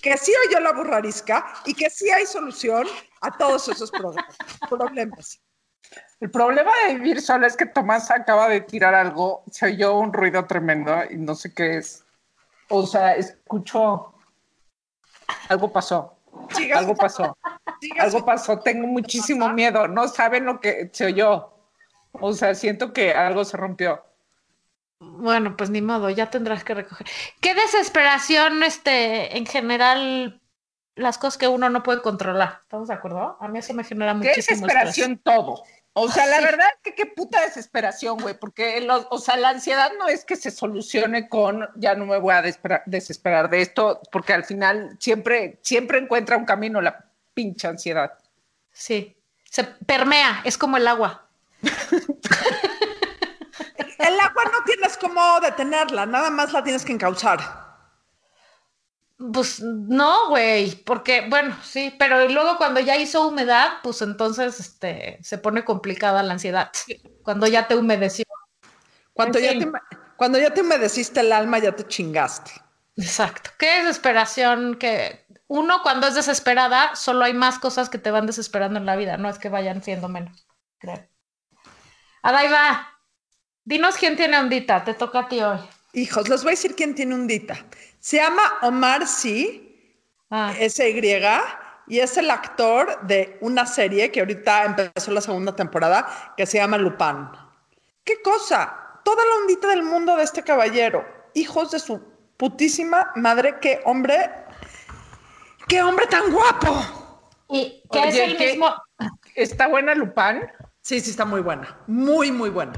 que 0.00 0.16
sí 0.16 0.32
oyó 0.48 0.60
la 0.60 0.72
burrarisca 0.72 1.54
y 1.64 1.74
que 1.74 1.90
sí 1.90 2.10
hay 2.10 2.26
solución 2.26 2.86
a 3.20 3.36
todos 3.36 3.68
esos 3.68 3.90
problemas. 4.68 5.40
El 6.20 6.30
problema 6.30 6.70
de 6.86 6.94
vivir 6.94 7.20
sola 7.20 7.46
es 7.46 7.56
que 7.56 7.66
Tomás 7.66 8.10
acaba 8.10 8.48
de 8.48 8.60
tirar 8.60 8.94
algo, 8.94 9.42
se 9.50 9.66
oyó 9.66 9.96
un 9.96 10.12
ruido 10.12 10.44
tremendo 10.46 10.94
y 11.10 11.16
no 11.16 11.34
sé 11.34 11.52
qué 11.52 11.78
es. 11.78 12.04
O 12.68 12.86
sea, 12.86 13.16
escucho. 13.16 14.14
Algo 15.48 15.72
pasó. 15.72 16.16
Algo 16.74 16.94
pasó. 16.94 17.36
Algo 17.98 18.24
pasó. 18.24 18.58
Tengo 18.60 18.86
muchísimo 18.86 19.48
miedo. 19.48 19.88
No 19.88 20.08
saben 20.08 20.44
lo 20.44 20.60
que 20.60 20.90
se 20.92 21.06
oyó. 21.06 21.52
O 22.12 22.32
sea, 22.32 22.54
siento 22.54 22.92
que 22.92 23.12
algo 23.12 23.44
se 23.44 23.56
rompió. 23.56 24.04
Bueno, 25.00 25.56
pues 25.56 25.70
ni 25.70 25.80
modo, 25.80 26.10
ya 26.10 26.30
tendrás 26.30 26.62
que 26.62 26.74
recoger. 26.74 27.06
Qué 27.40 27.54
desesperación, 27.54 28.62
este, 28.62 29.36
en 29.38 29.46
general, 29.46 30.40
las 30.94 31.16
cosas 31.16 31.38
que 31.38 31.48
uno 31.48 31.70
no 31.70 31.82
puede 31.82 32.02
controlar. 32.02 32.58
¿Estamos 32.60 32.88
de 32.88 32.94
acuerdo? 32.94 33.38
A 33.40 33.48
mí 33.48 33.58
eso 33.58 33.72
me 33.72 33.82
genera 33.82 34.12
Qué 34.12 34.28
muchísimo 34.28 34.66
desesperación 34.66 35.18
todo. 35.18 35.62
O 35.94 36.08
sea, 36.08 36.26
la 36.26 36.36
Sí. 36.38 36.44
verdad 36.44 36.68
que 36.84 36.94
qué 36.94 37.06
puta 37.06 37.40
desesperación, 37.40 38.18
güey, 38.18 38.38
porque 38.38 38.80
lo- 38.82 39.08
o 39.10 39.18
sea, 39.18 39.36
la 39.38 39.48
ansiedad 39.48 39.90
no 39.98 40.06
es 40.06 40.24
que 40.24 40.36
se 40.36 40.50
solucione 40.50 41.28
con 41.28 41.66
ya 41.76 41.94
no 41.94 42.04
me 42.06 42.18
voy 42.18 42.34
a 42.34 42.42
desesperar 42.86 43.48
de 43.50 43.62
esto, 43.62 44.00
porque 44.12 44.32
al 44.34 44.44
final 44.44 44.96
siempre 45.00 45.58
siempre 45.62 45.98
encuentra 45.98 46.36
un 46.36 46.44
camino 46.44 46.80
la 46.82 47.06
pinche 47.34 47.66
ansiedad. 47.66 48.12
Sí, 48.70 49.16
se 49.44 49.64
permea, 49.64 50.42
es 50.44 50.56
como 50.58 50.76
el 50.76 50.86
agua. 50.86 51.26
El 54.00 54.18
agua 54.18 54.44
no 54.52 54.64
tienes 54.64 54.96
cómo 54.96 55.40
detenerla, 55.40 56.06
nada 56.06 56.30
más 56.30 56.52
la 56.52 56.62
tienes 56.64 56.84
que 56.84 56.92
encauzar. 56.92 57.38
Pues 59.32 59.60
no, 59.60 60.30
güey, 60.30 60.74
porque, 60.84 61.26
bueno, 61.28 61.54
sí, 61.62 61.94
pero 61.98 62.26
luego 62.28 62.56
cuando 62.56 62.80
ya 62.80 62.96
hizo 62.96 63.28
humedad, 63.28 63.74
pues 63.82 64.00
entonces 64.00 64.58
este, 64.58 65.18
se 65.22 65.36
pone 65.36 65.62
complicada 65.62 66.22
la 66.22 66.32
ansiedad. 66.32 66.70
Cuando 67.22 67.46
ya 67.46 67.68
te 67.68 67.76
humedeció. 67.76 68.24
Cuando, 69.12 69.38
En 69.38 69.44
ya 69.44 69.50
fin. 69.50 69.60
te, 69.60 69.78
cuando 70.16 70.38
ya 70.38 70.54
te 70.54 70.62
humedeciste 70.62 71.20
el 71.20 71.32
alma, 71.32 71.58
ya 71.58 71.72
te 71.72 71.86
chingaste. 71.86 72.50
Exacto. 72.96 73.50
Qué 73.58 73.80
desesperación 73.80 74.76
que 74.76 75.26
uno 75.48 75.82
cuando 75.82 76.06
es 76.06 76.14
desesperada, 76.14 76.96
solo 76.96 77.24
hay 77.24 77.34
más 77.34 77.58
cosas 77.58 77.90
que 77.90 77.98
te 77.98 78.10
van 78.10 78.26
desesperando 78.26 78.78
en 78.78 78.86
la 78.86 78.96
vida, 78.96 79.18
no 79.18 79.28
es 79.28 79.38
que 79.38 79.48
vayan 79.50 79.82
siendo 79.82 80.08
menos, 80.08 80.46
creo. 80.78 81.08
Adaiva, 82.22 82.89
dinos 83.64 83.96
quién 83.96 84.16
tiene 84.16 84.38
ondita, 84.38 84.84
te 84.84 84.94
toca 84.94 85.20
a 85.20 85.28
ti 85.28 85.40
hoy. 85.40 85.58
Hijos, 85.92 86.28
les 86.28 86.42
voy 86.42 86.50
a 86.50 86.52
decir 86.52 86.74
quién 86.76 86.94
tiene 86.94 87.14
un 87.14 87.26
dita. 87.26 87.56
Se 87.98 88.16
llama 88.18 88.42
Omar 88.62 89.06
Sy, 89.06 89.66
Ah, 90.32 90.54
S-Y, 90.56 91.20
y 91.88 91.98
es 91.98 92.16
el 92.16 92.30
actor 92.30 93.00
de 93.02 93.36
una 93.40 93.66
serie 93.66 94.12
que 94.12 94.20
ahorita 94.20 94.64
empezó 94.64 95.10
la 95.10 95.20
segunda 95.20 95.56
temporada, 95.56 96.34
que 96.36 96.46
se 96.46 96.58
llama 96.58 96.78
Lupin. 96.78 97.28
¿Qué 98.04 98.22
cosa? 98.22 99.00
Toda 99.04 99.24
la 99.24 99.34
ondita 99.42 99.66
del 99.66 99.82
mundo 99.82 100.14
de 100.14 100.22
este 100.22 100.44
caballero. 100.44 101.04
Hijos 101.34 101.72
de 101.72 101.80
su 101.80 102.00
putísima 102.36 103.10
madre, 103.16 103.56
qué 103.60 103.80
hombre, 103.84 104.30
qué 105.66 105.82
hombre 105.82 106.06
tan 106.06 106.30
guapo. 106.30 106.80
y 107.48 107.82
Oye, 107.88 108.08
es 108.08 108.14
el 108.16 108.36
¿qué? 108.36 108.46
mismo. 108.50 108.72
¿Está 109.34 109.66
buena 109.66 109.96
Lupán? 109.96 110.48
Sí, 110.82 111.00
sí, 111.00 111.10
está 111.10 111.24
muy 111.24 111.40
buena. 111.40 111.76
Muy, 111.88 112.30
muy 112.30 112.50
buena. 112.50 112.72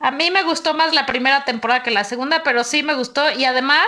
A 0.00 0.10
mí 0.10 0.30
me 0.30 0.42
gustó 0.44 0.74
más 0.74 0.94
la 0.94 1.06
primera 1.06 1.44
temporada 1.44 1.82
que 1.82 1.90
la 1.90 2.04
segunda, 2.04 2.42
pero 2.42 2.64
sí 2.64 2.82
me 2.82 2.94
gustó 2.94 3.30
y 3.32 3.44
además 3.44 3.86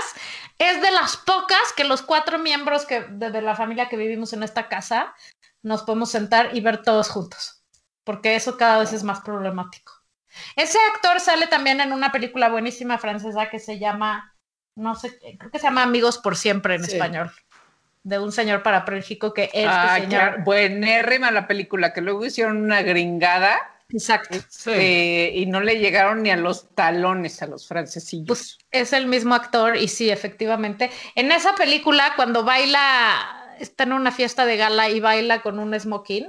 es 0.58 0.82
de 0.82 0.90
las 0.90 1.16
pocas 1.16 1.72
que 1.76 1.84
los 1.84 2.02
cuatro 2.02 2.38
miembros 2.38 2.84
que, 2.84 3.02
de, 3.02 3.30
de 3.30 3.42
la 3.42 3.54
familia 3.54 3.88
que 3.88 3.96
vivimos 3.96 4.32
en 4.32 4.42
esta 4.42 4.68
casa 4.68 5.14
nos 5.62 5.82
podemos 5.82 6.10
sentar 6.10 6.50
y 6.54 6.60
ver 6.60 6.82
todos 6.82 7.08
juntos, 7.10 7.62
porque 8.04 8.34
eso 8.34 8.56
cada 8.56 8.78
vez 8.78 8.92
es 8.92 9.04
más 9.04 9.20
problemático. 9.20 9.92
Ese 10.56 10.78
actor 10.94 11.20
sale 11.20 11.46
también 11.46 11.80
en 11.80 11.92
una 11.92 12.12
película 12.12 12.48
buenísima 12.48 12.98
francesa 12.98 13.50
que 13.50 13.58
se 13.58 13.78
llama, 13.78 14.34
no 14.76 14.94
sé, 14.94 15.18
creo 15.38 15.50
que 15.50 15.58
se 15.58 15.66
llama 15.66 15.82
Amigos 15.82 16.18
por 16.18 16.36
Siempre 16.36 16.74
en 16.76 16.84
Sí. 16.84 16.92
español, 16.92 17.30
de 18.02 18.18
un 18.18 18.32
señor 18.32 18.62
parapléjico 18.62 19.34
que 19.34 19.44
este 19.44 19.66
ah, 19.66 19.94
señor... 19.96 20.08
claro, 20.08 20.44
buenérrima 20.44 21.30
la 21.30 21.46
película, 21.46 21.92
que 21.92 22.00
luego 22.00 22.24
hicieron 22.24 22.56
una 22.56 22.82
gringada 22.82 23.69
Exacto. 23.92 24.38
eh, 24.66 25.32
y 25.34 25.46
no 25.46 25.60
le 25.60 25.78
llegaron 25.78 26.22
ni 26.22 26.30
a 26.30 26.36
los 26.36 26.68
talones 26.74 27.42
a 27.42 27.46
los 27.46 27.66
francesillos. 27.66 28.26
Pues 28.26 28.58
es 28.70 28.92
el 28.92 29.06
mismo 29.06 29.34
actor 29.34 29.76
y 29.76 29.88
sí, 29.88 30.10
efectivamente. 30.10 30.90
En 31.14 31.32
esa 31.32 31.54
película, 31.54 32.12
cuando 32.16 32.44
baila, 32.44 33.56
está 33.58 33.84
en 33.84 33.92
una 33.92 34.12
fiesta 34.12 34.46
de 34.46 34.56
gala 34.56 34.88
y 34.88 35.00
baila 35.00 35.42
con 35.42 35.58
un 35.58 35.78
smoking. 35.78 36.28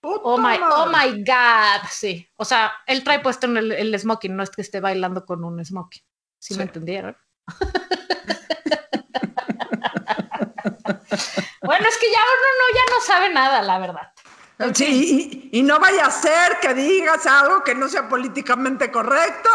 Puta 0.00 0.20
Oh 0.24 0.38
my, 0.38 0.58
oh 0.62 0.86
my 0.86 1.22
God, 1.22 1.86
sí. 1.90 2.26
O 2.36 2.44
sea, 2.44 2.72
él 2.86 3.04
trae 3.04 3.20
puesto 3.20 3.46
en 3.46 3.58
el, 3.58 3.72
el 3.72 3.98
smoking, 3.98 4.34
no 4.34 4.42
es 4.42 4.50
que 4.50 4.62
esté 4.62 4.80
bailando 4.80 5.26
con 5.26 5.44
un 5.44 5.62
smoking. 5.64 6.02
¿Sí, 6.38 6.54
me 6.54 6.62
entendieron? 6.62 7.16
bueno, 11.62 11.86
es 11.88 11.98
que 11.98 12.10
ya 12.10 12.18
uno 12.18 12.48
no, 12.58 12.64
ya 12.74 12.82
no 12.94 13.00
sabe 13.06 13.30
nada, 13.30 13.62
la 13.62 13.78
verdad. 13.78 14.12
Sí, 14.74 15.50
y, 15.52 15.58
y 15.58 15.62
no 15.62 15.78
vaya 15.80 16.06
a 16.06 16.10
ser 16.10 16.58
que 16.60 16.74
digas 16.74 17.26
algo 17.26 17.62
que 17.64 17.74
no 17.74 17.88
sea 17.88 18.08
políticamente 18.08 18.90
correcto. 18.90 19.48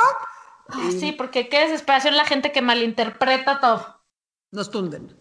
Ah, 0.69 0.89
Sí, 0.99 1.11
porque 1.11 1.47
qué 1.47 1.59
desesperación 1.59 2.17
la 2.17 2.25
gente 2.25 2.51
que 2.51 2.61
malinterpreta 2.61 3.59
todo. 3.59 4.01
Nos 4.51 4.71
tunden. 4.71 5.15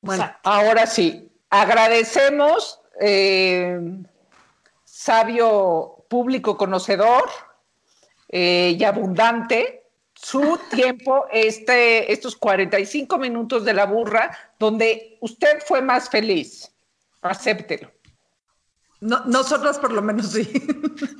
Bueno, 0.00 0.24
Exacto. 0.24 0.50
Ahora 0.50 0.86
sí, 0.86 1.28
Agradecemos, 1.50 2.80
eh, 3.00 3.80
sabio 4.84 6.04
público 6.08 6.58
conocedor 6.58 7.30
eh, 8.28 8.76
y 8.78 8.84
abundante, 8.84 9.84
su 10.14 10.58
tiempo, 10.70 11.26
este, 11.32 12.12
estos 12.12 12.36
45 12.36 13.16
minutos 13.18 13.64
de 13.64 13.72
la 13.72 13.86
burra, 13.86 14.30
donde 14.58 15.16
usted 15.20 15.62
fue 15.66 15.80
más 15.80 16.10
feliz. 16.10 16.70
Acéptelo. 17.22 17.90
No, 19.00 19.20
nosotros 19.26 19.78
por 19.78 19.92
lo 19.92 20.02
menos 20.02 20.32
sí. 20.32 20.40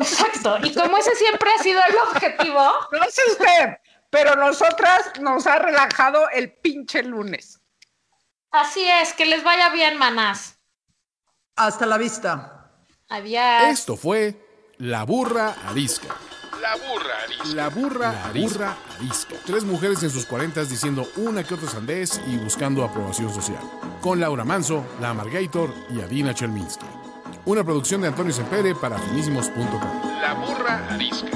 Exacto. 0.01 0.59
Y 0.63 0.75
como 0.75 0.99
ese 0.99 1.15
siempre 1.15 1.51
ha 1.53 1.63
sido 1.63 1.81
el 1.89 1.97
objetivo, 2.09 2.61
No 2.93 3.05
sé 3.11 3.23
usted, 3.31 3.79
pero 4.11 4.35
nosotras 4.37 5.13
nos 5.21 5.47
ha 5.47 5.59
relajado 5.59 6.29
el 6.31 6.53
pinche 6.53 7.03
lunes. 7.03 7.61
así 8.51 8.85
es, 8.85 9.13
que 9.13 9.27
les 9.27 9.45
vaya 9.45 9.71
bien, 9.71 9.97
manás. 9.97 10.59
Hasta 11.57 11.87
la 11.87 11.99
vista. 11.99 12.71
Adiós. 13.09 13.65
Esto 13.65 13.97
fue 13.97 14.35
La 14.79 15.05
Burra 15.05 15.55
Arisca. 15.69 16.09
La 16.61 16.75
burra 16.75 17.15
arisca. 17.23 17.55
La 17.55 17.69
burra, 17.69 18.25
arisca. 18.27 18.77
arisca. 18.99 19.35
Tres 19.47 19.63
mujeres 19.63 20.03
en 20.03 20.11
sus 20.11 20.27
cuarentas 20.27 20.69
diciendo 20.69 21.09
una 21.17 21.45
que 21.45 21.55
otra 21.55 21.69
sandez 21.69 22.21
y 22.27 22.37
buscando 22.37 22.83
aprobación 22.85 23.33
social. 23.33 23.63
Con 24.01 24.19
Laura 24.19 24.45
Manso, 24.45 24.85
La 25.01 25.11
Amargator 25.11 25.73
y 25.89 26.01
Adina 26.01 26.35
Chelminsky. 26.35 26.85
Una 27.45 27.65
producción 27.65 28.01
de 28.01 28.09
Antonio 28.09 28.33
Sempere 28.33 28.75
para 28.75 28.99
finísimos.com. 28.99 30.21
La 30.21 30.35
burra 30.35 30.87
arisca. 30.91 31.29